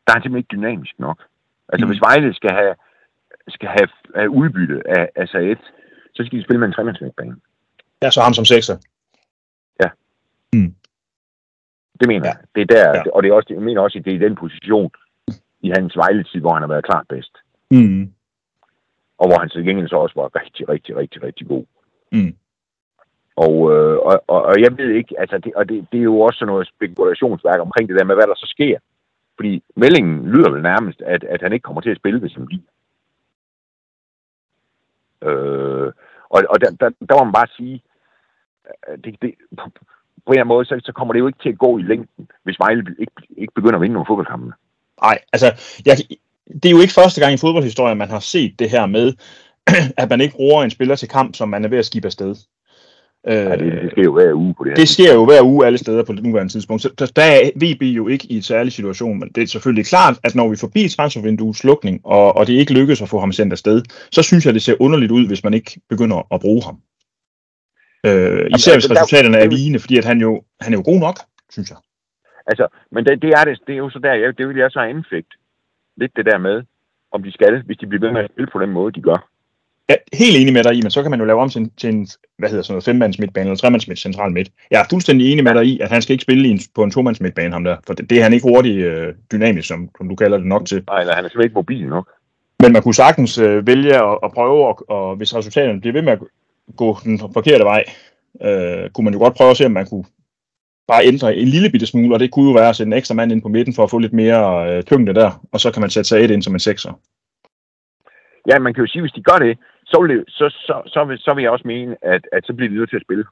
Der 0.07 0.11
er 0.13 0.17
han 0.17 0.23
simpelthen 0.23 0.45
ikke 0.45 0.57
dynamisk 0.57 0.99
nok. 0.99 1.23
Altså 1.69 1.85
Mm. 1.85 1.89
mm. 1.89 1.93
hvis 1.93 2.01
Vejle 2.01 2.35
skal 2.35 2.51
have, 2.51 2.75
skal 3.49 3.69
have, 3.69 3.89
have 4.15 4.31
udbytte 4.31 4.83
af, 4.99 5.09
af 5.17 5.29
Said, 5.29 5.57
så 6.15 6.25
skal 6.25 6.39
de 6.39 6.45
spille 6.45 6.61
med 6.61 6.69
en 6.69 6.75
tremandsmidtbane. 6.75 7.37
Ja, 8.03 8.11
så 8.11 8.21
ham 8.21 8.35
som 8.35 8.45
sekser. 8.45 8.77
Det 12.01 12.09
mener 12.09 12.27
Ja. 12.27 12.33
jeg. 12.33 12.37
Det 12.55 12.61
er 12.63 12.67
der, 12.77 12.89
Ja. 12.99 13.03
og 13.15 13.23
det 13.23 13.29
er 13.29 13.35
også, 13.35 13.55
jeg 13.55 13.63
mener 13.63 13.81
også, 13.81 13.99
at 13.99 14.05
det 14.05 14.11
er 14.13 14.17
i 14.17 14.25
den 14.29 14.35
position 14.37 14.91
i 15.61 15.69
hans 15.77 15.97
Vejle-tid, 15.97 16.41
hvor 16.41 16.53
han 16.53 16.63
har 16.63 16.69
været 16.69 16.85
klart 16.85 17.07
bedst. 17.09 17.37
Mm. 17.71 18.13
og 19.19 19.29
hvor 19.29 19.39
han 19.39 19.49
til 19.49 19.65
gengæld 19.65 19.89
så 19.89 19.97
også 19.97 20.15
var 20.21 20.37
rigtig, 20.41 20.69
rigtig, 20.69 20.97
rigtig, 20.97 21.23
rigtig 21.23 21.47
god. 21.49 21.65
Mm. 22.13 22.37
Og, 23.37 23.55
øh, 23.75 23.97
og, 23.99 24.25
og, 24.27 24.43
og 24.43 24.61
jeg 24.61 24.79
ved 24.79 24.91
ikke, 24.91 25.21
altså 25.21 25.39
det, 25.39 25.55
og 25.55 25.69
det, 25.69 25.87
det 25.93 25.99
er 25.99 26.03
jo 26.13 26.21
også 26.21 26.39
sådan 26.39 26.53
noget 26.53 26.69
spekulationsværk 26.77 27.61
omkring 27.61 27.89
det 27.89 27.99
der 27.99 28.05
med, 28.05 28.15
hvad 28.15 28.27
der 28.27 28.35
så 28.35 28.47
sker. 28.47 28.79
Fordi 29.37 29.63
meldingen 29.77 30.29
lyder 30.29 30.51
vel 30.51 30.63
nærmest, 30.63 31.03
at, 31.03 31.25
at 31.25 31.43
han 31.43 31.53
ikke 31.53 31.63
kommer 31.63 31.81
til 31.81 31.91
at 31.91 31.97
spille, 31.97 32.21
hvis 32.21 32.35
han 32.35 32.47
bliver. 32.47 32.63
Øh, 35.23 35.93
og 36.29 36.43
og 36.51 36.61
der, 36.61 36.71
der, 36.81 36.89
der 37.09 37.19
må 37.19 37.25
man 37.25 37.33
bare 37.33 37.47
sige, 37.57 37.83
det, 39.05 39.23
det, 39.23 39.35
på, 40.27 40.33
en 40.33 40.47
måde, 40.47 40.65
så, 40.65 40.81
så 40.85 40.93
kommer 40.93 41.13
det 41.13 41.21
jo 41.21 41.27
ikke 41.27 41.43
til 41.43 41.49
at 41.49 41.59
gå 41.59 41.79
i 41.79 41.83
længden, 41.83 42.29
hvis 42.45 42.59
Vejle 42.59 42.85
ikke, 42.99 43.13
ikke 43.39 43.55
begynder 43.55 43.75
at 43.75 43.81
vinde 43.81 43.95
nogle 43.95 44.07
fodboldkampe. 44.07 44.53
Nej, 45.03 45.19
altså, 45.33 45.47
jeg, 45.87 45.97
det 46.63 46.65
er 46.65 46.71
jo 46.71 46.81
ikke 46.81 46.95
første 46.95 47.21
gang 47.21 47.35
i 47.35 47.37
fodboldhistorien, 47.37 47.99
man 47.99 48.09
har 48.09 48.21
set 48.21 48.59
det 48.59 48.71
her 48.71 48.87
med, 48.87 49.13
at 50.03 50.11
man 50.11 50.21
ikke 50.21 50.37
bruger 50.37 50.63
en 50.63 50.71
spiller 50.71 50.97
til 50.97 51.09
kamp, 51.09 51.35
som 51.35 51.49
man 51.49 51.65
er 51.65 51.69
ved 51.69 51.79
at 51.79 51.87
skibbe 51.87 52.07
afsted. 52.07 52.35
Ja, 53.27 53.57
det, 53.57 53.73
det 53.83 53.91
sker 53.91 54.05
jo 54.05 54.13
hver 54.13 54.35
uge 54.35 54.55
på 54.55 54.65
det 54.65 54.71
her. 54.71 54.77
Det 54.77 54.89
sker 54.89 55.15
jo 55.15 55.25
hver 55.25 55.43
uge 55.43 55.67
alle 55.67 55.79
steder 55.79 56.05
på 56.05 56.13
det 56.13 56.23
nuværende 56.23 56.53
tidspunkt. 56.53 56.83
Så 56.83 57.13
der 57.17 57.23
er 57.23 57.51
VB 57.57 57.83
jo 57.83 58.09
ikke 58.09 58.27
i 58.33 58.37
et 58.37 58.45
særlig 58.45 58.73
situation, 58.73 59.21
men 59.21 59.29
det 59.35 59.43
er 59.43 59.47
selvfølgelig 59.47 59.87
klart, 59.87 60.19
at 60.25 60.35
når 60.35 60.49
vi 60.49 60.57
forbi 60.57 60.89
transfervinduets 60.89 61.59
slukning, 61.59 62.01
og, 62.05 62.37
og 62.37 62.47
det 62.47 62.53
ikke 62.53 62.73
lykkes 62.73 63.03
at 63.03 63.09
få 63.09 63.21
ham 63.21 63.33
sendt 63.33 63.53
afsted, 63.53 63.83
så 64.13 64.23
synes 64.23 64.47
jeg, 64.47 64.55
det 64.55 64.63
ser 64.63 64.75
underligt 64.81 65.13
ud, 65.13 65.27
hvis 65.27 65.45
man 65.45 65.55
ikke 65.55 65.81
begynder 65.89 66.35
at 66.35 66.41
bruge 66.41 66.63
ham. 66.65 66.79
Øh, 68.05 68.13
især 68.13 68.73
altså, 68.73 68.73
hvis 68.75 68.91
resultaterne 68.91 69.39
er 69.39 69.49
vigende, 69.49 69.79
fordi 69.81 69.99
at 69.99 70.05
han, 70.05 70.21
jo, 70.21 70.43
han 70.61 70.73
er 70.73 70.77
jo 70.77 70.83
god 70.85 71.01
nok, 71.01 71.19
synes 71.51 71.71
jeg. 71.71 71.79
Altså, 72.47 72.67
men 72.93 73.05
det, 73.05 73.23
det, 73.23 73.31
er, 73.31 73.45
det, 73.45 73.61
det 73.67 73.73
er 73.73 73.79
jo 73.79 73.91
så 73.91 73.99
der, 73.99 74.15
jeg, 74.15 74.39
det 74.39 74.49
vil 74.49 74.57
jeg 74.57 74.71
så 74.71 74.81
anfægt 74.81 75.33
lidt 75.97 76.17
det 76.17 76.27
der 76.27 76.39
med, 76.39 76.63
om 77.13 77.23
de 77.23 77.33
skal, 77.33 77.63
hvis 77.67 77.77
de 77.77 77.87
bliver 77.87 78.01
ved 78.01 78.13
med 78.13 78.25
at 78.25 78.31
spille 78.33 78.51
på 78.53 78.59
den 78.59 78.71
måde, 78.71 78.93
de 78.93 79.03
gør. 79.03 79.29
Ja, 79.89 79.95
helt 80.13 80.37
enig 80.37 80.53
med 80.53 80.65
dig 80.65 80.75
i, 80.75 80.83
men 80.83 80.91
så 80.91 81.03
kan 81.03 81.11
man 81.11 81.21
jo 81.21 81.27
lave 81.27 81.41
om 81.41 81.49
til, 81.49 81.71
til 81.77 81.91
en, 81.91 82.09
hvad 82.39 82.49
hedder 82.49 82.63
sådan 82.63 82.73
noget, 82.73 82.85
femmands 82.85 83.19
midtbane 83.19 83.47
eller 83.47 83.57
tremands 83.57 83.89
midt, 83.89 83.99
central 83.99 84.33
midt. 84.33 84.49
Jeg 84.71 84.81
er 84.81 84.85
fuldstændig 84.91 85.33
enig 85.33 85.45
med 85.45 85.55
dig 85.55 85.65
i, 85.65 85.81
at 85.81 85.91
han 85.91 86.03
skal 86.03 86.13
ikke 86.13 86.23
spille 86.23 86.49
i 86.49 86.51
en, 86.51 86.61
på 86.75 86.83
en 86.83 86.91
tomands 86.91 87.21
midtbane, 87.21 87.53
ham 87.53 87.65
der, 87.65 87.77
for 87.87 87.95
det, 87.95 88.11
det 88.11 88.19
er 88.19 88.23
han 88.23 88.33
ikke 88.33 88.49
hurtigt 88.49 88.87
øh, 88.87 89.15
dynamisk, 89.33 89.69
som, 89.69 89.91
som 89.99 90.09
du 90.09 90.17
kalder 90.17 90.37
det 90.39 90.47
nok 90.47 90.67
til. 90.67 90.85
Nej, 90.87 91.01
eller 91.01 91.15
han 91.15 91.25
er 91.25 91.29
simpelthen 91.29 91.47
ikke 91.47 91.55
mobil 91.55 91.89
nok. 91.89 92.09
Men 92.63 92.73
man 92.73 92.83
kunne 92.83 92.95
sagtens 92.95 93.39
øh, 93.39 93.67
vælge 93.67 93.95
at, 93.95 94.19
at 94.25 94.33
prøve, 94.33 94.67
og, 94.67 94.91
og 94.91 95.17
hvis 95.17 95.35
resultaterne 95.35 95.81
bliver 95.81 95.93
ved 95.93 96.03
med 96.03 96.13
at 96.13 96.19
gå 96.77 96.97
den 97.05 97.19
forkerte 97.19 97.65
vej, 97.65 97.85
øh, 98.43 98.91
kunne 98.91 99.05
man 99.05 99.15
jo 99.15 99.19
godt 99.19 99.37
prøve 99.37 99.51
at 99.51 99.57
se, 99.57 99.67
om 99.67 99.73
man 99.73 99.87
kunne 99.87 100.05
bare 100.89 101.07
ændre 101.07 101.37
en 101.37 101.49
lille 101.49 101.71
bitte 101.71 101.87
smule, 101.87 102.15
og 102.15 102.21
det 102.21 102.31
kunne 102.31 102.49
jo 102.51 102.55
være 102.55 102.69
at 102.69 102.77
sætte 102.77 102.89
en 102.89 102.99
ekstra 102.99 103.15
mand 103.15 103.33
ind 103.33 103.43
på 103.43 103.49
midten 103.49 103.75
for 103.75 103.85
at 103.85 103.91
få 103.91 103.99
lidt 103.99 104.13
mere 104.13 104.43
øh, 104.69 104.83
tyngde 104.83 105.15
der, 105.15 105.31
og 105.53 105.61
så 105.61 105.73
kan 105.73 105.81
man 105.81 105.91
sætte 105.91 106.09
sig 106.09 106.21
et 106.21 106.31
ind 106.31 106.43
som 106.43 106.55
en 106.55 106.61
sekser. 106.61 106.93
Ja, 108.51 108.59
man 108.59 108.75
kan 108.75 108.85
jo 108.85 108.87
sige, 108.87 109.03
hvis 109.03 109.13
de 109.13 109.23
gør 109.23 109.39
det, 109.39 109.59
så 109.87 110.03
vil, 110.03 110.25
så, 110.29 110.49
så, 110.49 110.83
så, 110.87 111.05
vil, 111.05 111.19
så 111.19 111.35
vil 111.35 111.43
jeg 111.43 111.51
også 111.51 111.69
mene, 111.69 111.97
at, 112.03 112.23
at 112.33 112.47
så 112.47 112.53
bliver 112.53 112.71
de 112.71 112.77
nødt 112.77 112.91
til 112.91 112.97
at 112.97 113.03
spille. 113.03 113.25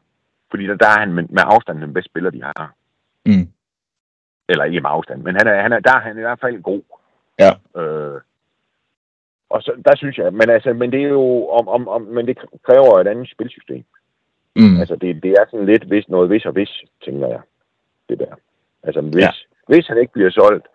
Fordi 0.50 0.66
der, 0.66 0.76
der 0.76 0.86
er 0.86 0.98
han 0.98 1.12
med, 1.12 1.24
med 1.28 1.42
afstand 1.46 1.80
den 1.80 1.94
bedste 1.94 2.10
spiller, 2.10 2.30
de 2.30 2.42
har. 2.42 2.74
Mm. 3.26 3.48
Eller 4.48 4.64
ikke 4.64 4.80
med 4.80 4.90
afstand, 4.90 5.22
men 5.22 5.34
han 5.36 5.46
er, 5.46 5.62
han 5.62 5.72
er, 5.72 5.80
der 5.80 5.94
er 5.94 6.00
han 6.00 6.18
i 6.18 6.20
hvert 6.20 6.40
fald 6.40 6.62
god. 6.62 6.82
Ja. 7.38 7.80
Øh, 7.80 8.20
og 9.54 9.62
så, 9.62 9.72
der 9.84 9.96
synes 9.96 10.18
jeg, 10.18 10.32
men, 10.32 10.50
altså, 10.50 10.72
men 10.72 10.92
det 10.92 11.00
er 11.02 11.08
jo, 11.08 11.48
om, 11.48 11.68
om, 11.68 11.88
om, 11.88 12.02
men 12.02 12.26
det 12.26 12.38
kræver 12.66 13.00
et 13.00 13.08
andet 13.08 13.30
spilsystem. 13.30 13.84
Mm. 14.56 14.80
Altså, 14.80 14.96
det, 14.96 15.22
det 15.22 15.30
er 15.30 15.44
sådan 15.50 15.66
lidt 15.66 15.84
hvis 15.84 16.08
noget 16.08 16.28
hvis 16.28 16.46
og 16.46 16.52
hvis, 16.52 16.72
tænker 17.04 17.26
jeg, 17.28 17.40
det 18.08 18.18
der. 18.18 18.34
Altså, 18.82 19.00
hvis, 19.00 19.22
ja. 19.22 19.30
hvis 19.68 19.86
han 19.86 19.98
ikke 19.98 20.12
bliver 20.12 20.30
solgt, 20.30 20.66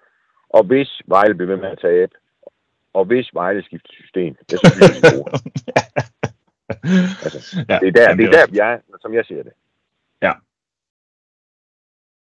og 0.49 0.63
hvis 0.63 1.01
Vejle 1.05 1.35
bliver 1.35 1.51
ved 1.51 1.61
med 1.61 1.69
at 1.69 1.79
tabe, 1.79 2.11
og 2.93 3.05
hvis 3.05 3.29
Vejle 3.33 3.63
skifter 3.63 3.93
system, 3.93 4.35
det 4.49 4.59
synes 4.59 4.79
jeg, 4.79 4.89
det 5.01 5.19
er 5.19 5.23
altså, 7.23 7.39
ja, 7.69 7.79
det 7.81 7.87
er 7.87 7.91
der, 7.91 8.15
det 8.15 8.25
er 8.25 8.31
der 8.31 8.45
jeg, 8.53 8.79
som 9.01 9.13
jeg 9.13 9.25
ser 9.25 9.43
det. 9.43 9.53
Ja. 10.21 10.31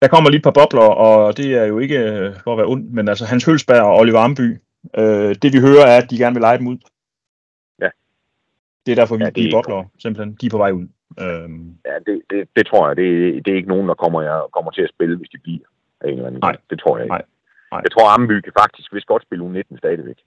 Der 0.03 0.09
kommer 0.09 0.31
lige 0.31 0.39
et 0.39 0.45
par 0.45 0.59
bobler, 0.61 0.89
og 1.07 1.37
det 1.37 1.55
er 1.55 1.65
jo 1.65 1.79
ikke 1.79 1.99
øh, 1.99 2.35
for 2.45 2.53
at 2.53 2.59
være 2.59 2.67
ond, 2.67 2.85
men 2.91 3.09
altså 3.09 3.25
Hans 3.25 3.45
Hølsberg 3.45 3.83
og 3.83 3.97
Oliver 3.97 4.19
Amby, 4.19 4.59
øh, 4.99 5.35
det 5.43 5.53
vi 5.55 5.61
hører 5.67 5.87
er, 5.93 5.97
at 6.03 6.11
de 6.11 6.19
gerne 6.19 6.35
vil 6.35 6.41
lege 6.41 6.59
dem 6.59 6.67
ud. 6.67 6.79
Ja. 7.83 7.91
Det 8.87 8.93
er 8.93 8.97
derfor, 8.97 9.17
vi 9.17 9.25
ja, 9.25 9.31
de 9.31 9.51
bobler, 9.53 9.85
simpelthen. 9.99 10.37
De 10.41 10.47
er 10.47 10.51
på 10.51 10.59
vej 10.59 10.73
ud. 10.73 10.87
Øhm. 11.25 11.77
Ja, 11.87 11.95
det, 12.07 12.23
det, 12.31 12.49
det 12.57 12.67
tror 12.67 12.89
jeg. 12.89 12.97
Det, 12.97 13.07
det 13.45 13.53
er 13.53 13.57
ikke 13.57 13.75
nogen, 13.75 13.89
der 13.89 13.95
kommer, 13.95 14.23
jeg, 14.23 14.43
kommer 14.53 14.71
til 14.71 14.83
at 14.83 14.93
spille, 14.95 15.17
hvis 15.17 15.29
de 15.29 15.39
bliver 15.39 15.67
af 16.01 16.09
en 16.09 16.15
eller 16.15 16.27
anden. 16.27 16.41
Nej. 16.41 16.57
Det 16.71 16.81
tror 16.81 16.97
jeg 16.97 17.05
ikke. 17.05 17.13
Nej. 17.13 17.25
Nej. 17.73 17.81
Jeg 17.85 17.91
tror, 17.93 18.15
Amby 18.15 18.41
kan 18.41 18.53
faktisk 18.59 18.93
hvis 18.93 19.05
godt 19.05 19.23
spille 19.23 19.45
U19 19.47 19.79
stadigvæk. 19.79 20.19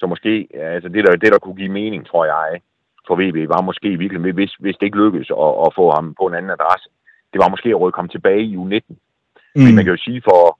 Så 0.00 0.06
måske, 0.06 0.48
altså 0.54 0.88
det 0.88 1.04
der, 1.04 1.16
det 1.16 1.32
der 1.32 1.38
kunne 1.38 1.56
give 1.56 1.78
mening, 1.80 2.06
tror 2.06 2.24
jeg, 2.24 2.60
for 3.06 3.14
VB, 3.20 3.48
var 3.48 3.62
måske 3.62 3.88
virkelig, 3.98 4.32
hvis, 4.32 4.54
hvis 4.54 4.76
det 4.76 4.86
ikke 4.86 5.02
lykkedes 5.04 5.30
at, 5.30 5.52
at 5.66 5.70
få 5.78 5.90
ham 5.90 6.14
på 6.20 6.24
en 6.26 6.34
anden 6.34 6.50
adresse, 6.50 6.88
det 7.32 7.38
var 7.42 7.48
måske 7.48 7.68
at 7.68 7.80
rykke 7.80 7.98
ham 7.98 8.08
tilbage 8.08 8.42
i 8.42 8.56
U19. 8.56 8.80
Mm. 9.56 9.74
man 9.76 9.84
kan 9.84 9.94
jo 9.96 10.04
sige 10.06 10.22
for, 10.28 10.58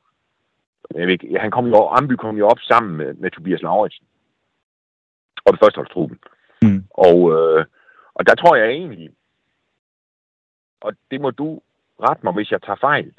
jeg 0.95 1.07
ved 1.07 1.13
ikke, 1.13 1.39
han 1.39 1.51
kom 1.51 1.67
jo, 1.67 1.89
Amby 1.89 2.13
kom 2.13 2.37
jo 2.37 2.49
op 2.49 2.59
sammen 2.61 2.97
med, 2.97 3.15
med 3.15 3.31
Tobias 3.31 3.63
Lauritsen. 3.63 4.07
Og 5.45 5.53
det 5.53 5.61
første 5.61 5.77
holdstruppen. 5.77 6.19
Mm. 6.63 6.85
Og, 6.91 7.19
øh, 7.33 7.65
og 8.15 8.27
der 8.27 8.35
tror 8.35 8.57
jeg 8.57 8.69
egentlig, 8.69 9.11
og 10.81 10.93
det 11.11 11.21
må 11.21 11.31
du 11.31 11.61
rette 12.03 12.21
mig, 12.25 12.33
hvis 12.33 12.51
jeg 12.51 12.63
tager 12.63 12.77
fejl, 12.81 13.13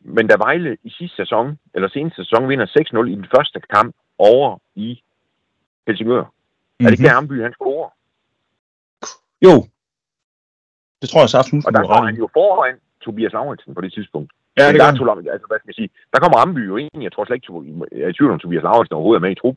men 0.00 0.26
da 0.26 0.36
Vejle 0.36 0.76
i 0.82 0.90
sidste 0.90 1.16
sæson, 1.16 1.58
eller 1.74 1.88
seneste 1.88 2.24
sæson, 2.24 2.48
vinder 2.48 2.66
6-0 2.66 3.12
i 3.12 3.14
den 3.14 3.26
første 3.36 3.60
kamp 3.60 3.96
over 4.18 4.58
i 4.74 5.02
Helsingør. 5.86 6.22
Mm-hmm. 6.22 6.86
Er 6.86 6.90
det 6.90 6.98
ikke 6.98 7.08
der 7.08 7.16
Amby, 7.16 7.42
han 7.42 7.52
scorer? 7.52 7.90
Jo. 9.42 9.54
Det 11.02 11.08
tror 11.08 11.20
jeg 11.20 11.28
så 11.28 11.38
absolut. 11.38 11.66
Og 11.66 11.72
der 11.72 11.84
står 11.84 12.04
han 12.04 12.16
jo 12.16 12.28
foran 12.32 12.76
Tobias 13.00 13.32
Lauritsen 13.32 13.74
på 13.74 13.80
det 13.80 13.92
tidspunkt. 13.92 14.32
Ja, 14.58 14.72
det 14.72 14.80
der, 14.80 14.86
er, 14.86 15.32
altså, 15.32 15.46
hvad 15.48 15.58
skal 15.58 15.70
jeg 15.72 15.80
sige, 15.80 15.90
der 16.12 16.18
kommer 16.20 16.38
Amby 16.38 16.68
jo 16.68 16.76
ind. 16.76 17.02
Jeg 17.02 17.12
tror 17.12 17.24
slet 17.24 17.36
ikke, 17.36 17.86
jeg 17.92 18.00
er 18.00 18.08
i 18.08 18.12
tvivl 18.12 18.32
om 18.32 18.38
Tobias 18.38 18.62
Lauritsen 18.62 18.94
overhovedet 18.94 19.20
er 19.20 19.26
med 19.26 19.30
i 19.36 19.40
trup. 19.40 19.56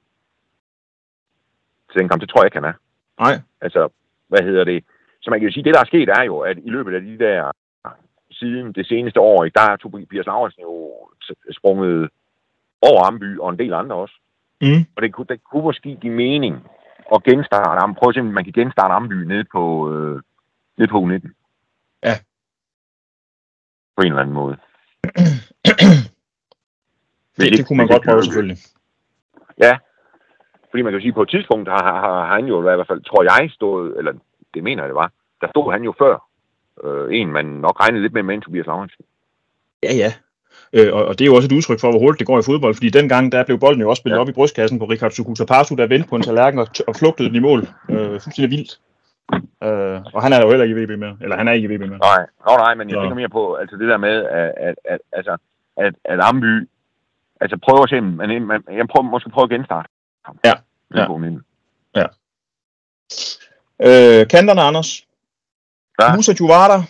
Til 1.92 2.00
den 2.00 2.10
kamp, 2.10 2.22
det 2.22 2.30
tror 2.30 2.42
jeg 2.42 2.48
ikke, 2.48 2.60
han 2.62 2.72
er. 2.72 2.78
Nej. 3.24 3.36
Altså, 3.62 3.90
hvad 4.28 4.42
hedder 4.48 4.64
det? 4.64 4.84
Så 5.22 5.30
man 5.30 5.40
kan 5.40 5.48
jo 5.48 5.54
sige, 5.54 5.64
det 5.64 5.74
der 5.74 5.80
er 5.80 5.92
sket 5.92 6.10
er 6.10 6.24
jo, 6.24 6.40
at 6.40 6.58
i 6.58 6.70
løbet 6.70 6.96
af 6.96 7.02
de 7.02 7.20
der 7.20 7.52
siden 8.32 8.74
det 8.74 8.88
seneste 8.88 9.20
år, 9.20 9.46
der 9.46 9.62
er 9.72 9.76
Tobias 9.76 10.26
Lauritsen 10.26 10.62
jo 10.62 10.94
sprunget 11.58 12.10
over 12.82 13.06
Amby 13.08 13.40
og 13.40 13.50
en 13.50 13.60
del 13.60 13.74
andre 13.74 13.96
også. 13.96 14.16
Mm. 14.62 14.86
Og 14.96 15.02
det 15.02 15.14
kunne, 15.14 15.28
det 15.30 15.44
kunne 15.44 15.64
måske 15.64 15.96
give 16.02 16.14
mening 16.14 16.56
at 17.16 17.24
genstarte 17.24 17.80
ham. 17.80 17.96
Prøv 17.96 18.10
at 18.10 18.16
se, 18.16 18.20
om 18.20 18.26
man 18.26 18.44
kan 18.44 18.54
genstarte 18.54 18.94
Amby 18.94 19.14
nede 19.14 19.46
på, 19.52 19.94
øh, 19.94 20.22
nede 20.78 20.90
på 20.90 20.98
U19. 21.00 21.30
Ja. 22.04 22.16
På 23.96 24.02
en 24.02 24.08
eller 24.08 24.22
anden 24.22 24.36
måde. 24.36 24.58
Det, 27.38 27.52
det, 27.52 27.58
det 27.58 27.68
kunne 27.68 27.78
man 27.78 27.88
godt 27.88 28.04
prøve, 28.06 28.24
selvfølgelig. 28.24 28.58
Ja, 29.62 29.78
fordi 30.70 30.82
man 30.82 30.94
kan 30.94 31.02
sige, 31.02 31.14
på 31.14 31.22
et 31.22 31.30
tidspunkt 31.30 31.70
har, 31.70 31.84
har, 31.84 32.00
har 32.02 32.36
han 32.36 32.46
jo 32.46 32.60
i 32.60 32.62
hvert 32.62 32.88
fald, 32.88 33.02
tror 33.04 33.24
jeg, 33.24 33.52
stået, 33.52 33.98
eller 33.98 34.14
det 34.54 34.64
mener 34.64 34.84
jeg 34.84 34.90
det 34.90 34.96
var, 34.96 35.12
der 35.42 35.48
stod 35.48 35.72
han 35.72 35.84
jo 35.84 35.94
før 35.98 36.28
øh, 36.84 37.20
en, 37.20 37.32
man 37.32 37.46
nok 37.46 37.80
regnede 37.80 38.02
lidt 38.02 38.14
med, 38.14 38.24
med 38.24 38.42
Tobias 38.42 38.66
Laurensen. 38.66 39.06
Ja, 39.84 39.94
ja. 39.94 40.14
Øh, 40.74 40.94
og, 40.94 41.06
og 41.06 41.20
det 41.20 41.26
er 41.26 41.30
jo 41.32 41.36
også 41.36 41.48
et 41.48 41.58
udtryk 41.58 41.80
for, 41.80 41.90
hvor 41.90 42.00
hurtigt 42.00 42.20
det 42.20 42.28
går 42.28 42.40
i 42.40 42.44
fodbold, 42.46 42.74
fordi 42.76 42.90
dengang, 42.90 43.32
der 43.32 43.46
blev 43.46 43.60
bolden 43.60 43.82
jo 43.82 43.90
også 43.90 44.00
spillet 44.00 44.18
ja. 44.18 44.22
op 44.22 44.30
i 44.30 44.32
brystkassen 44.32 44.80
på 44.80 44.86
Richard 44.86 45.48
Pasu, 45.48 45.76
der 45.76 45.88
vendte 45.88 46.10
på 46.10 46.16
en 46.16 46.22
tallerken 46.22 46.60
og, 46.60 46.68
og 46.88 46.96
flugtede 46.96 47.28
den 47.28 47.36
i 47.36 47.40
mål. 47.40 47.60
Øh, 47.90 48.22
fuldstændig 48.22 48.52
vildt. 48.52 48.80
Øh, 49.64 50.02
og 50.14 50.24
han 50.24 50.34
er 50.34 50.42
jo 50.42 50.50
heller 50.50 50.66
ikke 50.66 50.82
i 50.82 50.84
VB 50.84 51.00
med. 51.00 51.14
Eller 51.22 51.38
han 51.38 51.48
er 51.48 51.52
ikke 51.52 51.66
i 51.68 51.76
VB 51.76 51.80
med. 51.80 51.98
Nej, 51.98 52.26
Nå, 52.46 52.58
nej 52.58 52.76
men 52.76 52.90
jeg 52.90 52.96
Så. 52.96 53.02
tænker 53.02 53.16
mere 53.16 53.30
på 53.30 53.56
altså 53.56 53.76
det 53.76 53.88
der 53.88 53.98
med, 53.98 54.16
at, 54.26 54.54
at, 54.58 54.76
at, 54.86 55.00
altså, 55.12 55.38
at, 55.78 55.94
at 56.04 56.20
Amby 56.22 56.70
altså 57.42 57.58
prøver 57.58 57.84
at 57.84 57.90
se, 57.90 58.02
man, 58.02 58.42
man, 58.46 58.64
jeg 58.72 58.88
prøver, 58.88 59.04
måske 59.04 59.30
prøve 59.30 59.44
at 59.44 59.50
genstarte. 59.50 59.90
Ja. 60.46 60.54
Ja. 60.96 61.06
ja. 61.96 62.06
Øh, 63.80 64.28
kanterne, 64.28 64.62
Anders. 64.62 65.06
Ja. 66.02 66.16
Musa 66.16 66.34
Juvara. 66.40 66.84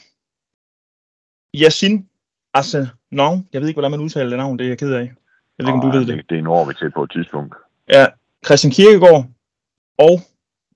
Yasin 1.56 2.10
Asenon. 2.54 3.48
Jeg 3.54 3.62
ved 3.62 3.68
ikke, 3.68 3.76
hvordan 3.76 3.92
man 3.92 4.00
udtaler 4.00 4.30
det 4.30 4.38
navn. 4.38 4.60
Det 4.60 4.66
er 4.66 4.70
jeg 4.70 4.78
ked 4.78 4.94
af. 4.94 5.00
Jeg 5.58 5.66
ved 5.66 5.68
ikke, 5.68 5.74
om 5.74 5.82
du 5.82 5.98
ved 5.98 6.06
det. 6.06 6.18
Det, 6.18 6.30
det 6.30 6.44
når 6.44 6.66
vi 6.66 6.74
til 6.74 6.92
på 6.92 7.04
et 7.04 7.12
tidspunkt. 7.12 7.56
Ja. 7.90 8.06
Christian 8.46 8.72
Kirkegaard 8.72 9.26
og 9.98 10.20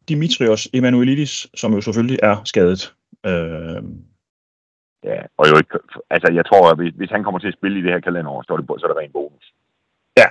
Dimitrios 0.09 0.69
Emanuelidis, 0.73 1.47
som 1.55 1.73
jo 1.73 1.81
selvfølgelig 1.81 2.19
er 2.23 2.41
skadet. 2.45 2.93
Øh... 3.25 3.83
Ja, 5.03 5.21
og 5.37 5.49
jo 5.49 5.57
ikke, 5.57 5.79
altså 6.09 6.31
jeg 6.33 6.45
tror, 6.45 6.71
at 6.71 6.77
hvis, 6.77 6.93
hvis 6.95 7.09
han 7.09 7.23
kommer 7.23 7.39
til 7.39 7.47
at 7.47 7.53
spille 7.53 7.79
i 7.79 7.81
det 7.81 7.91
her 7.91 7.99
kalenderår, 7.99 8.43
så 8.47 8.53
er 8.53 8.57
det, 8.57 8.65
så 8.79 8.85
er 8.85 8.87
det 8.87 8.97
rent 8.97 9.13
bonus. 9.13 9.53
Ja, 10.17 10.25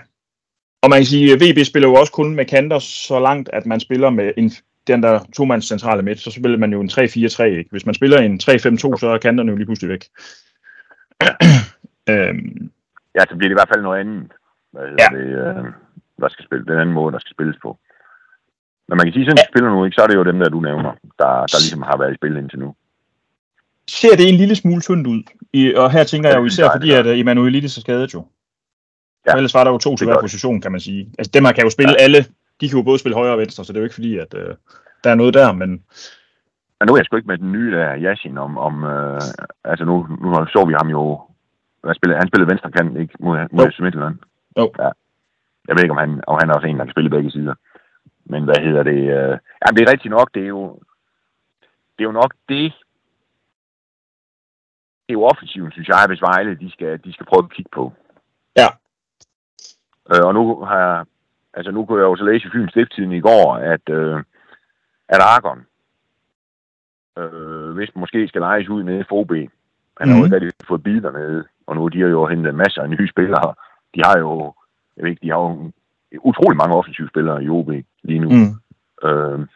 og 0.83 0.91
man 0.91 0.99
kan 0.99 1.07
sige, 1.07 1.33
at 1.33 1.41
VB 1.41 1.59
spiller 1.67 1.89
jo 1.89 1.95
også 1.95 2.13
kun 2.13 2.35
med 2.35 2.45
kanter 2.45 2.79
så 2.79 3.21
langt, 3.21 3.49
at 3.53 3.67
man 3.67 3.81
spiller 3.81 4.11
med 4.11 4.33
en, 4.37 4.51
den 4.87 5.03
der 5.03 5.19
to 5.37 5.61
centrale 5.61 6.03
midt, 6.03 6.21
så 6.21 6.31
spiller 6.31 6.59
man 6.59 6.73
jo 6.73 6.81
en 6.81 6.91
3-4-3, 6.93 7.43
ikke? 7.43 7.71
Hvis 7.71 7.87
man 7.87 7.95
spiller 7.95 8.19
en 8.19 8.41
3-5-2, 8.43 8.99
så 8.99 9.11
er 9.15 9.19
kanterne 9.19 9.51
jo 9.51 9.57
lige 9.57 9.67
pludselig 9.67 9.91
væk. 9.91 10.05
øhm. 12.11 12.71
Ja, 13.15 13.23
så 13.29 13.37
bliver 13.37 13.49
det 13.49 13.57
i 13.57 13.61
hvert 13.61 13.73
fald 13.75 13.83
noget 13.83 14.01
andet. 14.01 14.33
Hvad 14.73 14.83
ja. 14.99 15.09
det, 15.17 15.27
øh, 15.27 15.65
der 16.21 16.29
skal 16.29 16.45
spille, 16.45 16.65
den 16.65 16.79
anden 16.79 16.95
måde, 16.95 17.13
der 17.13 17.19
skal 17.19 17.35
spilles 17.35 17.57
på. 17.63 17.79
Men 18.91 18.97
man 18.97 19.07
kan 19.07 19.13
sige, 19.13 19.25
at 19.25 19.31
sådan 19.31 19.45
ja. 19.45 19.51
spiller 19.53 19.71
nu 19.71 19.85
ikke, 19.85 19.95
så 19.95 20.03
er 20.03 20.07
det 20.07 20.15
jo 20.15 20.25
dem, 20.25 20.39
der 20.39 20.49
du 20.49 20.61
nævner, 20.61 20.93
der, 21.19 21.33
der 21.53 21.59
ligesom 21.65 21.83
har 21.83 21.97
været 21.99 22.13
i 22.13 22.15
spil 22.21 22.37
indtil 22.37 22.59
nu. 22.59 22.75
Ser 23.89 24.17
det 24.17 24.29
en 24.29 24.35
lille 24.35 24.57
smule 24.57 24.81
tyndt 24.81 25.07
ud? 25.07 25.23
I, 25.53 25.75
og 25.75 25.91
her 25.91 26.05
tænker 26.05 26.29
ja, 26.29 26.35
jeg 26.35 26.41
jo 26.41 26.47
især, 26.47 26.69
fordi 26.75 26.91
at 26.91 27.07
Emanuelidis 27.07 27.77
er 27.77 27.81
skadet 27.81 28.15
jo. 28.15 28.27
Ja. 29.27 29.33
Ellers 29.37 29.55
var 29.55 29.65
der 29.65 29.71
jo 29.71 29.79
to 29.79 29.97
til 29.97 30.07
hver 30.07 30.21
position, 30.21 30.61
kan 30.61 30.73
man 30.73 30.81
sige. 30.81 31.13
Altså 31.19 31.31
dem 31.35 31.45
her 31.45 31.53
kan 31.53 31.65
jo 31.65 31.71
spille 31.71 31.95
ja. 31.99 32.05
alle. 32.05 32.19
De 32.61 32.69
kan 32.69 32.79
jo 32.79 32.83
både 32.83 32.99
spille 32.99 33.17
højre 33.17 33.33
og 33.33 33.39
venstre, 33.39 33.65
så 33.65 33.73
det 33.73 33.77
er 33.77 33.81
jo 33.81 33.85
ikke 33.85 33.95
fordi, 34.01 34.19
at 34.19 34.35
øh, 34.35 34.55
der 35.05 35.11
er 35.11 35.15
noget 35.15 35.35
der, 35.35 35.53
men... 35.53 35.71
Men 36.79 36.87
nu 36.87 36.93
er 36.93 36.99
jeg 36.99 37.05
sgu 37.05 37.17
ikke 37.17 37.29
med 37.29 37.39
den 37.39 37.53
nye 37.53 37.73
der, 37.77 37.99
Yashin, 37.99 38.39
om, 38.39 38.59
om 38.59 38.85
øh, 38.85 39.21
altså 39.65 39.85
nu, 39.85 40.07
nu 40.23 40.47
så 40.47 40.65
vi 40.69 40.75
ham 40.79 40.89
jo, 40.89 41.21
han 41.85 41.95
spillede, 41.95 42.19
han 42.19 42.29
spillede 42.29 42.51
venstre 42.51 42.71
kant, 42.71 42.99
ikke, 42.99 43.15
mod, 43.21 43.39
mod 43.53 43.83
Midtjylland. 43.83 44.17
Jo. 44.59 44.73
Ja. 44.79 44.91
Jeg 45.69 45.77
ved 45.77 45.83
ikke, 45.83 45.97
om 45.97 46.03
han, 46.05 46.21
om 46.27 46.37
han 46.41 46.51
er 46.51 46.55
også 46.55 46.67
en, 46.67 46.79
der 46.79 46.85
kan 46.85 46.93
spille 46.93 47.11
begge 47.11 47.31
sider. 47.31 47.55
Men 48.31 48.45
hvad 48.45 48.61
hedder 48.67 48.83
det? 48.83 49.01
Øh, 49.17 49.35
jamen, 49.61 49.77
det 49.77 49.83
er 49.83 49.93
rigtigt 49.93 50.15
nok, 50.19 50.35
det 50.35 50.43
er 50.43 50.49
jo, 50.57 50.79
det 51.95 52.03
er 52.05 52.09
jo 52.11 52.13
nok 52.13 52.33
det, 52.49 52.73
det 55.05 55.15
er 55.15 55.21
jo 55.21 55.25
offensiven, 55.25 55.73
synes 55.73 55.89
jeg, 55.89 56.05
hvis 56.09 56.23
Vejle, 56.23 56.55
de 56.55 56.71
skal, 56.71 57.05
de 57.05 57.13
skal 57.13 57.27
prøve 57.27 57.45
at 57.45 57.53
kigge 57.53 57.71
på. 57.73 57.93
Ja. 58.57 58.69
Øh, 60.13 60.25
og 60.27 60.35
nu 60.35 60.65
har 60.65 60.79
jeg, 60.79 61.05
altså 61.55 61.71
nu 61.73 61.85
kunne 61.85 62.01
jeg 62.01 62.09
jo 62.11 62.17
så 62.17 62.25
læse 62.25 62.47
i 62.47 62.51
Fyns 62.51 62.71
Stifttiden 62.71 63.13
i 63.13 63.21
går, 63.21 63.55
at, 63.55 63.89
øh, 63.89 64.23
at 65.09 65.21
Argon, 65.35 65.67
øh, 67.19 67.71
hvis 67.75 67.91
måske 67.95 68.29
skal 68.29 68.41
lejes 68.41 68.69
ud 68.69 68.83
nede 68.83 69.01
i 69.01 69.09
FOB, 69.09 69.31
han 69.31 69.49
mm. 70.01 70.09
har 70.09 70.17
jo 70.17 70.17
mhm. 70.17 70.25
ikke 70.25 70.35
rigtig 70.35 70.67
fået 70.67 70.83
bid 70.83 71.01
dernede, 71.01 71.45
og 71.67 71.77
nu 71.77 71.89
de 71.89 72.01
har 72.01 72.09
jo 72.09 72.27
hentet 72.27 72.55
masser 72.55 72.83
af 72.83 72.91
nye 72.91 73.09
spillere. 73.09 73.55
De 73.95 74.01
har 74.05 74.19
jo, 74.19 74.55
jeg 74.97 75.03
ved 75.03 75.11
ikke, 75.11 75.23
de 75.23 75.31
har 75.31 75.39
jo 75.39 75.71
utrolig 76.19 76.57
mange 76.57 76.75
offensive 76.75 77.09
spillere 77.09 77.45
i 77.45 77.49
OB 77.49 77.71
lige 78.03 78.19
nu. 78.19 78.29
Mm. 78.31 78.53
Øh, 79.09 79.47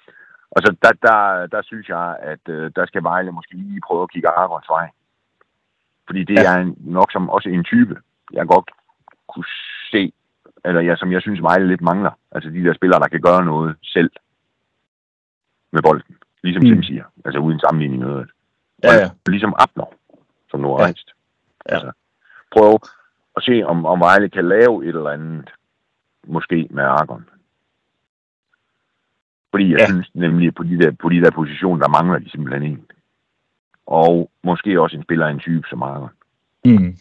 og 0.51 0.63
så 0.63 0.77
der, 0.83 0.93
der, 1.03 1.47
der 1.47 1.63
synes 1.63 1.89
jeg, 1.89 2.17
at 2.23 2.49
øh, 2.49 2.71
der 2.77 2.87
skal 2.87 3.03
Vejle 3.03 3.33
måske 3.33 3.55
lige 3.55 3.81
prøve 3.87 4.03
at 4.03 4.11
kigge 4.11 4.29
Argons 4.29 4.69
vej. 4.69 4.91
Fordi 6.07 6.25
det 6.25 6.39
ja. 6.39 6.53
er 6.53 6.61
en, 6.61 6.75
nok 6.79 7.13
som 7.13 7.31
også 7.31 7.49
en 7.49 7.65
type, 7.65 7.97
jeg 8.33 8.47
godt 8.47 8.71
kunne 9.29 9.45
se, 9.91 10.13
eller 10.65 10.81
ja, 10.81 10.97
som 10.97 11.13
jeg 11.13 11.23
synes 11.23 11.43
Vejle 11.43 11.69
lidt 11.69 11.81
mangler. 11.81 12.11
Altså 12.33 12.51
de 12.51 12.65
der 12.65 12.75
spillere, 12.75 13.01
der 13.01 13.09
kan 13.09 13.21
gøre 13.21 13.45
noget 13.45 13.77
selv 13.83 14.11
med 15.73 15.83
bolden. 15.83 16.17
Ligesom 16.43 16.63
mm. 16.63 16.69
Tim 16.69 16.83
siger. 16.83 17.05
Altså 17.25 17.39
uden 17.39 17.61
sammenligning 17.61 18.03
noget. 18.03 18.31
Ja, 18.85 18.95
ja. 18.95 19.11
Ligesom 19.27 19.55
Abner, 19.59 19.87
som 20.51 20.61
nu 20.61 20.69
har 20.69 20.79
ja. 20.79 20.85
rejst. 20.85 21.09
Ja. 21.69 21.75
Altså, 21.75 21.93
prøv 22.53 22.79
at 23.37 23.43
se, 23.43 23.63
om, 23.67 23.87
om 23.87 24.01
Vejle 24.01 24.29
kan 24.29 24.49
lave 24.49 24.85
et 24.85 24.89
eller 24.89 25.11
andet, 25.11 25.51
måske 26.27 26.67
med 26.71 26.85
Argon. 26.85 27.25
Fordi 29.51 29.71
jeg 29.71 29.79
ja. 29.79 29.87
synes 29.87 30.11
nemlig, 30.15 30.55
på 30.55 30.63
de, 30.63 30.79
der, 30.79 30.91
på 30.91 31.09
de 31.09 31.21
der 31.21 31.31
positioner, 31.31 31.81
der 31.81 31.89
mangler 31.89 32.19
de 32.19 32.31
simpelthen 32.31 32.63
en. 32.63 32.87
Og 33.87 34.31
måske 34.45 34.81
også 34.81 34.97
en 34.97 35.03
spiller 35.03 35.27
af 35.27 35.31
en 35.31 35.39
type 35.39 35.67
som 35.71 35.83
Argon. 35.83 36.11
Mm. 36.65 36.97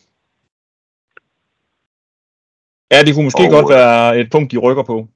Ja, 2.92 2.98
det 3.06 3.14
kunne 3.14 3.30
måske 3.30 3.46
og, 3.48 3.54
godt 3.58 3.70
være 3.70 4.20
et 4.20 4.30
punkt, 4.32 4.52
de 4.52 4.58
rykker 4.58 4.84
på. 4.84 5.08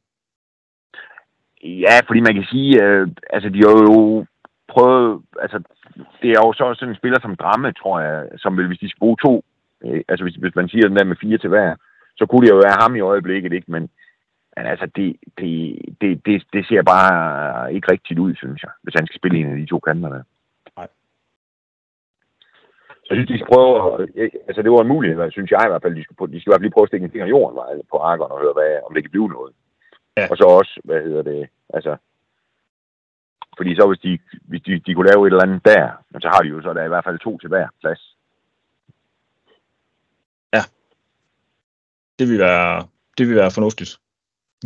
Ja, 1.63 1.95
fordi 2.07 2.19
man 2.19 2.33
kan 2.33 2.45
sige, 2.51 2.83
øh, 2.83 3.07
altså 3.29 3.49
de 3.49 3.59
har 3.59 3.71
jo 3.71 4.25
prøvet, 4.67 5.21
altså 5.41 5.57
det 6.21 6.29
er 6.31 6.41
jo 6.45 6.53
så 6.53 6.73
sådan 6.73 6.89
en 6.89 6.99
spiller 6.99 7.19
som 7.21 7.35
Dramme, 7.35 7.73
tror 7.73 7.99
jeg, 7.99 8.27
som 8.37 8.57
vil, 8.57 8.67
hvis 8.67 8.79
de 8.79 8.89
skal 8.89 8.99
bruge 8.99 9.17
to, 9.25 9.45
øh, 9.83 10.01
altså 10.07 10.23
hvis, 10.23 10.35
hvis 10.35 10.55
man 10.55 10.69
siger 10.69 10.87
den 10.87 10.97
der 10.97 11.03
med 11.03 11.15
fire 11.21 11.37
til 11.37 11.49
hver, 11.49 11.75
så 12.17 12.25
kunne 12.25 12.45
det 12.45 12.53
jo 12.53 12.63
være 12.65 12.81
ham 12.81 12.95
i 12.95 12.99
øjeblikket, 12.99 13.53
ikke? 13.53 13.71
Men, 13.71 13.89
men 14.55 14.65
altså, 14.65 14.85
det, 14.95 15.15
det, 15.37 15.51
det, 16.01 16.25
det, 16.25 16.43
det 16.53 16.67
ser 16.67 16.83
bare 16.83 17.73
ikke 17.73 17.91
rigtigt 17.91 18.19
ud, 18.19 18.35
synes 18.35 18.63
jeg, 18.63 18.71
hvis 18.83 18.95
han 18.97 19.07
skal 19.07 19.19
spille 19.19 19.37
en 19.37 19.51
af 19.51 19.57
de 19.57 19.65
to 19.65 19.79
kanter 19.79 20.09
der. 20.09 20.23
Nej. 20.77 20.87
Så 23.03 23.09
jeg 23.09 23.17
synes, 23.17 23.29
de 23.29 23.37
skal 23.37 23.53
prøve, 23.53 24.07
altså 24.47 24.61
det 24.61 24.71
var 24.71 24.81
en 24.81 24.93
mulighed, 24.95 25.31
synes 25.31 25.51
jeg 25.51 25.61
i 25.65 25.69
hvert 25.69 25.81
fald, 25.81 25.95
de 25.95 26.03
skal, 26.03 26.15
de 26.33 26.39
skal 26.39 26.49
i 26.49 26.51
hvert 26.51 26.59
fald 26.59 26.67
lige 26.67 26.75
prøve 26.75 26.87
at 26.87 26.89
stikke 26.89 27.05
en 27.05 27.11
finger 27.11 27.27
i 27.27 27.35
jorden 27.35 27.83
på 27.91 27.97
Argon 27.97 28.31
og 28.31 28.41
høre, 28.41 28.53
hvad, 28.53 28.71
om 28.85 28.93
det 28.93 29.03
kan 29.03 29.11
blive 29.11 29.29
noget. 29.29 29.53
Ja. 30.17 30.27
Og 30.31 30.37
så 30.37 30.43
også, 30.59 30.73
hvad 30.83 31.01
hedder 31.01 31.21
det, 31.21 31.49
altså, 31.69 31.97
fordi 33.57 33.75
så 33.75 33.87
hvis 33.87 33.99
de, 33.99 34.19
hvis 34.49 34.61
de, 34.61 34.79
de 34.85 34.93
kunne 34.93 35.09
lave 35.11 35.27
et 35.27 35.31
eller 35.31 35.47
andet 35.47 35.65
der, 35.65 35.85
så 36.21 36.27
har 36.33 36.41
de 36.41 36.49
jo 36.49 36.61
så 36.61 36.73
der 36.73 36.83
i 36.85 36.93
hvert 36.93 37.03
fald 37.03 37.19
to 37.19 37.37
til 37.37 37.49
hver 37.49 37.67
plads. 37.81 38.15
Ja. 40.53 40.63
Det 42.19 42.29
vil 42.29 42.39
være, 42.39 42.83
det 43.17 43.27
vil 43.27 43.35
være 43.35 43.51
fornuftigt. 43.51 43.97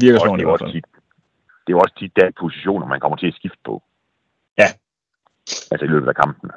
Virker 0.02 0.20
sådan 0.20 0.40
i 0.40 0.44
hvert 0.44 0.60
fald. 0.60 0.74
Det 0.74 1.74
er 1.74 1.78
jo 1.78 1.80
også 1.80 1.96
tit 2.00 2.16
der 2.16 2.32
positioner, 2.40 2.88
man 2.88 3.00
kommer 3.00 3.18
til 3.18 3.28
at 3.28 3.34
skifte 3.34 3.58
på. 3.66 3.84
Ja. 4.58 4.68
Altså 5.72 5.86
i 5.86 5.88
løbet 5.88 6.08
af 6.08 6.16
kampen. 6.16 6.52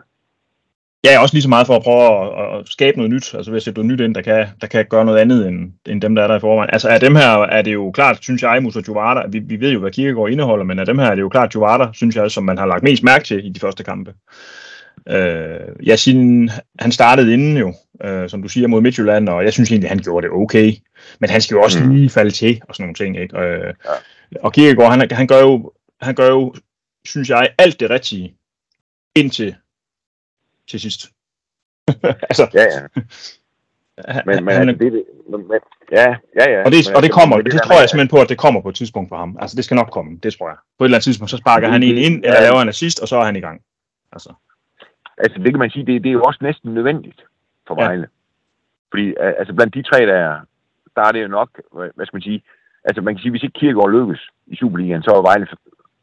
Ja, 1.04 1.20
også 1.20 1.34
lige 1.34 1.42
så 1.42 1.48
meget 1.48 1.66
for 1.66 1.76
at 1.76 1.82
prøve 1.82 2.04
at, 2.04 2.60
at 2.60 2.68
skabe 2.68 2.96
noget 2.96 3.12
nyt. 3.12 3.34
Altså 3.34 3.50
ved 3.50 3.56
at 3.56 3.62
sætte 3.62 3.80
noget 3.80 3.92
nyt 3.92 4.04
ind, 4.04 4.14
der 4.14 4.22
kan, 4.22 4.46
der 4.60 4.66
kan 4.66 4.86
gøre 4.90 5.04
noget 5.04 5.18
andet 5.18 5.48
end, 5.48 5.72
end 5.86 6.02
dem, 6.02 6.14
der 6.14 6.22
er 6.22 6.26
der 6.26 6.36
i 6.36 6.40
forvejen. 6.40 6.70
Altså 6.72 6.88
af 6.88 7.00
dem 7.00 7.14
her 7.16 7.28
er 7.28 7.62
det 7.62 7.72
jo 7.72 7.90
klart, 7.90 8.18
synes 8.22 8.42
jeg, 8.42 8.62
Musa 8.62 8.80
Juvada, 8.88 9.26
vi, 9.28 9.38
vi 9.38 9.60
ved 9.60 9.72
jo, 9.72 9.80
hvad 9.80 9.90
Kirkegaard 9.90 10.30
indeholder, 10.30 10.64
men 10.64 10.78
af 10.78 10.86
dem 10.86 10.98
her 10.98 11.06
er 11.06 11.14
det 11.14 11.22
jo 11.22 11.28
klart 11.28 11.54
Juvada, 11.54 11.88
synes 11.92 12.16
jeg, 12.16 12.30
som 12.30 12.44
man 12.44 12.58
har 12.58 12.66
lagt 12.66 12.82
mest 12.82 13.02
mærke 13.02 13.24
til 13.24 13.46
i 13.46 13.48
de 13.48 13.60
første 13.60 13.84
kampe. 13.84 14.14
Øh, 15.08 15.96
synes, 15.98 16.52
han 16.78 16.92
startede 16.92 17.32
inden 17.32 17.56
jo, 17.56 17.74
øh, 18.04 18.28
som 18.28 18.42
du 18.42 18.48
siger, 18.48 18.66
mod 18.68 18.80
Midtjylland, 18.80 19.28
og 19.28 19.44
jeg 19.44 19.52
synes 19.52 19.70
egentlig, 19.70 19.90
han 19.90 19.98
gjorde 19.98 20.26
det 20.26 20.34
okay. 20.34 20.72
Men 21.18 21.30
han 21.30 21.40
skal 21.40 21.54
jo 21.54 21.62
også 21.62 21.84
mm. 21.84 21.90
lige 21.90 22.10
falde 22.10 22.30
til, 22.30 22.62
og 22.68 22.74
sådan 22.74 22.84
nogle 22.84 22.94
ting. 22.94 23.18
Ikke? 23.22 23.38
Øh, 23.38 23.74
ja. 23.84 23.90
Og 24.42 24.52
Kirkegaard, 24.52 24.90
han, 24.90 25.08
han, 25.10 25.26
gør 25.26 25.40
jo, 25.40 25.72
han 26.00 26.14
gør 26.14 26.28
jo, 26.28 26.54
synes 27.04 27.30
jeg, 27.30 27.54
alt 27.58 27.80
det 27.80 27.90
rigtige 27.90 28.34
indtil 29.14 29.54
til 30.68 30.80
sidst. 30.80 31.10
altså, 32.30 32.48
ja, 32.54 32.62
ja. 32.62 32.80
Men, 34.26 34.44
men, 34.44 34.54
han, 34.54 34.68
det, 34.68 34.80
det, 34.80 35.04
men, 35.30 35.40
ja, 35.92 36.16
ja, 36.38 36.50
ja. 36.50 36.64
Og 36.64 36.72
det, 36.72 36.86
men, 36.88 36.96
og 36.96 37.02
det 37.02 37.12
kommer, 37.12 37.36
det, 37.36 37.52
det 37.52 37.62
tror 37.62 37.80
jeg 37.80 37.88
simpelthen 37.88 38.16
på, 38.16 38.20
at 38.20 38.28
det 38.28 38.38
kommer 38.38 38.60
på 38.60 38.68
et 38.68 38.74
tidspunkt 38.74 39.08
for 39.08 39.16
ham. 39.16 39.36
Altså, 39.40 39.56
det 39.56 39.64
skal 39.64 39.74
nok 39.74 39.90
komme, 39.90 40.18
det 40.22 40.34
tror 40.34 40.48
jeg. 40.48 40.56
På 40.78 40.84
et 40.84 40.86
eller 40.86 40.96
andet 40.96 41.04
tidspunkt, 41.04 41.30
så 41.30 41.36
sparker 41.36 41.68
han 41.68 41.82
en 41.82 41.98
ind, 41.98 42.24
eller 42.24 42.40
laver 42.40 42.62
en 42.62 42.68
assist, 42.68 43.00
og 43.00 43.08
så 43.08 43.16
er 43.16 43.24
han 43.24 43.36
i 43.36 43.40
gang. 43.40 43.60
Altså, 44.12 44.32
altså 45.18 45.38
det 45.38 45.52
kan 45.52 45.58
man 45.58 45.70
sige, 45.70 45.86
det, 45.86 46.02
det 46.02 46.08
er 46.08 46.12
jo 46.12 46.22
også 46.22 46.38
næsten 46.42 46.74
nødvendigt 46.74 47.22
for 47.66 47.74
Vejle. 47.74 48.02
Ja. 48.02 48.06
Fordi 48.90 49.14
altså, 49.18 49.54
blandt 49.54 49.74
de 49.74 49.82
tre, 49.82 50.06
der 50.06 50.14
er, 50.14 50.40
der 50.96 51.02
er 51.02 51.12
det 51.12 51.22
jo 51.22 51.28
nok, 51.28 51.60
hvad 51.72 52.06
skal 52.06 52.16
man 52.16 52.22
sige, 52.22 52.42
altså 52.84 53.02
man 53.02 53.14
kan 53.14 53.22
sige, 53.22 53.30
hvis 53.30 53.42
ikke 53.42 53.58
Kirkegaard 53.58 53.90
lykkes 53.90 54.20
i 54.46 54.56
Superligaen, 54.56 55.02
så 55.02 55.10
er 55.10 55.22
Vejle, 55.22 55.46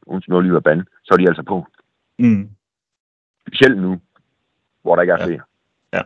uden 0.06 0.24
noget 0.28 0.46
lige 0.46 0.62
bande, 0.62 0.86
så 1.04 1.14
er 1.14 1.18
de 1.18 1.28
altså 1.28 1.44
på. 1.44 1.66
Mm. 2.20 2.50
Specielt 3.48 3.78
nu, 3.82 4.02
hvor 4.82 4.96
der 4.96 5.02
ikke 5.02 5.14
er 5.14 5.18
ja. 5.20 5.26
flere. 5.26 5.42
Ja. 5.94 6.02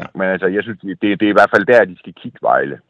ja. 0.00 0.06
Men 0.14 0.28
altså, 0.28 0.46
jeg 0.46 0.62
synes, 0.62 0.78
det, 0.80 1.00
det 1.20 1.22
er 1.22 1.30
i 1.30 1.38
hvert 1.38 1.50
fald 1.54 1.66
der, 1.66 1.84
de 1.84 1.98
skal 1.98 2.14
kigge 2.14 2.38
Vejle. 2.42 2.80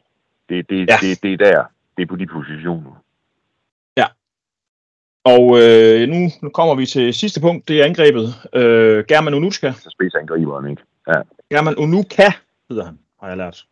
Det, 0.49 0.69
det, 0.69 0.89
ja. 0.89 0.95
det, 1.01 1.23
det 1.23 1.33
er 1.33 1.37
der. 1.37 1.63
Det 1.97 2.03
er 2.03 2.07
på 2.07 2.15
de 2.15 2.27
positioner. 2.27 3.03
Ja. 3.97 4.05
Og 5.23 5.43
øh, 5.61 6.09
nu, 6.09 6.15
nu 6.41 6.49
kommer 6.49 6.75
vi 6.75 6.85
til 6.85 7.13
sidste 7.13 7.41
punkt, 7.41 7.67
det 7.67 7.81
er 7.81 7.85
angrebet. 7.85 8.27
Øh, 8.53 9.05
German 9.05 9.33
Unuchka. 9.33 9.71
Så 9.71 9.89
spidsangriberen, 9.89 10.69
ikke? 10.69 10.83
Ja. 11.07 11.21
German 11.53 11.75
Unuka 11.75 12.31
hedder 12.69 12.85
han, 12.85 12.99
har 13.19 13.27
jeg 13.27 13.37
lært. 13.37 13.65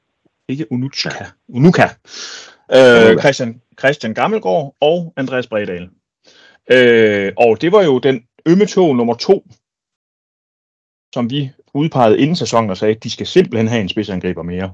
Ikke 0.48 0.72
Unuchka. 0.72 1.10
Ja. 1.20 1.26
Unuka. 1.48 1.84
Øh, 2.72 3.20
Christian, 3.20 3.62
Christian 3.80 4.14
Gammelgaard 4.14 4.76
og 4.82 5.14
Andreas 5.18 5.48
Bredal. 5.48 5.90
Øh, 6.72 7.34
og 7.38 7.62
det 7.62 7.72
var 7.72 7.84
jo 7.84 8.00
den 8.00 8.24
ømme 8.46 8.66
tog 8.66 8.96
nummer 8.96 9.14
to 9.14 9.44
som 11.14 11.30
vi 11.30 11.52
udpegede 11.74 12.20
inden 12.20 12.36
sæsonen 12.36 12.70
og 12.70 12.78
sagde, 12.78 12.96
at 12.96 13.04
de 13.04 13.10
skal 13.10 13.28
simpelthen 13.28 13.68
have 13.68 13.82
en 13.82 13.90
spidsangriber 13.90 14.44
mere. 14.44 14.74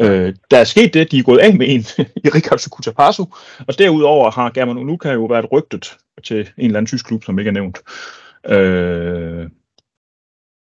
Øh, 0.00 0.34
der 0.50 0.58
er 0.58 0.64
sket 0.64 0.94
det, 0.94 1.10
de 1.10 1.18
er 1.18 1.22
gået 1.22 1.38
af 1.38 1.54
med 1.54 1.66
en 1.68 1.80
i 2.24 2.28
Rikard 2.28 2.58
Sukutapasu, 2.58 3.24
og 3.68 3.78
derudover 3.78 4.30
har 4.30 4.50
German 4.50 4.78
Unuka 4.78 5.12
jo 5.12 5.24
været 5.24 5.52
rygtet 5.52 5.96
til 6.24 6.40
en 6.58 6.64
eller 6.64 6.78
anden 6.78 6.86
tysk 6.86 7.06
klub, 7.06 7.24
som 7.24 7.38
ikke 7.38 7.48
er 7.48 7.52
nævnt. 7.52 7.78
Øh, 8.46 9.50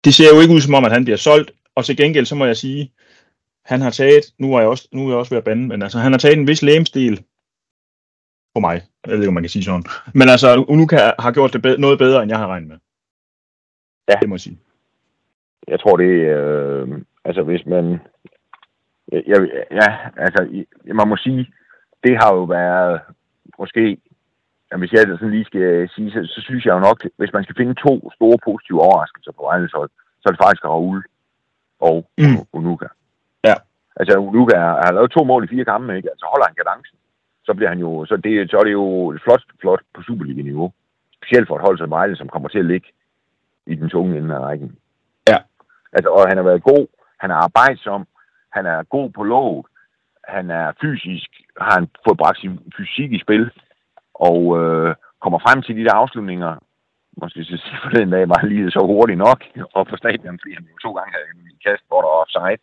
det 0.07 0.15
ser 0.15 0.35
jo 0.35 0.41
ikke 0.41 0.55
ud 0.55 0.61
som 0.61 0.75
om, 0.75 0.85
at 0.85 0.93
han 0.93 1.05
bliver 1.05 1.17
solgt, 1.17 1.51
og 1.75 1.85
til 1.85 1.97
gengæld 1.97 2.27
så 2.27 2.35
må 2.35 2.45
jeg 2.45 2.57
sige, 2.57 2.93
han 3.65 3.81
har 3.81 3.91
taget, 3.91 4.25
nu 4.39 4.55
er 4.55 4.61
jeg 4.61 4.69
også, 4.69 4.89
nu 4.93 5.07
er 5.07 5.11
jeg 5.11 5.19
også 5.19 5.31
ved 5.31 5.39
at 5.39 5.45
bande, 5.45 5.69
men 5.69 5.83
altså 5.83 5.99
han 5.99 6.13
har 6.13 6.19
taget 6.19 6.39
en 6.39 6.47
vis 6.47 6.63
lægemstil 6.63 7.25
på 8.55 8.61
mig. 8.61 8.83
Jeg 9.07 9.13
ved 9.13 9.19
ikke, 9.19 9.29
om 9.29 9.35
man 9.35 9.43
kan 9.43 9.51
sige 9.51 9.65
sådan. 9.65 9.85
Men 10.15 10.29
altså, 10.29 10.65
Unuka 10.69 10.97
har 11.19 11.33
gjort 11.33 11.53
det 11.53 11.63
be- 11.63 11.77
noget 11.79 11.99
bedre, 11.99 12.23
end 12.23 12.31
jeg 12.31 12.39
har 12.39 12.47
regnet 12.47 12.69
med. 12.69 12.79
Ja. 14.09 14.15
Det 14.21 14.29
må 14.29 14.35
jeg 14.35 14.41
sige. 14.41 14.59
Jeg 15.69 15.81
tror, 15.81 15.97
det 15.97 16.13
øh, 16.37 16.89
altså 17.25 17.43
hvis 17.43 17.67
man, 17.67 18.01
jeg, 19.13 19.39
ja, 19.71 19.97
altså, 20.17 20.65
man 20.95 21.09
må 21.09 21.17
sige, 21.17 21.47
det 22.05 22.17
har 22.19 22.35
jo 22.35 22.43
været, 22.45 23.01
måske, 23.59 23.99
hvis 24.79 24.93
jeg 24.93 25.03
sådan 25.03 25.31
lige 25.31 25.51
skal 25.51 25.89
sige, 25.95 26.11
så, 26.13 26.21
så 26.35 26.41
synes 26.41 26.65
jeg 26.65 26.75
jo 26.75 26.87
nok, 26.89 26.99
hvis 27.17 27.33
man 27.33 27.45
skal 27.45 27.57
finde 27.59 27.75
to 27.87 28.11
store 28.17 28.39
positive 28.45 28.83
overraskelser 28.87 29.33
på 29.33 29.43
Vejles 29.43 29.73
hold, 29.73 29.91
så 30.21 30.25
er 30.27 30.33
det 30.33 30.45
faktisk 30.45 30.65
Raul 30.65 31.05
og 31.81 31.99
mm. 32.19 32.39
Unuka. 32.53 32.89
Ja. 33.45 33.55
Altså, 33.97 34.19
Unuka 34.19 34.57
har 34.59 34.93
lavet 34.93 35.11
to 35.11 35.25
mål 35.25 35.45
i 35.45 35.53
fire 35.55 35.65
kampe, 35.65 35.97
ikke? 35.97 36.11
Altså, 36.11 36.27
holder 36.33 36.47
han 36.47 36.59
kadencen, 36.59 36.99
så 37.45 37.55
bliver 37.55 37.69
han 37.69 37.79
jo, 37.79 38.05
så, 38.09 38.17
det, 38.17 38.51
så 38.51 38.57
er 38.57 38.65
det 38.65 38.73
jo 38.73 39.19
flot, 39.25 39.43
flot 39.61 39.83
på 39.95 40.03
Superliga-niveau. 40.03 40.73
Specielt 41.17 41.49
for 41.49 41.57
et 41.57 41.67
hold 41.67 41.79
som 41.79 41.91
Vejle, 41.91 42.17
som 42.17 42.29
kommer 42.29 42.49
til 42.49 42.59
at 42.59 42.71
ligge 42.73 42.89
i 43.67 43.75
den 43.75 43.89
tunge 43.89 44.19
ende 44.19 44.35
af 44.35 44.41
rækken. 44.41 44.77
Ja. 45.29 45.39
Altså, 45.93 46.09
og 46.11 46.29
han 46.29 46.37
har 46.37 46.45
været 46.45 46.63
god, 46.63 46.87
han 47.19 47.31
er 47.31 47.35
arbejdsom, 47.35 48.07
han 48.53 48.67
er 48.67 48.83
god 48.83 49.11
på 49.11 49.23
låget, 49.23 49.67
han 50.25 50.51
er 50.51 50.73
fysisk, 50.81 51.31
har 51.61 51.75
han 51.75 51.89
fået 52.09 52.19
bragt 52.19 52.39
sin 52.39 52.59
fysik 52.77 53.13
i 53.13 53.21
spil, 53.21 53.51
og 54.29 54.41
øh, 54.61 54.95
kommer 55.23 55.39
frem 55.47 55.59
til 55.63 55.77
de 55.77 55.85
der 55.85 55.95
afslutninger. 56.03 56.53
Måske 57.23 57.45
så 57.45 57.57
sige 57.57 57.79
for 57.85 57.91
den 57.99 58.11
dag 58.15 58.29
var 58.29 58.39
han 58.39 58.49
lige 58.49 58.71
så 58.71 58.81
hurtigt 58.93 59.19
nok 59.27 59.41
op 59.79 59.87
på 59.87 59.97
stadion, 59.97 60.39
fordi 60.41 60.53
han 60.55 60.65
jo 60.71 60.77
to 60.85 60.91
gange 60.99 61.13
havde 61.15 61.29
en 61.53 61.59
kast, 61.67 61.85
hvor 61.89 62.01
der 62.01 62.09
var 62.13 62.23
offside. 62.25 62.63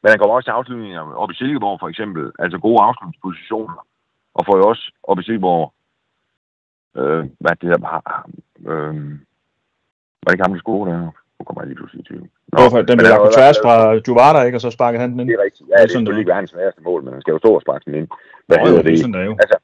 Men 0.00 0.10
han 0.10 0.18
kommer 0.18 0.34
også 0.34 0.46
til 0.46 0.58
afslutninger 0.58 1.14
op 1.22 1.30
i 1.30 1.34
Silkeborg 1.34 1.80
for 1.80 1.88
eksempel, 1.88 2.32
altså 2.38 2.58
gode 2.58 2.82
afslutningspositioner, 2.88 3.78
og 4.36 4.42
får 4.46 4.56
jo 4.56 4.64
også 4.72 4.84
op 5.02 5.18
i 5.20 5.22
Silkeborg, 5.22 5.72
øh, 7.00 7.22
hvad 7.42 7.54
det 7.60 7.68
der 7.74 7.80
var, 7.90 8.00
øh, 8.70 8.94
var 10.20 10.28
det 10.28 10.34
ikke 10.34 10.46
ham, 10.46 10.54
der 10.54 10.64
scorede 10.64 10.92
der? 10.92 11.10
Nu 11.38 11.44
kommer 11.44 11.62
jeg 11.62 11.68
lige 11.70 11.80
pludselig 11.80 12.00
i 12.04 12.08
tvivl. 12.08 12.26
Nå, 12.52 12.56
Hvorfor? 12.60 12.78
Den 12.88 12.96
blev 12.98 13.08
lagt 13.12 13.26
på 13.26 13.32
tværs 13.38 13.58
fra 13.64 13.74
Juvada, 14.06 14.40
ikke? 14.46 14.58
Og 14.58 14.64
så 14.66 14.70
sparkede 14.78 15.00
han 15.02 15.10
den 15.12 15.20
ind. 15.20 15.28
Det 15.28 15.36
er 15.40 15.44
rigtigt. 15.48 15.66
Ja, 15.70 15.76
det 15.76 15.86
er 15.88 15.94
selvfølgelig 15.94 16.22
ikke 16.22 16.40
hans 16.40 16.50
sværeste 16.54 16.80
mål, 16.88 17.00
men 17.04 17.12
han 17.14 17.22
skal 17.22 17.32
jo 17.34 17.40
stå 17.44 17.50
og 17.58 17.62
sparke 17.64 17.84
den 17.86 17.94
ind. 18.00 18.08
Hvad 18.46 18.58
Nå, 18.58 18.64
hedder 18.66 18.82
det? 18.82 18.90
det? 18.90 18.98
Sådan 19.00 19.16
der 19.16 19.24
jo. 19.30 19.32
Altså, 19.42 19.56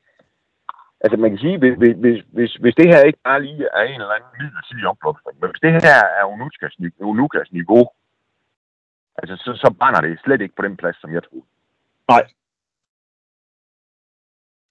altså 1.07 1.21
man 1.25 1.31
kan 1.33 1.45
sige, 1.45 1.59
hvis, 1.59 1.75
hvis, 1.81 2.19
hvis, 2.37 2.53
hvis 2.63 2.75
det 2.81 2.87
her 2.93 3.01
ikke 3.09 3.23
bare 3.29 3.43
lige 3.43 3.67
er 3.79 3.83
en 3.83 4.01
eller 4.01 4.17
anden 4.17 4.31
midlertidig 4.41 4.87
opblomstring, 4.93 5.37
men 5.41 5.51
hvis 5.51 5.65
det 5.65 5.73
her 5.73 6.01
er 6.19 6.25
Unukas, 6.33 6.75
Unukas 7.11 7.49
niveau, 7.59 7.85
altså 9.19 9.35
så, 9.45 9.51
så 9.63 9.69
brænder 9.79 10.01
det 10.01 10.21
slet 10.25 10.41
ikke 10.41 10.57
på 10.57 10.63
den 10.67 10.77
plads, 10.77 10.97
som 11.01 11.13
jeg 11.15 11.23
troede. 11.23 11.47
Nej. 12.09 12.25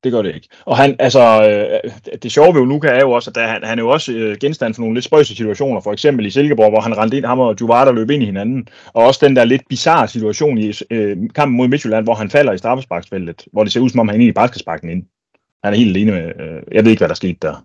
Det 0.04 0.14
gør 0.14 0.22
det 0.22 0.36
ikke. 0.36 0.50
Og 0.66 0.78
han, 0.78 0.96
altså, 1.00 1.24
øh, 1.48 1.92
det 2.24 2.32
sjove 2.32 2.54
ved 2.54 2.62
Unuka 2.62 2.88
er 2.88 3.00
jo 3.00 3.12
også, 3.12 3.30
at 3.30 3.36
der, 3.36 3.48
han, 3.48 3.64
han 3.64 3.80
er 3.80 3.84
jo 3.84 3.90
også 3.90 4.12
øh, 4.14 4.38
genstand 4.42 4.74
for 4.74 4.82
nogle 4.82 4.96
lidt 4.96 5.06
spøjse 5.06 5.36
situationer, 5.36 5.82
for 5.82 5.94
eksempel 5.94 6.26
i 6.26 6.30
Silkeborg, 6.30 6.70
hvor 6.70 6.82
han 6.82 6.98
rendte 6.98 7.18
ind, 7.18 7.26
ham 7.26 7.40
og 7.40 7.56
Juvada 7.62 7.92
løb 7.92 8.10
ind 8.10 8.24
i 8.24 8.26
hinanden, 8.26 8.68
og 8.94 9.04
også 9.04 9.26
den 9.26 9.36
der 9.36 9.44
lidt 9.44 9.62
bizarre 9.70 10.08
situation 10.08 10.58
i 10.58 10.74
øh, 10.92 11.18
kampen 11.36 11.58
mod 11.58 11.68
Midtjylland, 11.68 12.06
hvor 12.06 12.14
han 12.14 12.30
falder 12.30 12.54
i 12.54 12.58
straffesparksfeltet, 12.58 13.48
hvor 13.52 13.64
det 13.64 13.74
ser 13.74 13.80
ud 13.80 13.90
som 13.90 14.00
om, 14.00 14.08
han 14.08 14.20
egentlig 14.20 14.36
bare 14.36 14.48
skal 14.48 14.62
sparke 14.62 14.82
den 14.82 14.90
ind. 14.90 15.04
Han 15.66 15.74
er 15.74 15.78
helt 15.78 15.98
alene 15.98 16.12
med, 16.12 16.26
øh, 16.42 16.62
jeg 16.72 16.84
ved 16.84 16.92
ikke, 16.92 17.00
hvad 17.02 17.10
der 17.10 17.16
skete 17.24 17.40
der. 17.42 17.56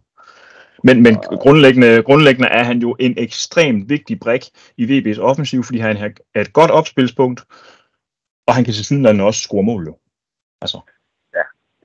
Men, 0.85 1.03
men 1.03 1.15
grundlæggende, 1.17 2.03
grundlæggende 2.03 2.49
er 2.49 2.65
han 2.65 2.79
jo 2.79 2.97
en 3.01 3.15
ekstremt 3.19 3.89
vigtig 3.89 4.21
brik 4.21 4.45
i 4.77 4.85
VB's 4.91 5.21
offensiv, 5.21 5.63
fordi 5.65 5.79
han 5.79 5.97
er 6.35 6.41
et 6.41 6.53
godt 6.53 6.71
opspilspunkt, 6.71 7.41
og 8.47 8.55
han 8.55 8.65
kan 8.65 8.75
til 8.75 8.85
synligheden 8.85 9.21
også 9.21 9.41
score 9.41 9.63
mål 9.63 9.87
jo. 9.87 9.97
Altså. 10.63 10.81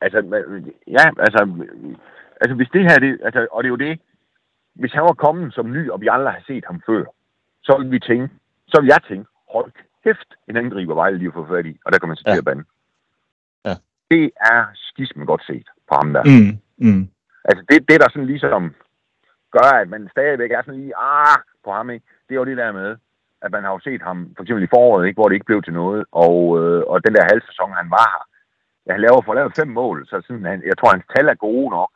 Altså, 0.01 0.21
men- 0.21 0.73
ja, 0.87 1.05
altså, 1.25 1.39
altså 2.41 2.55
hvis 2.55 2.69
det 2.73 2.81
her, 2.83 2.99
det, 2.99 3.19
altså, 3.23 3.47
og 3.51 3.63
det 3.63 3.67
er 3.67 3.75
jo 3.77 3.83
det, 3.87 3.99
hvis 4.73 4.91
han 4.93 5.03
var 5.03 5.13
kommet 5.13 5.53
som 5.53 5.71
ny, 5.71 5.89
og 5.89 6.01
vi 6.01 6.07
aldrig 6.11 6.33
har 6.33 6.43
set 6.47 6.63
ham 6.67 6.81
før, 6.85 7.03
så 7.63 7.77
ville 7.77 7.91
vi 7.91 7.99
tænke, 7.99 8.29
så 8.67 8.81
ville 8.81 8.93
jeg 8.93 9.01
tænke, 9.07 9.29
hold 9.49 9.71
kæft, 10.03 10.29
en 10.49 10.57
angriber 10.57 10.95
Vejle 10.95 11.17
lige 11.17 11.27
at 11.27 11.33
få 11.33 11.47
fat 11.47 11.65
i, 11.65 11.79
og 11.85 11.91
der 11.91 11.99
kan 11.99 12.07
man 12.07 12.17
så 12.17 12.23
til 12.23 12.31
Ja. 12.31 12.37
at 12.37 12.45
bande. 12.45 12.63
Ja. 13.65 13.75
Det 14.11 14.31
er 14.51 14.65
skismen 14.75 15.25
godt 15.25 15.43
set 15.45 15.67
på 15.89 15.95
ham 16.01 16.13
der. 16.13 16.23
Mm, 16.23 16.57
mm, 16.87 17.07
Altså 17.49 17.63
det, 17.69 17.89
det 17.89 18.01
der 18.01 18.09
sådan 18.09 18.25
ligesom 18.25 18.73
gør, 19.51 19.69
at 19.81 19.89
man 19.89 20.09
stadigvæk 20.11 20.51
er 20.51 20.61
sådan 20.61 20.79
lige, 20.79 20.97
ah, 20.97 21.37
på 21.63 21.71
ham, 21.71 21.89
ikke? 21.89 22.05
det 22.29 22.35
er 22.35 22.39
jo 22.39 22.45
det 22.45 22.57
der 22.57 22.71
med, 22.71 22.97
at 23.41 23.51
man 23.51 23.63
har 23.63 23.71
jo 23.71 23.79
set 23.79 24.01
ham, 24.01 24.33
for 24.35 24.43
eksempel 24.43 24.63
i 24.63 24.73
foråret, 24.75 25.07
ikke? 25.07 25.17
hvor 25.17 25.27
det 25.27 25.35
ikke 25.35 25.45
blev 25.45 25.61
til 25.63 25.73
noget, 25.73 26.05
og, 26.11 26.37
øh, 26.59 26.83
og 26.87 27.05
den 27.05 27.15
der 27.15 27.23
halvsæson, 27.31 27.71
han 27.71 27.89
var 27.89 28.07
her, 28.13 28.23
ja, 28.87 28.91
han 28.91 29.01
laver 29.01 29.21
for 29.21 29.33
lavet 29.33 29.55
fem 29.55 29.67
mål, 29.67 30.07
så 30.07 30.21
sådan, 30.27 30.45
han, 30.45 30.63
jeg 30.65 30.77
tror, 30.77 30.89
hans 30.91 31.05
tal 31.15 31.27
er 31.27 31.35
gode 31.35 31.69
nok, 31.69 31.91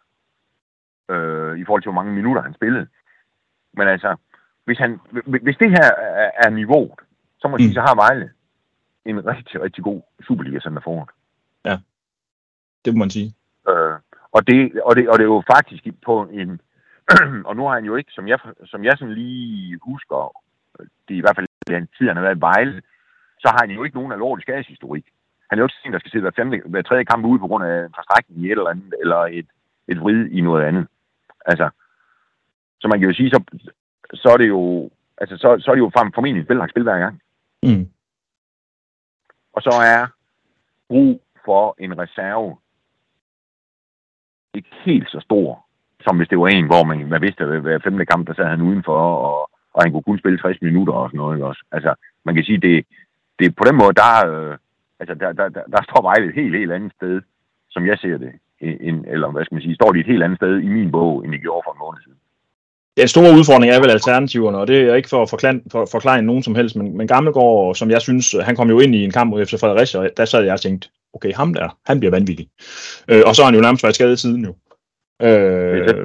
øh, 1.10 1.60
i 1.60 1.66
forhold 1.66 1.82
til, 1.82 1.92
hvor 1.92 2.02
mange 2.02 2.14
minutter 2.16 2.42
han 2.42 2.54
spillede. 2.54 2.88
Men 3.74 3.88
altså, 3.88 4.16
hvis, 4.66 4.78
han, 4.78 5.00
hvis 5.26 5.58
det 5.58 5.70
her 5.70 5.90
er, 5.98 6.32
er 6.44 6.50
niveauet, 6.50 7.00
så 7.40 7.48
må 7.48 7.58
jeg 7.58 7.60
sige, 7.60 7.70
Mm. 7.70 7.74
så 7.74 7.82
har 7.82 7.96
Vejle 7.96 8.32
en 9.06 9.26
rigtig, 9.26 9.62
rigtig 9.62 9.84
god 9.84 10.02
Superliga-center 10.28 10.82
foran. 10.82 11.08
det 12.86 12.94
må 12.94 13.00
man 13.00 13.10
sige. 13.10 13.36
Og, 14.32 14.48
det, 14.48 14.82
og, 14.86 14.96
det, 14.96 15.10
og 15.10 15.18
det 15.18 15.24
er 15.24 15.34
jo 15.36 15.44
faktisk 15.56 15.84
på 16.06 16.28
en... 16.32 16.62
og 17.48 17.56
nu 17.56 17.64
har 17.68 17.74
han 17.74 17.86
jo 17.86 17.96
ikke, 17.96 18.12
som 18.12 18.28
jeg, 18.28 18.40
som 18.66 18.84
jeg 18.84 18.98
sådan 18.98 19.14
lige 19.14 19.80
husker, 19.82 20.32
det 20.80 21.14
er 21.14 21.18
i 21.18 21.26
hvert 21.26 21.36
fald 21.36 21.48
den 21.68 21.88
tid, 21.98 22.08
han 22.08 22.18
har 22.18 22.24
været 22.24 22.38
i 22.38 22.42
Vejle, 22.42 22.82
så 23.40 23.48
har 23.48 23.58
han 23.62 23.72
jo 23.72 23.84
ikke 23.84 23.98
nogen 23.98 24.12
alvorlig 24.12 24.42
skadeshistorik. 24.44 25.06
Han 25.50 25.58
er 25.58 25.62
jo 25.62 25.66
ikke 25.66 25.76
sådan, 25.76 25.94
der 25.94 26.00
skal 26.00 26.12
sidde 26.12 26.22
hver, 26.22 26.32
femte, 26.36 26.62
hver 26.66 26.82
tredje 26.82 27.04
kamp 27.04 27.26
ude 27.26 27.40
på 27.40 27.48
grund 27.48 27.64
af 27.66 27.86
en 27.86 27.94
forstrækning 27.96 28.42
i 28.42 28.46
et 28.46 28.52
eller 28.52 28.70
andet, 28.70 28.94
eller 29.02 29.18
et, 29.18 29.48
et 29.88 30.02
vrid 30.02 30.26
i 30.26 30.42
noget 30.42 30.64
andet. 30.66 30.88
Altså, 31.46 31.70
så 32.80 32.88
man 32.88 33.00
kan 33.00 33.10
jo 33.10 33.16
sige, 33.16 33.30
så, 33.30 33.44
så 34.14 34.30
er 34.30 34.38
det 34.38 34.48
jo, 34.48 34.90
altså, 35.18 35.38
så, 35.38 35.58
så 35.60 35.72
er 35.72 35.76
det 35.76 35.82
jo 35.82 35.92
for- 35.98 36.12
formentlig 36.16 36.42
et 36.42 36.48
spil, 36.48 36.60
han 36.60 36.70
spiller 36.70 36.92
hver 36.92 37.00
gang. 37.06 37.22
Mm. 37.64 37.90
Og 39.54 39.62
så 39.62 39.70
er 39.70 40.08
brug 40.88 41.24
for 41.46 41.76
en 41.80 42.00
reserve 42.00 42.58
ikke 44.54 44.70
helt 44.86 45.10
så 45.10 45.20
stor, 45.20 45.66
som 46.02 46.18
hvis 46.18 46.28
det 46.28 46.40
var 46.40 46.48
en, 46.48 46.66
hvor 46.66 46.84
man, 46.84 47.10
man 47.10 47.22
vidste, 47.22 47.44
at 47.44 47.62
hver 47.62 47.80
femte 47.84 48.06
kamp, 48.06 48.28
der 48.28 48.34
sad 48.34 48.46
han 48.46 48.62
udenfor, 48.62 49.00
og, 49.28 49.50
og 49.74 49.84
han 49.84 49.92
kunne 49.92 50.08
kun 50.08 50.20
spille 50.20 50.40
60 50.40 50.62
minutter 50.62 50.94
og 50.94 51.10
sådan 51.10 51.18
noget. 51.18 51.36
Ikke 51.36 51.46
også? 51.46 51.64
Altså, 51.72 51.92
man 52.26 52.36
kan 52.36 52.44
sige, 52.44 52.62
det, 52.68 52.86
det 53.40 53.56
på 53.56 53.64
den 53.68 53.76
måde, 53.76 53.94
der, 53.94 54.14
øh, 54.30 54.58
altså, 55.00 55.14
der, 55.22 55.32
der, 55.40 55.50
der, 55.50 55.64
der 55.74 55.82
står 55.84 56.02
Vejle 56.02 56.28
et 56.30 56.36
helt, 56.36 56.58
helt 56.58 56.72
andet 56.72 56.92
sted, 56.98 57.22
som 57.70 57.86
jeg 57.86 57.98
ser 57.98 58.18
det. 58.18 58.32
En, 58.62 59.06
eller 59.08 59.32
hvad 59.32 59.46
skal 59.46 59.56
man 59.56 59.62
sige, 59.62 59.76
står 59.76 59.92
de 59.92 60.00
et 60.00 60.12
helt 60.12 60.24
andet 60.24 60.40
sted 60.40 60.60
i 60.60 60.68
min 60.68 60.92
bog, 60.92 61.24
end 61.24 61.32
de 61.32 61.38
gjorde 61.38 61.62
for 61.66 61.72
en 61.74 61.80
måned 61.80 62.02
siden. 62.02 62.18
Den 62.98 63.08
store 63.08 63.32
udfordring 63.38 63.72
er 63.72 63.80
vel 63.80 63.96
alternativerne, 63.98 64.58
og 64.58 64.68
det 64.68 64.78
er 64.82 64.96
ikke 64.96 65.10
for 65.10 65.22
at 65.22 65.30
forklare, 65.30 65.60
for, 65.72 65.88
forklare 65.92 66.22
nogen 66.22 66.44
som 66.44 66.56
helst, 66.56 66.76
men, 66.76 66.98
men 66.98 67.08
Gammelgaard, 67.08 67.76
som 67.76 67.90
jeg 67.90 68.02
synes, 68.02 68.36
han 68.48 68.56
kom 68.56 68.70
jo 68.70 68.80
ind 68.80 68.96
i 68.96 69.04
en 69.04 69.12
kamp 69.12 69.30
mod 69.30 69.46
FC 69.46 69.60
Fredericia, 69.60 70.00
og 70.00 70.10
der 70.18 70.26
sad 70.26 70.44
jeg 70.44 70.54
og 70.54 70.62
tænkte, 70.62 70.90
okay, 71.14 71.34
ham 71.34 71.54
der, 71.54 71.78
han 71.86 72.00
bliver 72.00 72.12
vanvittig. 72.12 72.50
Øh, 73.08 73.22
og 73.26 73.36
så 73.36 73.42
har 73.42 73.48
han 73.48 73.56
jo 73.56 73.62
nærmest 73.62 73.84
været 73.84 73.96
skadet 73.96 74.20
siden 74.20 74.46
jo. 74.46 74.56
Øh, 75.22 76.04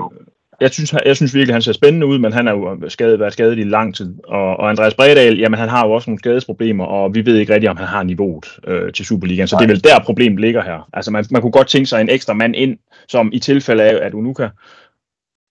jeg 0.60 0.70
synes, 0.70 0.94
jeg 1.06 1.16
synes 1.16 1.34
virkelig, 1.34 1.54
han 1.54 1.62
ser 1.62 1.72
spændende 1.72 2.06
ud, 2.06 2.18
men 2.18 2.32
han 2.32 2.48
er 2.48 2.52
jo 2.52 2.88
skadet, 2.88 3.20
været 3.20 3.32
skadet 3.32 3.58
i 3.58 3.62
lang 3.62 3.94
tid. 3.94 4.18
Og, 4.24 4.56
og 4.56 4.70
Andreas 4.70 4.94
Bredal, 4.94 5.38
jamen 5.38 5.58
han 5.58 5.68
har 5.68 5.86
jo 5.86 5.92
også 5.92 6.10
nogle 6.10 6.18
skadesproblemer, 6.18 6.84
og 6.84 7.14
vi 7.14 7.26
ved 7.26 7.36
ikke 7.36 7.54
rigtigt, 7.54 7.70
om 7.70 7.76
han 7.76 7.86
har 7.86 8.02
niveauet 8.02 8.58
øh, 8.66 8.92
til 8.92 9.04
Superligaen. 9.04 9.48
Så 9.48 9.56
det 9.56 9.64
er 9.64 9.68
vel 9.68 9.84
der, 9.84 10.04
problemet 10.04 10.40
ligger 10.40 10.62
her. 10.62 10.88
Altså 10.92 11.10
man, 11.10 11.24
man 11.30 11.42
kunne 11.42 11.52
godt 11.52 11.68
tænke 11.68 11.86
sig 11.86 12.00
en 12.00 12.08
ekstra 12.08 12.34
mand 12.34 12.56
ind, 12.56 12.78
som 13.08 13.30
i 13.32 13.38
tilfælde 13.38 13.82
af, 13.82 14.06
at 14.06 14.14
Unuka 14.14 14.48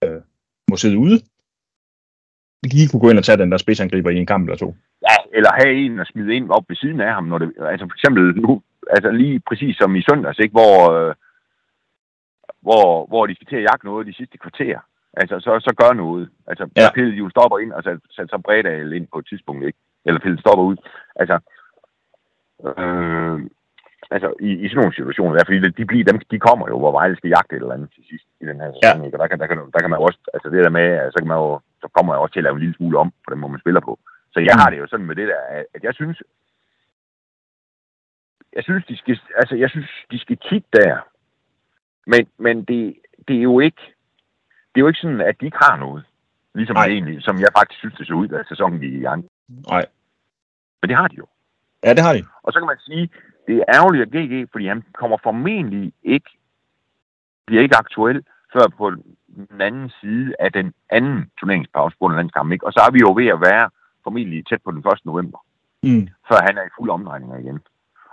øh, 0.04 0.22
må 0.70 0.78
sidde 0.78 0.98
ude, 0.98 1.22
lige 2.64 2.88
kunne 2.88 3.00
gå 3.00 3.10
ind 3.10 3.18
og 3.18 3.24
tage 3.24 3.38
den 3.38 3.52
der 3.52 3.58
spidsangriber 3.58 4.10
i 4.10 4.18
en 4.18 4.26
kamp 4.26 4.48
eller 4.48 4.58
to. 4.58 4.76
Ja, 5.10 5.38
eller 5.38 5.50
have 5.54 5.74
en 5.74 6.00
at 6.00 6.08
smide 6.08 6.36
ind 6.36 6.50
op 6.50 6.64
ved 6.70 6.76
siden 6.76 7.02
af 7.02 7.14
ham, 7.14 7.24
når 7.24 7.38
det, 7.38 7.52
altså 7.72 7.86
for 7.86 7.96
eksempel 7.96 8.42
nu, 8.42 8.62
altså 8.90 9.12
lige 9.12 9.40
præcis 9.48 9.78
som 9.78 9.96
i 9.96 10.04
søndags, 10.10 10.40
ikke, 10.40 10.52
hvor, 10.60 10.92
øh, 10.92 11.14
hvor, 12.62 13.06
hvor 13.06 13.26
de 13.26 13.36
skal 13.36 13.48
til 13.48 13.56
at 13.56 13.68
jagte 13.70 13.86
noget 13.86 14.08
de 14.08 14.14
sidste 14.14 14.38
kvarter. 14.38 14.80
Altså, 15.14 15.40
så, 15.40 15.60
så 15.60 15.74
gør 15.82 15.94
noget. 15.94 16.30
Altså, 16.48 16.70
Ja. 16.78 16.92
Pille 16.94 17.14
jo 17.16 17.30
stopper 17.30 17.58
ind, 17.60 17.72
og 17.74 17.84
så 17.84 18.00
sætter 18.12 18.38
så 18.38 18.42
Bredal 18.46 18.94
ind 18.94 19.08
på 19.14 19.20
et 19.20 19.28
tidspunkt, 19.28 19.66
ikke? 19.66 19.80
Eller 20.06 20.20
Pille 20.20 20.40
stopper 20.40 20.64
ud. 20.64 20.78
Altså, 21.16 21.36
øh, 22.68 23.40
altså 24.16 24.30
i, 24.40 24.50
i 24.64 24.68
sådan 24.68 24.80
nogle 24.82 24.96
situationer, 24.96 25.36
ja, 25.38 25.44
fordi 25.48 25.60
de, 25.60 25.70
de, 25.80 25.86
bliver, 25.86 26.06
dem, 26.10 26.20
de 26.32 26.40
kommer 26.48 26.66
jo, 26.72 26.78
hvor 26.80 26.92
Vejle 26.92 27.16
skal 27.18 27.30
jagte 27.36 27.56
et 27.56 27.62
eller 27.62 27.74
andet 27.78 27.90
til 27.96 28.04
sidst 28.10 28.26
i 28.42 28.46
den 28.46 28.60
her 28.62 28.72
sæson, 28.76 29.00
ja. 29.02 29.06
ikke? 29.06 29.16
Og 29.18 29.22
der 29.24 29.28
kan, 29.28 29.40
der, 29.40 29.48
kan, 29.48 29.58
der 29.74 29.80
kan 29.82 29.90
man 29.90 30.00
jo 30.00 30.04
også, 30.10 30.20
altså 30.34 30.48
det 30.50 30.64
der 30.66 30.70
med, 30.80 31.12
så 31.12 31.18
kan 31.20 31.28
man 31.28 31.38
jo, 31.38 31.60
så 31.82 31.88
kommer 31.96 32.14
jeg 32.14 32.22
også 32.22 32.34
til 32.34 32.40
at 32.40 32.44
lave 32.48 32.56
en 32.58 32.64
lille 32.64 32.76
smule 32.76 32.98
om 33.04 33.10
på 33.24 33.28
den 33.32 33.40
måde, 33.40 33.52
man 33.52 33.64
spiller 33.66 33.82
på. 33.90 33.94
Så 34.34 34.40
jeg 34.40 34.56
Mm. 34.56 34.62
har 34.62 34.70
det 34.70 34.80
jo 34.80 34.88
sådan 34.88 35.06
med 35.06 35.16
det 35.16 35.28
der, 35.28 35.42
at 35.76 35.84
jeg 35.88 35.94
synes, 35.94 36.18
jeg 38.56 38.64
synes, 38.64 38.86
de 38.86 38.98
skal, 38.98 39.20
altså, 39.36 39.56
jeg 39.56 39.70
synes, 39.70 39.90
de 40.12 40.20
skal 40.20 40.38
kigge 40.38 40.68
der. 40.74 40.98
Men, 42.08 42.28
men 42.38 42.66
det, 42.66 42.96
det 43.28 43.38
er 43.38 43.42
jo 43.42 43.60
ikke, 43.60 43.82
det 44.76 44.76
er 44.76 44.82
jo 44.82 44.88
ikke 44.88 45.00
sådan, 45.00 45.22
at 45.22 45.36
de 45.42 45.46
ikke 45.46 45.58
har 45.62 45.78
noget. 45.78 46.06
Ligesom 46.56 46.76
Nej. 46.76 46.86
egentlig, 46.88 47.24
som 47.24 47.40
jeg 47.40 47.50
faktisk 47.58 47.80
synes, 47.80 47.96
det 47.96 48.08
så 48.08 48.14
ud, 48.14 48.30
at 48.30 48.46
sæsonen 48.48 48.84
i 48.84 49.00
gang. 49.00 49.26
Nej. 49.70 49.86
Men 50.82 50.90
det 50.90 50.98
har 50.98 51.08
de 51.08 51.16
jo. 51.16 51.28
Ja, 51.84 51.94
det 51.94 52.00
har 52.04 52.14
de. 52.14 52.24
Og 52.44 52.54
så 52.54 52.60
kan 52.60 52.68
man 52.68 52.80
sige, 52.80 53.10
det 53.48 53.56
er 53.58 53.64
ærgerligt 53.76 54.04
at 54.04 54.12
GG, 54.12 54.50
fordi 54.52 54.68
han 54.68 54.84
kommer 54.94 55.18
formentlig 55.24 55.94
ikke, 56.04 56.30
bliver 57.46 57.62
ikke 57.64 57.76
aktuel, 57.78 58.24
før 58.54 58.68
på 58.78 58.90
den 58.90 59.62
anden 59.62 59.90
side 60.02 60.36
af 60.40 60.52
den 60.52 60.74
anden 60.90 61.32
turneringspause 61.40 61.98
på 62.00 62.08
den 62.08 62.16
landskamp. 62.16 62.52
Ikke? 62.52 62.66
Og 62.66 62.74
så 62.74 62.80
er 62.88 62.92
vi 62.92 63.00
jo 63.00 63.14
ved 63.14 63.28
at 63.28 63.42
være 63.42 63.70
formentlig 64.04 64.46
tæt 64.48 64.62
på 64.64 64.72
den 64.72 64.80
1. 64.80 65.06
november, 65.06 65.40
Mm. 65.84 66.08
før 66.30 66.38
han 66.48 66.58
er 66.58 66.64
i 66.64 66.76
fuld 66.78 66.90
omdrejninger 66.90 67.38
igen. 67.38 67.60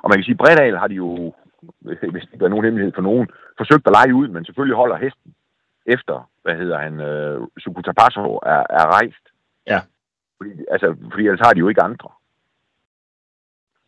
Og 0.03 0.09
man 0.11 0.19
kan 0.19 0.25
sige, 0.25 0.35
Bredal 0.43 0.77
har 0.79 0.89
de 0.89 0.95
jo, 0.95 1.35
hvis 1.81 1.99
det 2.01 2.33
ikke 2.33 2.45
er 2.45 2.49
nogen 2.49 2.65
hemmelighed 2.65 2.93
for 2.95 3.03
nogen, 3.03 3.29
forsøgt 3.57 3.87
at 3.87 3.93
lege 3.93 4.15
ud, 4.15 4.29
men 4.29 4.45
selvfølgelig 4.45 4.77
holder 4.77 4.97
hesten 4.97 5.35
efter, 5.87 6.31
hvad 6.43 6.57
hedder 6.57 6.79
han, 6.79 7.01
øh, 7.01 7.47
Sukuta 7.59 7.93
Passo 7.93 8.37
er, 8.37 8.63
er 8.81 8.87
rejst. 8.97 9.25
Ja. 9.67 9.81
Fordi, 10.37 10.51
altså, 10.71 10.97
fordi 11.11 11.27
ellers 11.27 11.47
har 11.47 11.53
de 11.53 11.59
jo 11.59 11.69
ikke 11.69 11.83
andre. 11.83 12.09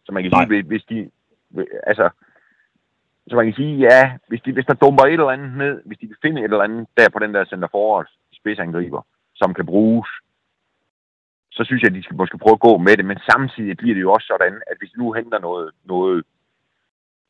Så 0.04 0.12
man 0.12 0.22
kan 0.22 0.32
Nej. 0.32 0.46
sige, 0.46 0.62
hvis- 0.62 0.84
de, 0.84 1.10
altså, 1.86 2.10
så 3.28 3.36
man 3.36 3.44
kan 3.46 3.54
sige, 3.54 3.76
ja, 3.78 4.16
hvis, 4.28 4.40
de, 4.40 4.52
hvis 4.52 4.66
der 4.66 4.74
dumper 4.74 5.04
et 5.04 5.12
eller 5.12 5.30
andet 5.30 5.52
ned, 5.56 5.82
hvis 5.84 5.98
de 5.98 6.06
kan 6.06 6.16
finde 6.22 6.40
et 6.40 6.44
eller 6.44 6.62
andet 6.62 6.86
der 6.96 7.08
på 7.08 7.18
den 7.18 7.34
der 7.34 7.44
center 7.44 7.68
forward 7.70 8.06
spidsangriber, 8.32 9.02
som 9.34 9.54
kan 9.54 9.66
bruges, 9.66 10.08
så 11.56 11.64
synes 11.64 11.82
jeg, 11.82 11.90
at 11.90 11.94
de 11.98 12.02
skal 12.02 12.16
måske 12.16 12.38
prøve 12.38 12.52
at 12.58 12.60
gå 12.68 12.72
med 12.78 12.96
det, 12.96 13.04
men 13.04 13.18
samtidig 13.30 13.76
bliver 13.76 13.94
det 13.94 14.00
jo 14.02 14.12
også 14.12 14.26
sådan, 14.26 14.62
at 14.70 14.76
hvis 14.78 14.92
nu 14.96 15.12
henter 15.12 15.38
noget, 15.38 15.70
noget 15.84 16.18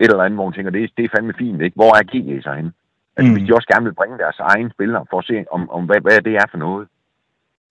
et 0.00 0.10
eller 0.10 0.22
andet, 0.24 0.36
hvor 0.36 0.44
hun 0.44 0.52
tænker, 0.52 0.70
det, 0.70 0.90
det 0.96 1.04
er 1.04 1.08
fandme 1.16 1.34
fint, 1.38 1.62
ikke? 1.62 1.74
Hvor 1.74 1.92
er 1.98 2.02
GG 2.12 2.42
så 2.42 2.52
henne? 2.54 2.72
Altså, 3.16 3.28
Mm. 3.30 3.34
hvis 3.38 3.46
de 3.48 3.54
også 3.54 3.68
gerne 3.72 3.84
vil 3.84 3.94
bringe 4.00 4.18
deres 4.18 4.38
egen 4.38 4.70
spillere 4.70 5.06
for 5.10 5.18
at 5.18 5.24
se, 5.24 5.44
om, 5.50 5.70
om 5.70 5.84
hvad, 5.86 6.00
hvad 6.00 6.20
det 6.22 6.34
er 6.36 6.46
for 6.50 6.58
noget. 6.58 6.88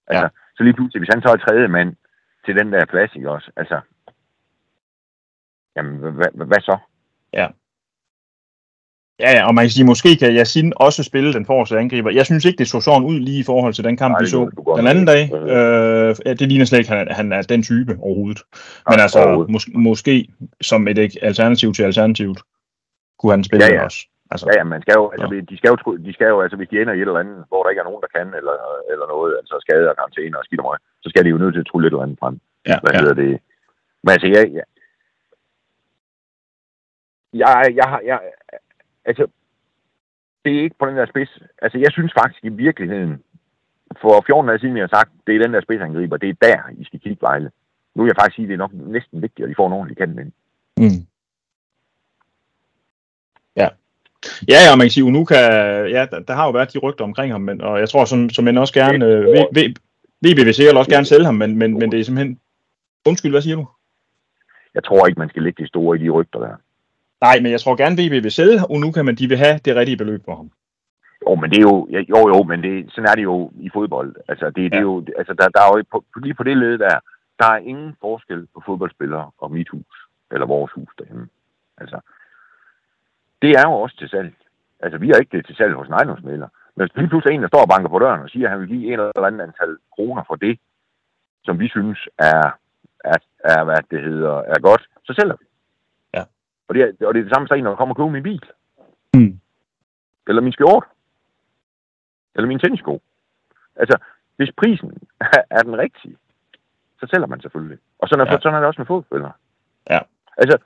Altså, 0.08 0.24
Ja. 0.24 0.30
så 0.58 0.64
lige 0.64 0.74
pludselig, 0.74 1.00
hvis 1.00 1.14
han 1.14 1.22
så 1.22 1.30
er 1.30 1.38
tredje 1.38 1.68
mand 1.68 1.96
til 2.46 2.56
den 2.56 2.74
der 2.74 2.86
plads, 2.86 3.16
ikke 3.16 3.30
også? 3.32 3.52
Altså, 3.56 3.80
jamen, 5.76 5.98
hvad, 5.98 6.12
hvad, 6.34 6.46
hvad 6.48 6.62
så? 6.62 6.78
Ja, 7.34 7.48
ja, 9.20 9.48
og 9.48 9.56
man 9.56 9.64
kan 9.64 9.70
sige, 9.70 9.86
måske 9.86 10.16
kan 10.16 10.36
Yasin 10.38 10.74
også 10.76 11.04
spille 11.04 11.34
den 11.34 11.46
forreste 11.46 11.78
angriber. 11.80 12.10
Jeg 12.12 12.26
synes 12.26 12.46
ikke, 12.46 12.58
det 12.58 12.68
så 12.68 12.80
sådan 12.82 13.04
ud 13.08 13.20
lige 13.20 13.40
i 13.40 13.44
forhold 13.44 13.74
til 13.74 13.84
den 13.84 13.98
kamp, 13.98 14.12
Nej, 14.12 14.20
vi 14.20 14.24
det 14.26 14.32
så 14.32 14.46
det 14.46 14.66
godt 14.66 14.80
den 14.80 14.88
anden 14.88 15.06
dag. 15.06 15.22
Øh, 15.34 16.16
ja, 16.26 16.34
det 16.34 16.48
ligner 16.50 16.66
slet 16.66 16.80
ikke, 16.80 16.92
at 16.94 16.98
han, 16.98 17.08
han 17.20 17.34
er 17.34 17.42
den 17.42 17.64
type 17.64 17.98
overhovedet. 18.02 18.42
Men 18.88 18.96
Nej, 18.96 19.04
altså, 19.04 19.20
overhovedet. 19.20 19.52
mås- 19.56 19.72
måske 19.90 20.28
som 20.62 20.88
et 20.88 21.18
alternativ 21.22 21.74
til 21.74 21.84
alternativet, 21.84 22.40
kunne 23.20 23.32
han 23.32 23.44
spille 23.44 23.66
Ja, 23.66 23.70
det 23.72 23.78
ja. 23.78 23.84
også. 23.84 24.02
Altså, 24.32 24.46
Ja, 24.54 24.58
ja, 24.60 24.64
man 24.64 24.82
skal 24.82 24.94
jo, 25.00 25.10
altså, 25.14 25.46
de 25.50 25.58
skal 25.58 25.70
jo, 25.74 25.98
de 26.06 26.14
skal 26.14 26.28
jo, 26.34 26.42
altså, 26.42 26.58
hvis 26.58 26.70
de 26.72 26.82
ender 26.82 26.94
i 26.94 26.98
et 26.98 27.02
eller 27.02 27.20
andet, 27.24 27.40
hvor 27.50 27.64
der 27.64 27.70
ikke 27.70 27.80
er 27.80 27.90
nogen, 27.90 28.02
der 28.06 28.12
kan, 28.18 28.28
eller, 28.40 28.56
eller 28.92 29.06
noget, 29.14 29.32
altså 29.40 29.56
skade 29.66 29.90
og 29.92 29.96
karantæne 30.00 30.38
og 30.40 30.44
skidt 30.46 30.62
og 30.62 30.66
møg, 30.68 30.78
så 31.04 31.08
skal 31.10 31.24
de 31.26 31.30
jo 31.30 31.38
nødt 31.38 31.54
til 31.54 31.60
at 31.64 31.70
trylle 31.72 31.88
et 31.88 31.92
eller 31.92 32.04
andet 32.06 32.20
frem. 32.24 32.36
ja, 32.72 32.78
Hvad 32.84 32.94
ja. 32.94 33.00
hedder 33.02 33.18
det? 33.24 33.32
Men 34.04 34.12
altså, 34.16 34.28
jeg, 34.36 34.44
jeg, 34.58 34.66
jeg, 37.42 37.50
jeg, 37.80 38.00
jeg, 38.12 38.20
altså, 39.06 39.28
det 40.46 40.58
er 40.58 40.62
ikke 40.62 40.76
på 40.80 40.86
den 40.86 40.98
der 40.98 41.06
spids. 41.06 41.40
Altså, 41.62 41.78
jeg 41.78 41.92
synes 41.92 42.14
faktisk 42.20 42.44
i 42.44 42.50
virkeligheden, 42.50 43.24
for 44.02 44.24
14 44.28 44.48
dage 44.48 44.60
siden, 44.60 44.78
jeg 44.78 44.84
har 44.84 44.98
sagt, 44.98 45.12
det 45.28 45.36
er 45.36 45.40
den 45.40 45.54
der 45.54 45.62
spidsangriber, 45.62 46.18
det 46.18 46.30
er 46.30 46.34
der, 46.42 46.58
I 46.78 46.84
skal 46.84 47.00
kigge 47.00 47.22
Vejle. 47.22 47.52
Nu 47.96 48.04
vil 48.04 48.10
jeg 48.10 48.16
faktisk 48.22 48.36
sige, 48.36 48.46
at 48.46 48.50
det 48.50 48.54
er 48.54 48.58
nok 48.66 48.74
næsten 48.74 49.22
vigtigt, 49.22 49.44
at 49.44 49.50
de 49.50 49.56
får 49.58 49.68
en 49.68 49.74
ordentlig 49.74 49.98
kant 49.98 50.20
ind. 50.20 50.32
Mm. 50.78 51.06
Ja. 53.56 53.68
Ja, 54.48 54.60
ja, 54.68 54.76
man 54.76 54.86
kan 54.86 54.92
sige, 54.92 55.04
Unuka, 55.04 55.36
ja, 55.96 56.06
der, 56.12 56.20
der 56.20 56.34
har 56.34 56.46
jo 56.46 56.52
været 56.52 56.74
de 56.74 56.80
rygter 56.80 57.04
omkring 57.04 57.32
ham, 57.32 57.42
men, 57.42 57.62
og 57.62 57.80
jeg 57.80 57.90
tror, 57.90 58.06
som, 58.06 58.30
som 58.30 58.48
end 58.48 58.60
også 58.60 58.74
gerne, 58.74 59.06
øh, 59.06 59.26
V- 59.26 59.52
V- 59.58 59.74
VB 60.22 60.38
vil 60.38 60.78
også 60.78 60.92
gerne 60.92 61.06
sælge 61.06 61.26
ham, 61.26 61.36
men, 61.36 61.58
men, 61.58 61.80
men 61.80 61.92
det 61.92 62.00
er 62.00 62.04
simpelthen, 62.04 62.40
undskyld, 63.06 63.32
hvad 63.32 63.42
siger 63.42 63.56
du? 63.56 63.68
Jeg 64.74 64.84
tror 64.84 65.08
ikke, 65.08 65.20
man 65.20 65.30
skal 65.30 65.44
lægge 65.44 65.62
det 65.64 65.70
store 65.70 65.98
i 65.98 66.04
de 66.04 66.10
rygter 66.10 66.40
der. 66.40 66.56
Nej, 67.22 67.40
men 67.42 67.52
jeg 67.52 67.60
tror 67.62 67.76
gerne, 67.76 67.96
VB 67.96 68.24
vil 68.24 68.32
sælge 68.32 68.60
Unuka, 68.70 69.02
men 69.04 69.16
de 69.16 69.28
vil 69.28 69.38
have 69.38 69.58
det 69.66 69.76
rigtige 69.76 69.98
beløb 69.98 70.22
for 70.26 70.36
ham. 70.36 70.52
Jo, 71.28 71.36
men 71.36 71.50
det 71.52 71.58
er 71.58 71.62
jo, 71.62 71.88
jo, 72.14 72.20
jo, 72.34 72.44
men 72.44 72.64
det, 72.64 72.92
sådan 72.94 73.10
er 73.10 73.16
det 73.16 73.24
jo 73.24 73.52
i 73.60 73.70
fodbold. 73.74 74.16
Altså, 74.28 74.46
det, 74.46 74.56
det 74.56 74.72
Ja. 74.74 74.78
er 74.78 74.82
jo, 74.82 75.06
altså, 75.18 75.34
der, 75.34 75.48
der 75.56 75.62
er 75.62 75.78
jo 75.78 75.84
på, 75.92 76.06
lige 76.24 76.34
på 76.34 76.44
det 76.44 76.58
led 76.58 76.78
der, 76.78 77.00
der 77.40 77.46
er 77.46 77.58
ingen 77.58 77.96
forskel 78.02 78.48
på 78.54 78.62
fodboldspillere 78.66 79.32
og 79.38 79.52
mit 79.52 79.70
hus, 79.70 80.08
eller 80.32 80.46
vores 80.46 80.72
hus 80.72 80.90
derhjemme. 81.00 81.28
Altså, 81.78 82.00
det 83.42 83.50
er 83.52 83.64
jo 83.68 83.74
også 83.74 83.98
til 83.98 84.10
salg. 84.10 84.34
Altså, 84.80 84.98
vi 84.98 85.08
har 85.10 85.16
ikke 85.16 85.38
det 85.38 85.46
til 85.46 85.56
salg 85.56 85.74
hos 85.74 85.88
en 85.88 85.94
ejendomsmælder. 85.94 86.48
Men 86.76 86.88
hvis 86.88 86.96
lige 86.98 87.08
pludselig 87.10 87.36
en, 87.36 87.42
der 87.42 87.48
står 87.48 87.62
og 87.62 87.70
banker 87.70 87.90
på 87.90 88.00
døren 88.00 88.22
og 88.22 88.30
siger, 88.30 88.46
at 88.46 88.52
han 88.52 88.60
vil 88.60 88.68
give 88.70 88.86
en 88.88 88.94
eller 89.00 89.24
anden 89.28 89.42
antal 89.42 89.78
kroner 89.96 90.24
for 90.28 90.36
det, 90.36 90.60
som 91.44 91.60
vi 91.60 91.68
synes 91.70 92.00
er, 92.20 92.42
er, 93.04 93.18
er 93.44 93.64
hvad 93.64 93.78
det 93.92 94.02
hedder, 94.04 94.36
er 94.54 94.60
godt, 94.60 94.84
så 95.04 95.14
sælger 95.20 95.36
vi. 95.40 95.46
Og 96.72 96.76
det, 96.76 96.82
er, 96.84 97.08
og 97.08 97.14
det 97.14 97.20
er 97.20 97.24
det 97.24 97.34
samme 97.34 97.48
sted, 97.48 97.58
når 97.62 97.70
der 97.70 97.78
kommer 97.78 97.94
og 97.96 97.98
køber 97.98 98.10
min 98.18 98.24
bil. 98.24 98.44
Mm. 99.14 99.40
Eller 100.28 100.42
min 100.42 100.52
skjort. 100.54 100.86
Eller 102.36 102.48
min 102.48 102.60
tennisko. 102.60 103.02
Altså, 103.76 103.96
hvis 104.38 104.52
prisen 104.58 104.92
er 105.58 105.64
den 105.64 105.78
rigtige, 105.78 106.18
så 107.00 107.08
sælger 107.12 107.28
man 107.28 107.42
selvfølgelig. 107.42 107.80
Og 108.00 108.08
sådan 108.08 108.28
er, 108.28 108.32
Ja. 108.32 108.40
sådan 108.40 108.56
er 108.56 108.60
det 108.60 108.68
også 108.68 108.82
med 108.82 108.86
fodspillere. 108.94 109.32
Ja. 109.90 110.00
Altså, 110.38 110.58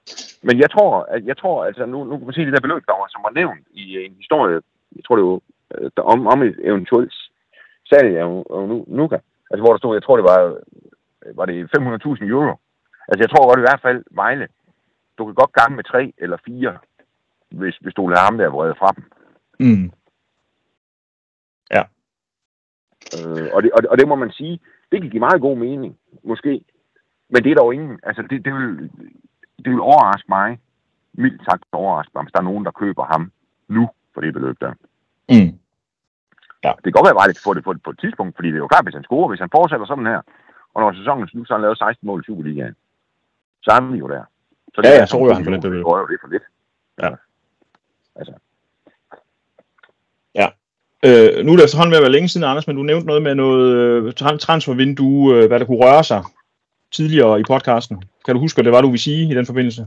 men 0.44 0.60
jeg 0.60 0.70
tror, 0.72 0.92
at 1.16 1.26
jeg 1.26 1.38
tror, 1.38 1.66
altså 1.66 1.86
nu, 1.86 2.04
nu 2.04 2.18
kan 2.18 2.26
man 2.28 2.34
se 2.34 2.46
det 2.46 2.54
der 2.54 2.62
beløb, 2.68 2.84
der 2.88 2.94
var, 3.00 3.08
som 3.10 3.24
var 3.24 3.32
nævnt 3.40 3.66
i 3.72 4.06
en 4.06 4.14
historie, 4.22 4.62
jeg 4.96 5.04
tror 5.06 5.16
det 5.16 5.26
var, 5.26 5.40
øh, 5.76 5.92
der, 5.98 6.02
om, 6.04 6.28
om 6.28 6.44
et 6.44 6.56
eventuelt 6.64 7.14
salg 7.90 8.18
af 8.18 8.26
nu, 8.52 8.86
Nuka. 8.88 9.18
Altså, 9.52 9.62
hvor 9.64 9.72
der 9.74 9.78
stod, 9.78 9.96
jeg 9.96 10.04
tror 10.04 10.16
det 10.18 10.28
var, 10.34 10.40
var 11.40 11.46
det 11.46 11.70
500.000 11.78 12.26
euro. 12.34 12.54
Altså, 13.08 13.20
jeg 13.24 13.30
tror 13.30 13.48
godt 13.50 13.60
i 13.60 13.68
hvert 13.70 13.82
fald, 13.82 14.04
Vejle, 14.12 14.48
du 15.18 15.26
kan 15.26 15.34
godt 15.34 15.54
gange 15.54 15.76
med 15.76 15.84
tre 15.84 16.14
eller 16.18 16.38
fire, 16.46 16.78
hvis, 17.50 17.78
hvis 17.78 17.94
du 17.94 18.08
lader 18.08 18.24
ham 18.24 18.38
der 18.38 18.50
vrede 18.50 18.76
fra 18.80 18.92
dem. 18.96 19.04
Mm. 19.60 19.92
Øh, 23.14 23.50
og, 23.54 23.64
det, 23.64 23.72
og, 23.72 23.82
det, 23.82 23.90
og 23.92 23.98
det 23.98 24.08
må 24.08 24.16
man 24.16 24.32
sige, 24.32 24.60
det 24.92 25.02
kan 25.02 25.10
give 25.10 25.26
meget 25.28 25.42
god 25.42 25.58
mening, 25.58 25.98
måske. 26.24 26.62
Men 27.30 27.44
det 27.44 27.52
er 27.52 27.56
der 27.56 27.66
jo 27.66 27.72
ingen, 27.72 28.00
altså 28.04 28.22
det, 28.22 28.46
det, 28.46 28.54
vil, 28.54 28.92
det 29.64 29.72
vil 29.72 29.80
overraske 29.80 30.30
mig, 30.30 30.60
mildt 31.14 31.46
sagt 31.46 31.64
overraske 31.72 32.12
mig, 32.16 32.24
hvis 32.24 32.32
der 32.32 32.40
er 32.40 32.50
nogen, 32.52 32.66
der 32.66 32.72
køber 32.72 33.06
ham 33.06 33.32
nu 33.68 33.90
for 34.14 34.22
det 34.22 34.34
beløb 34.34 34.58
der. 34.62 34.74
Mm. 35.30 35.60
Det 36.76 36.84
kan 36.84 36.92
godt 36.92 37.06
være, 37.08 37.18
at 37.18 37.22
Vejle 37.22 37.34
kan 37.34 37.48
få 37.50 37.54
det 37.54 37.64
på, 37.64 37.74
på 37.84 37.90
et 37.90 38.00
tidspunkt, 38.00 38.36
fordi 38.36 38.48
det 38.48 38.56
er 38.56 38.66
jo 38.66 38.68
klart, 38.68 38.86
hvis 38.86 38.94
han 38.94 39.04
scorer, 39.04 39.30
hvis 39.30 39.40
han 39.40 39.56
fortsætter 39.56 39.86
sådan 39.86 40.06
her, 40.06 40.22
og 40.74 40.82
når 40.82 40.94
sæsonen 40.94 41.24
er 41.24 41.28
slut, 41.28 41.48
så 41.48 41.54
har 41.54 41.58
han 41.58 41.62
lavet 41.62 41.78
16 41.78 42.08
mål 42.08 42.22
i 42.22 42.26
Superligaen. 42.26 42.76
Så 43.64 43.72
er 43.72 43.82
han 43.82 43.94
jo 43.94 44.08
der. 44.08 44.24
Så 44.76 44.82
Ja, 44.84 44.90
er 44.90 45.00
ja, 45.00 45.06
så 45.06 45.18
ryger 45.18 45.34
han 45.34 45.44
for 45.44 45.52
lidt 45.52 45.62
beløb. 45.62 45.84
Så 45.84 45.96
ryger 45.96 46.08
det 46.08 46.18
for 46.22 46.30
lidt. 46.34 46.44
Ja. 47.04 47.10
Altså, 48.16 48.34
Øh, 51.08 51.30
nu 51.46 51.50
er 51.52 51.58
det 51.58 51.66
efterhånden 51.68 51.92
ved 51.94 52.02
at 52.02 52.08
være 52.08 52.16
længe 52.18 52.30
siden, 52.32 52.50
Anders, 52.50 52.68
men 52.68 52.76
du 52.78 52.84
nævnte 52.84 53.08
noget 53.12 53.24
med 53.28 53.36
noget 53.44 53.66
øh, 53.86 54.14
tran- 54.20 54.42
transfervindue, 54.46 55.22
øh, 55.36 55.44
hvad 55.48 55.58
der 55.60 55.66
kunne 55.68 55.84
røre 55.86 56.04
sig 56.12 56.22
tidligere 56.98 57.40
i 57.42 57.46
podcasten. 57.54 57.98
Kan 58.26 58.36
du 58.36 58.40
huske, 58.46 58.58
hvad 58.58 58.66
det 58.68 58.74
var, 58.76 58.82
du 58.82 58.92
ville 58.94 59.08
sige 59.10 59.22
i 59.32 59.36
den 59.40 59.46
forbindelse? 59.52 59.82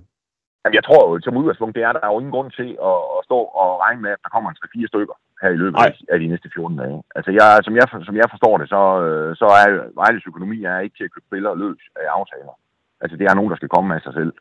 Jamen, 0.63 0.75
jeg 0.79 0.85
tror 0.85 1.01
jo, 1.09 1.21
som 1.25 1.37
udgangspunkt, 1.41 1.75
det 1.77 1.83
er, 1.83 1.93
der 1.93 2.03
er 2.03 2.11
jo 2.13 2.19
ingen 2.21 2.35
grund 2.37 2.51
til 2.59 2.71
at, 2.91 2.99
at 3.17 3.21
stå 3.29 3.39
og 3.63 3.69
regne 3.85 4.01
med, 4.05 4.11
at 4.17 4.23
der 4.25 4.31
kommer 4.35 4.49
en 4.51 4.57
3-4 4.65 4.87
stykker 4.93 5.17
her 5.43 5.51
i 5.57 5.61
løbet 5.63 5.77
af, 5.79 5.93
af 6.13 6.19
de 6.21 6.27
næste 6.33 6.49
14 6.55 6.77
dage. 6.83 7.03
Altså, 7.17 7.31
jeg, 7.39 7.49
som, 7.65 7.73
jeg, 7.79 7.87
som 8.09 8.17
jeg 8.21 8.29
forstår 8.35 8.55
det, 8.61 8.69
så, 8.75 8.83
øh, 9.07 9.37
så 9.41 9.47
er 9.61 9.67
Vejles 10.01 10.25
økonomi 10.31 10.59
er 10.65 10.79
ikke 10.85 10.97
til 10.97 11.05
at 11.07 11.13
købe 11.15 11.27
spillere 11.31 11.59
løs 11.65 11.83
af 12.01 12.07
aftaler. 12.19 12.55
Altså, 13.03 13.15
det 13.19 13.27
er 13.27 13.35
nogen, 13.35 13.51
der 13.51 13.61
skal 13.61 13.73
komme 13.77 13.95
af 13.97 14.01
sig 14.03 14.15
selv. 14.19 14.33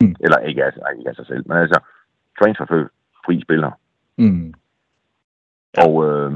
Mm. 0.00 0.14
Eller 0.20 0.38
ikke 0.38 0.64
af, 0.64 0.72
ikke 0.98 1.10
af 1.10 1.14
sig 1.14 1.26
selv, 1.26 1.44
men 1.48 1.56
altså, 1.56 1.80
transferfri 2.38 3.42
spillere. 3.42 3.72
Mm. 4.18 4.54
Ja. 5.76 5.82
Og, 5.84 5.92
øh, 6.06 6.32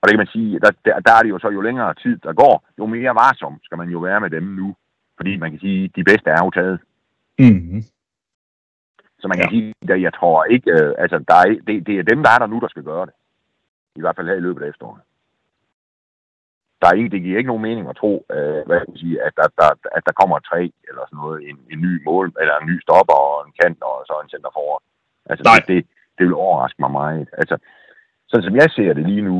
og 0.00 0.08
det 0.08 0.10
kan 0.10 0.24
man 0.24 0.34
sige, 0.36 0.60
der, 0.60 0.70
der, 0.84 1.00
der 1.00 1.12
er 1.12 1.22
det 1.22 1.30
jo 1.30 1.38
så, 1.38 1.48
jo 1.48 1.60
længere 1.60 1.94
tid 1.94 2.18
der 2.18 2.32
går, 2.32 2.64
jo 2.78 2.86
mere 2.86 3.14
varsom 3.14 3.60
skal 3.62 3.78
man 3.78 3.88
jo 3.88 3.98
være 3.98 4.20
med 4.20 4.30
dem 4.30 4.42
nu. 4.42 4.76
Fordi 5.16 5.36
man 5.36 5.50
kan 5.50 5.60
sige, 5.60 5.90
de 5.96 6.04
bedste 6.04 6.30
er 6.30 6.44
jo 6.44 6.50
taget. 6.50 6.80
Mm. 7.38 7.82
Så 9.20 9.28
man 9.28 9.36
kan 9.38 9.48
ja. 9.50 9.50
sige, 9.50 9.74
at 9.88 10.02
jeg 10.02 10.14
tror 10.14 10.44
ikke, 10.44 10.70
øh, 10.70 10.94
altså 10.98 11.18
der 11.28 11.34
er, 11.34 11.44
det, 11.66 11.86
det 11.86 11.98
er 11.98 12.02
dem, 12.02 12.22
der 12.22 12.30
er 12.30 12.38
der 12.38 12.46
nu, 12.46 12.60
der 12.60 12.68
skal 12.68 12.82
gøre 12.82 13.06
det. 13.06 13.14
I 13.96 14.00
hvert 14.00 14.16
fald 14.16 14.28
her 14.28 14.34
i 14.34 14.40
løbet 14.40 14.62
af 14.62 14.68
efteråret. 14.68 15.00
Der 16.84 16.90
er 16.90 17.00
ikke, 17.00 17.14
det 17.14 17.24
giver 17.24 17.38
ikke 17.38 17.52
nogen 17.52 17.68
mening 17.68 17.86
at 17.88 17.96
tro, 18.02 18.12
øh, 18.34 18.60
hvad 18.66 18.76
jeg 18.80 18.86
sige, 19.02 19.16
at 19.26 19.32
der, 19.38 19.48
der, 19.60 19.68
at 19.96 20.02
der 20.08 20.18
kommer 20.20 20.36
tre 20.50 20.62
eller 20.88 21.02
sådan 21.06 21.20
noget, 21.22 21.38
en, 21.48 21.56
en 21.72 21.80
ny 21.86 21.92
mål, 22.08 22.26
eller 22.40 22.54
en 22.56 22.68
ny 22.70 22.76
stopper 22.84 23.18
og 23.28 23.36
en 23.46 23.52
kant 23.60 23.80
og 23.88 23.94
så 24.08 24.14
en 24.22 24.32
center 24.34 24.50
forward. 24.56 24.82
Altså 25.30 25.42
Nej. 25.44 25.54
det, 25.56 25.66
det, 25.70 25.80
det 26.16 26.22
vil 26.26 26.42
overraske 26.46 26.80
mig 26.84 26.92
meget. 27.00 27.28
Altså, 27.40 27.56
sådan 28.30 28.46
som 28.46 28.56
jeg 28.60 28.68
ser 28.76 28.90
det 28.98 29.04
lige 29.10 29.26
nu, 29.30 29.36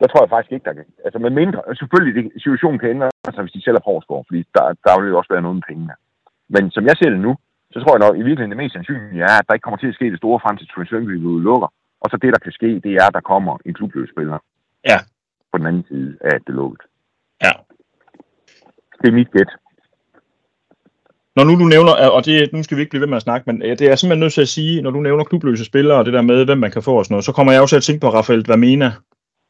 der 0.00 0.06
tror 0.08 0.22
jeg 0.22 0.32
faktisk 0.34 0.52
ikke, 0.52 0.68
der 0.68 0.78
kan. 0.78 0.86
Altså 1.06 1.18
med 1.24 1.32
mindre, 1.40 1.60
selvfølgelig, 1.80 2.14
det, 2.18 2.24
situationen 2.44 2.78
kan 2.80 2.92
ændre 2.94 3.08
sig, 3.34 3.42
hvis 3.42 3.56
de 3.56 3.64
sælger 3.64 3.86
Porsgaard, 3.86 4.24
fordi 4.28 4.40
der, 4.56 4.64
der 4.86 4.92
vil 5.00 5.10
jo 5.12 5.18
også 5.18 5.32
være 5.34 5.44
noget 5.46 5.58
med 5.58 5.68
pengene. 5.70 5.94
Men 6.54 6.64
som 6.74 6.84
jeg 6.88 6.96
ser 6.96 7.10
det 7.14 7.20
nu, 7.26 7.32
så 7.72 7.78
tror 7.80 7.94
jeg 7.94 8.04
nok, 8.04 8.14
i 8.16 8.26
virkeligheden 8.26 8.54
det 8.54 8.62
mest 8.62 8.74
sandsynlige 8.74 9.26
er, 9.30 9.36
at 9.38 9.46
der 9.46 9.54
ikke 9.54 9.66
kommer 9.66 9.80
til 9.80 9.92
at 9.92 9.98
ske 9.98 10.06
det 10.12 10.22
store 10.22 10.40
frem 10.44 10.56
til 10.56 10.68
transfervinduet 10.68 11.42
lukker. 11.48 11.70
Og 12.02 12.06
så 12.10 12.16
det, 12.22 12.30
der 12.34 12.44
kan 12.46 12.52
ske, 12.58 12.70
det 12.86 12.92
er, 13.00 13.06
at 13.08 13.16
der 13.18 13.30
kommer 13.32 13.54
en 13.66 13.74
klubløs 13.78 14.10
spiller. 14.14 14.38
Ja. 14.90 14.98
På 15.52 15.58
den 15.58 15.66
anden 15.66 15.84
side 15.88 16.16
af 16.20 16.34
at 16.34 16.42
det 16.46 16.54
lukket. 16.54 16.80
Ja. 17.42 17.52
Det 19.02 19.08
er 19.08 19.12
mit 19.12 19.32
gæt. 19.32 19.48
Når 21.36 21.44
nu 21.44 21.58
du 21.58 21.64
nævner, 21.64 21.92
og 21.92 22.24
det, 22.24 22.52
nu 22.52 22.62
skal 22.62 22.76
vi 22.76 22.82
ikke 22.82 22.90
blive 22.90 23.00
ved 23.00 23.08
med 23.08 23.16
at 23.16 23.22
snakke, 23.22 23.52
men 23.52 23.62
øh, 23.62 23.78
det 23.78 23.86
er 23.90 23.96
simpelthen 23.96 24.20
nødt 24.20 24.32
til 24.32 24.40
at 24.40 24.48
sige, 24.48 24.82
når 24.82 24.90
du 24.90 25.00
nævner 25.00 25.24
klubløse 25.24 25.64
spillere 25.64 25.98
og 25.98 26.04
det 26.04 26.12
der 26.12 26.22
med, 26.22 26.44
hvem 26.44 26.58
man 26.58 26.70
kan 26.70 26.82
få 26.82 26.94
og 26.94 27.04
sådan 27.04 27.12
noget, 27.12 27.24
så 27.24 27.32
kommer 27.32 27.52
jeg 27.52 27.62
også 27.62 27.72
til 27.72 27.76
at 27.76 27.82
tænke 27.82 28.00
på 28.00 28.08
Rafael 28.08 28.44
Vamena 28.48 28.92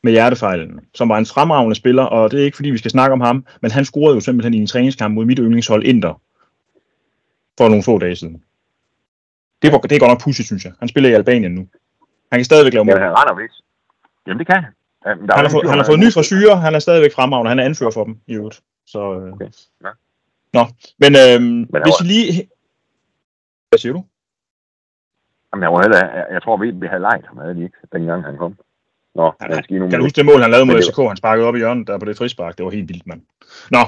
med 0.02 0.12
hjertefejlen, 0.12 0.80
som 0.94 1.08
var 1.08 1.18
en 1.18 1.26
fremragende 1.26 1.74
spiller, 1.74 2.02
og 2.02 2.30
det 2.30 2.40
er 2.40 2.44
ikke 2.44 2.56
fordi, 2.56 2.70
vi 2.70 2.78
skal 2.78 2.90
snakke 2.90 3.12
om 3.12 3.20
ham, 3.20 3.46
men 3.62 3.70
han 3.70 3.84
scorede 3.84 4.14
jo 4.14 4.20
simpelthen 4.20 4.54
i 4.54 4.58
en 4.58 4.66
træningskamp 4.66 5.14
mod 5.14 5.24
mit 5.24 5.38
yndlingshold 5.38 5.84
Inter 5.84 6.20
for 7.58 7.68
nogle 7.68 7.82
få 7.82 7.98
dage 7.98 8.16
siden. 8.16 8.42
Det, 9.62 9.72
var, 9.72 9.78
det 9.78 9.92
er 9.92 9.98
godt 9.98 10.10
nok 10.10 10.22
pudsigt, 10.24 10.46
synes 10.46 10.64
jeg. 10.64 10.72
Han 10.78 10.88
spiller 10.88 11.10
i 11.10 11.12
Albanien 11.12 11.52
nu. 11.52 11.68
Han 12.32 12.38
kan 12.38 12.44
stadigvæk 12.44 12.72
lave 12.72 12.84
mål. 12.84 12.92
Jamen, 12.92 13.08
han 13.08 13.16
render 13.18 13.42
vist. 13.42 13.64
Jamen, 14.26 14.38
det 14.38 14.46
kan 14.46 14.62
han. 14.62 14.72
Jamen, 15.06 15.26
der 15.26 15.32
er 15.32 15.36
Han 15.36 15.44
har, 15.44 15.52
fået, 15.52 15.68
han 15.68 15.78
har 15.78 15.86
fået 15.86 15.98
ny 15.98 16.12
frisyrer, 16.12 16.54
han 16.54 16.74
er 16.74 16.78
stadigvæk 16.78 17.12
fremragende, 17.14 17.48
han 17.48 17.58
er 17.58 17.64
anfører 17.64 17.90
for 17.90 18.04
dem 18.04 18.20
i 18.26 18.34
øvrigt. 18.34 18.60
Så, 18.86 18.98
øh. 18.98 19.32
Okay, 19.32 19.48
ja. 19.84 19.90
Nå, 20.52 20.66
men 20.98 21.12
øhm, 21.16 21.68
han 21.74 21.82
hvis 21.82 22.00
vi 22.02 22.06
lige... 22.06 22.48
Hvad 23.68 23.78
siger 23.78 23.92
du? 23.92 24.04
Jamen, 25.52 25.62
jeg, 25.62 25.72
var 25.72 25.82
heller, 25.82 25.98
jeg, 25.98 26.26
jeg 26.30 26.42
tror, 26.42 26.56
vi, 26.56 26.70
vi 26.70 26.86
havde 26.86 27.00
leget 27.00 27.26
ham, 27.26 27.38
havde 27.38 27.54
de 27.54 27.62
ikke, 27.62 27.76
dengang 27.92 28.24
han 28.24 28.36
kom. 28.36 28.58
Nå, 29.14 29.24
Ja, 29.40 29.46
han 29.54 29.64
nu 29.70 29.88
Kan 29.88 29.98
du 29.98 30.04
huske 30.04 30.16
det 30.16 30.26
mål, 30.26 30.40
han 30.40 30.50
lavede 30.50 30.66
mod 30.66 30.74
Men 30.74 30.82
FCK? 30.82 30.98
Han 30.98 31.16
sparkede 31.16 31.46
op 31.46 31.54
i 31.54 31.58
hjørnet 31.58 31.86
der 31.86 31.98
på 31.98 32.04
det 32.04 32.16
frispark. 32.16 32.56
Det 32.58 32.64
var 32.64 32.70
helt 32.70 32.88
vildt, 32.88 33.06
mand. 33.06 33.22
Nå, 33.70 33.78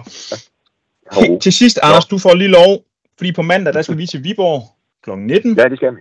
Jo. 1.17 1.39
til 1.39 1.53
sidst, 1.53 1.79
Anders, 1.83 2.07
du 2.07 2.19
får 2.19 2.35
lige 2.35 2.49
lov, 2.49 2.85
fordi 3.19 3.33
på 3.33 3.43
mandag, 3.43 3.75
der 3.75 3.83
skal 3.83 3.99
vi 3.99 4.07
til 4.07 4.25
Viborg 4.25 4.63
kl. 5.03 5.11
19. 5.11 5.57
Ja, 5.59 5.69
det 5.69 5.79
skal 5.79 5.97
vi. 5.97 6.01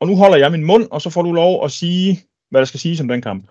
Og 0.00 0.06
nu 0.06 0.16
holder 0.16 0.36
jeg 0.36 0.52
min 0.52 0.64
mund, 0.64 0.86
og 0.90 1.02
så 1.02 1.10
får 1.10 1.22
du 1.22 1.32
lov 1.32 1.64
at 1.64 1.70
sige, 1.70 2.20
hvad 2.50 2.60
der 2.60 2.64
skal 2.64 2.80
siges 2.80 3.00
om 3.00 3.08
den 3.08 3.22
kamp. 3.22 3.44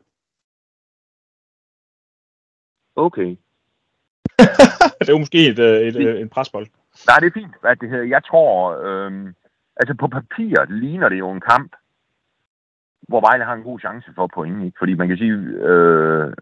Okay. 2.98 3.32
det 5.00 5.10
er 5.10 5.20
måske 5.20 5.50
et, 5.50 5.60
øh, 5.60 5.88
et, 5.88 5.96
et, 5.96 6.10
et, 6.10 6.22
en 6.22 6.30
presbold. 6.30 6.68
Nej, 7.08 7.18
det 7.20 7.28
er 7.28 7.40
fint. 7.42 7.56
Hvad 7.62 7.76
det 7.76 7.90
hedder. 7.90 8.06
Jeg 8.16 8.22
tror, 8.30 8.52
øhm, 8.86 9.34
altså 9.76 9.94
på 9.94 10.08
papiret 10.08 10.70
ligner 10.70 11.10
det 11.10 11.20
jo 11.20 11.32
en 11.32 11.42
kamp, 11.42 11.72
hvor 13.08 13.22
Vejle 13.22 13.44
har 13.46 13.54
en 13.54 13.64
god 13.64 13.80
chance 13.80 14.12
for 14.16 14.28
point. 14.28 14.66
Ikke? 14.66 14.78
Fordi 14.80 14.94
man 14.94 15.08
kan 15.08 15.18
sige, 15.18 15.34
øh, 15.72 16.34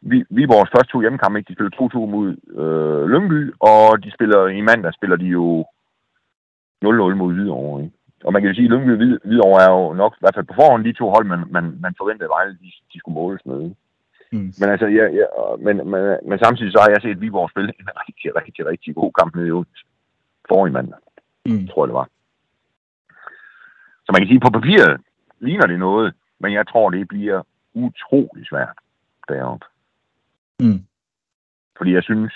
vi, 0.00 0.24
vi 0.30 0.44
vores 0.44 0.70
første 0.74 0.92
to 0.92 1.00
hjemmekampe, 1.00 1.38
ikke? 1.38 1.48
de 1.48 1.54
spiller 1.54 1.88
2-2 1.94 1.98
mod 2.14 2.28
øh, 2.60 3.08
Lyngby, 3.12 3.54
og 3.60 4.04
de 4.04 4.10
spiller 4.10 4.46
i 4.46 4.60
mandag 4.60 4.92
spiller 4.94 5.16
de 5.16 5.26
jo 5.26 5.66
0-0 6.84 6.88
mod 7.20 7.34
Hvidovre. 7.34 7.82
Ikke? 7.84 7.96
Og 8.24 8.32
man 8.32 8.42
kan 8.42 8.48
jo 8.50 8.54
sige, 8.54 8.64
at 8.64 8.70
Lyngby 8.70 8.90
og 8.92 9.18
Hvidovre 9.28 9.62
er 9.66 9.70
jo 9.78 9.92
nok, 9.92 10.12
i 10.14 10.20
hvert 10.20 10.34
fald 10.34 10.46
på 10.46 10.54
forhånd, 10.54 10.84
de 10.84 10.92
to 10.92 11.10
hold, 11.10 11.26
man, 11.26 11.40
man, 11.50 11.64
man 11.80 11.94
forventede, 11.98 12.24
at 12.24 12.34
Vejle 12.36 12.52
de, 12.62 12.70
de 12.92 12.98
skulle 12.98 13.14
måles 13.14 13.46
med. 13.46 13.74
Mm. 14.32 14.52
Men 14.60 14.68
altså, 14.68 14.86
ja, 14.86 15.04
ja, 15.20 15.26
men, 15.58 15.76
men, 15.90 16.02
men 16.28 16.38
samtidig 16.38 16.72
så 16.72 16.78
har 16.80 16.90
jeg 16.90 17.02
set 17.02 17.20
Viborg 17.20 17.50
spille 17.50 17.72
en 17.80 17.88
rigtig, 18.08 18.36
rigtig, 18.36 18.66
rigtig 18.66 18.94
god 18.94 19.12
kamp 19.18 19.34
nede 19.34 19.48
i 19.48 19.50
Odense. 19.50 19.84
For 20.48 20.66
i 20.66 20.70
mandag, 20.70 20.98
mm. 21.46 21.68
tror 21.68 21.84
jeg 21.84 21.88
det 21.88 21.94
var. 21.94 22.08
Så 24.04 24.08
man 24.12 24.20
kan 24.20 24.28
sige, 24.28 24.40
at 24.42 24.46
på 24.46 24.58
papiret 24.58 25.00
ligner 25.40 25.66
det 25.66 25.78
noget, 25.78 26.14
men 26.38 26.52
jeg 26.52 26.68
tror, 26.68 26.90
det 26.90 27.08
bliver 27.08 27.42
utrolig 27.74 28.46
svært 28.46 28.78
deroppe. 29.28 29.66
Mm. 30.60 30.80
Fordi 31.76 31.92
jeg 31.94 32.02
synes, 32.02 32.34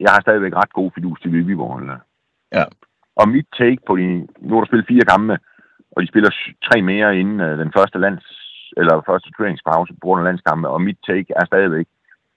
jeg 0.00 0.10
har 0.10 0.20
stadigvæk 0.20 0.54
ret 0.54 0.72
god 0.72 0.90
fidus 0.94 1.20
til 1.20 1.32
Viborg. 1.32 1.80
Eller? 1.80 1.98
Ja. 2.52 2.64
Og 3.16 3.28
mit 3.28 3.46
take 3.58 3.78
på 3.86 3.96
de, 3.96 4.26
nu 4.38 4.54
har 4.54 4.60
du 4.60 4.66
spillet 4.66 4.88
fire 4.88 5.04
kampe, 5.04 5.38
og 5.90 6.02
de 6.02 6.08
spiller 6.08 6.30
tre 6.64 6.82
mere 6.82 7.18
inden 7.18 7.40
uh, 7.40 7.58
den 7.58 7.72
første 7.76 7.98
lands, 7.98 8.41
eller 8.76 9.02
første 9.06 9.30
turneringspause 9.30 9.92
på 9.92 10.04
grund 10.06 10.20
af 10.20 10.24
landskampe, 10.24 10.68
og 10.68 10.80
mit 10.82 10.98
take 11.06 11.32
er 11.36 11.44
stadigvæk, 11.44 11.86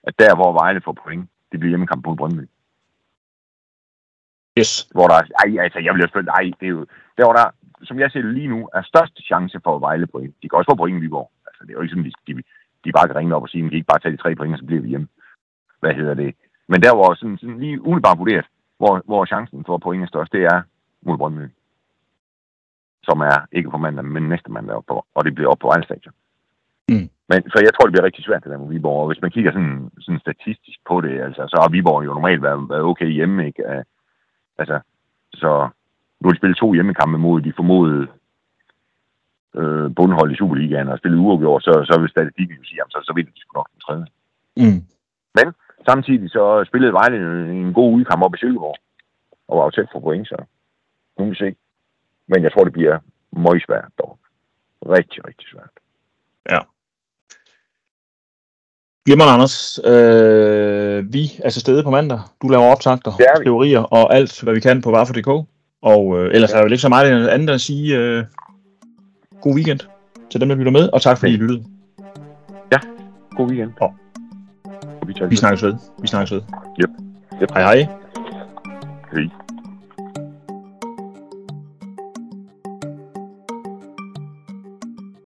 at 0.04 0.20
der 0.20 0.36
hvor 0.36 0.52
Vejle 0.54 0.82
får 0.82 0.98
point, 1.04 1.30
det 1.52 1.60
bliver 1.60 1.72
hjemmekamp 1.72 2.04
på 2.04 2.16
Brøndby. 2.16 2.46
Yes. 4.60 4.88
Hvor 4.96 5.08
der, 5.08 5.20
ej, 5.44 5.64
altså, 5.64 5.80
jeg 5.80 5.96
jo 6.02 6.08
spørge, 6.08 6.32
ej, 6.40 6.52
det 6.60 6.66
er 6.66 6.76
jo, 6.78 6.86
der 7.18 7.24
hvor 7.26 7.34
der, 7.34 7.48
som 7.84 8.00
jeg 8.00 8.12
ser 8.12 8.22
det 8.22 8.34
lige 8.34 8.48
nu, 8.48 8.70
er 8.74 8.82
største 8.82 9.22
chance 9.22 9.60
for 9.64 9.76
at 9.76 9.82
Vejle 9.82 10.08
point. 10.08 10.36
De 10.42 10.50
kan 10.50 10.58
også 10.58 10.72
få 10.72 10.76
point 10.76 10.98
i 10.98 11.02
Viborg. 11.02 11.32
Altså, 11.48 11.64
det 11.64 11.70
er 11.70 11.74
jo 11.78 11.82
ikke 11.82 11.94
sådan, 11.94 12.06
de, 12.10 12.12
de, 12.28 12.44
de 12.84 12.92
bare 12.92 13.08
kan 13.08 13.16
ringe 13.16 13.36
op 13.36 13.42
og 13.42 13.50
sige, 13.50 13.64
at 13.64 13.70
kan 13.70 13.78
ikke 13.78 13.92
bare 13.94 14.00
tage 14.00 14.12
de 14.12 14.22
tre 14.22 14.36
point, 14.36 14.54
og 14.54 14.60
så 14.60 14.66
bliver 14.66 14.82
vi 14.82 14.90
hjemme. 14.90 15.08
Hvad 15.80 15.94
hedder 15.94 16.14
det? 16.14 16.36
Men 16.68 16.84
der 16.84 16.96
hvor 16.96 17.14
sådan, 17.14 17.38
sådan 17.38 17.60
lige 17.60 17.82
umiddelbart 17.82 18.18
vurderet, 18.18 18.46
hvor, 18.78 19.02
hvor 19.06 19.26
chancen 19.26 19.66
for 19.66 19.78
point 19.78 20.04
er 20.04 20.08
størst, 20.08 20.32
det 20.32 20.44
er 20.44 20.62
mod 21.02 21.18
Brøndby. 21.18 21.48
Som 23.04 23.22
er 23.22 23.38
ikke 23.52 23.70
på 23.70 23.78
mandag, 23.78 24.06
men 24.06 24.30
næste 24.30 24.52
mandag 24.52 24.76
op 24.76 24.86
på, 24.88 25.06
og 25.16 25.26
det 25.26 25.36
bliver 25.36 25.50
op 25.52 25.60
på 25.60 25.68
Vejle 25.68 25.84
Stadion. 25.84 26.14
Mm. 26.90 27.10
Men, 27.30 27.40
så 27.52 27.58
jeg 27.66 27.74
tror, 27.74 27.86
det 27.86 27.94
bliver 27.94 28.06
rigtig 28.06 28.24
svært, 28.26 28.44
det 28.44 28.52
der 28.52 28.58
med 28.58 28.68
Viborg. 28.68 29.02
Og 29.02 29.08
hvis 29.08 29.22
man 29.22 29.32
kigger 29.32 29.52
sådan, 29.52 29.92
sådan 30.00 30.20
statistisk 30.20 30.80
på 30.90 31.02
det, 31.02 31.22
altså, 31.22 31.42
så 31.48 31.58
har 31.62 31.70
Viborg 31.70 32.06
jo 32.06 32.14
normalt 32.14 32.42
været, 32.42 32.70
været 32.70 32.82
okay 32.82 33.10
hjemme, 33.18 33.48
ikke? 33.48 33.64
Uh, 33.70 33.84
altså, 34.58 34.80
så 35.34 35.70
nu 36.20 36.28
har 36.28 36.34
de 36.34 36.38
spillet 36.38 36.58
to 36.58 36.74
hjemmekampe 36.74 37.18
mod 37.18 37.42
de 37.42 37.54
formodede 37.56 38.08
øh, 39.60 39.96
bundhold 39.96 40.32
i 40.32 40.36
Superligaen 40.36 40.90
og 40.90 40.98
spillet 40.98 41.20
uafgjort, 41.20 41.64
så, 41.64 41.74
så 41.90 42.00
vil 42.02 42.10
statistikken 42.10 42.58
jo 42.58 42.64
sige, 42.64 42.78
jamen, 42.80 42.92
så, 42.92 43.00
så 43.08 43.14
vinder 43.16 43.32
de 43.32 43.40
sgu 43.42 43.52
nok 43.56 43.70
den 43.74 43.82
tredje. 43.86 44.08
Mm. 44.62 44.82
Men 45.38 45.48
samtidig 45.90 46.30
så 46.32 46.64
spillede 46.68 46.94
Vejle 46.94 47.18
en 47.52 47.74
god 47.74 47.94
udkamp 47.94 48.24
op 48.24 48.36
i 48.36 48.38
Silkeborg, 48.38 48.78
og 49.48 49.58
var 49.58 49.64
jo 49.64 49.72
tæt 49.72 49.90
for 49.92 50.00
point, 50.00 50.28
så 50.28 50.38
nu 51.18 51.26
vil 51.26 51.36
se. 51.36 51.56
Men 52.28 52.44
jeg 52.44 52.52
tror, 52.52 52.64
det 52.64 52.74
bliver 52.74 53.00
meget 53.32 53.64
svært 53.68 53.92
dog. 54.00 54.20
Rigtig, 54.98 55.28
rigtig 55.28 55.48
svært. 55.48 55.76
Ja. 56.50 56.60
Glimmer 59.06 59.26
Anders, 59.26 59.80
øh, 59.84 61.14
vi 61.14 61.40
er 61.44 61.50
til 61.50 61.62
stede 61.62 61.84
på 61.84 61.90
mandag. 61.90 62.20
Du 62.42 62.48
laver 62.48 62.64
optagter, 62.64 63.12
teorier 63.44 63.80
og 63.80 64.16
alt, 64.16 64.42
hvad 64.42 64.54
vi 64.54 64.60
kan 64.60 64.82
på 64.82 64.92
varfor.dk. 64.92 65.48
Og 65.82 66.20
øh, 66.20 66.34
ellers 66.34 66.50
ja. 66.50 66.56
er 66.56 66.58
der 66.58 66.68
jo 66.68 66.72
ikke 66.72 66.82
så 66.82 66.90
meget 66.90 67.28
andet 67.28 67.54
at 67.54 67.62
sige 67.62 67.98
øh, 67.98 68.24
god 69.42 69.56
weekend 69.56 69.80
til 70.32 70.42
dem, 70.42 70.50
der 70.50 70.56
lytter 70.56 70.72
med, 70.72 70.90
og 70.90 71.02
tak 71.02 71.18
fordi 71.18 71.34
I 71.34 71.38
lyttede. 71.38 71.64
Ja, 72.72 72.78
god 73.38 73.48
weekend. 73.48 73.72
Og 73.82 73.94
vi, 75.08 75.14
vi 75.30 75.36
snakkes 75.36 75.64
ved. 75.64 75.76
Vi 76.02 76.08
snakkes 76.08 76.32
ved. 76.32 76.42
Yep. 76.82 76.90
yep. 77.42 77.52
Hej. 77.52 77.62
Hej. 77.62 78.05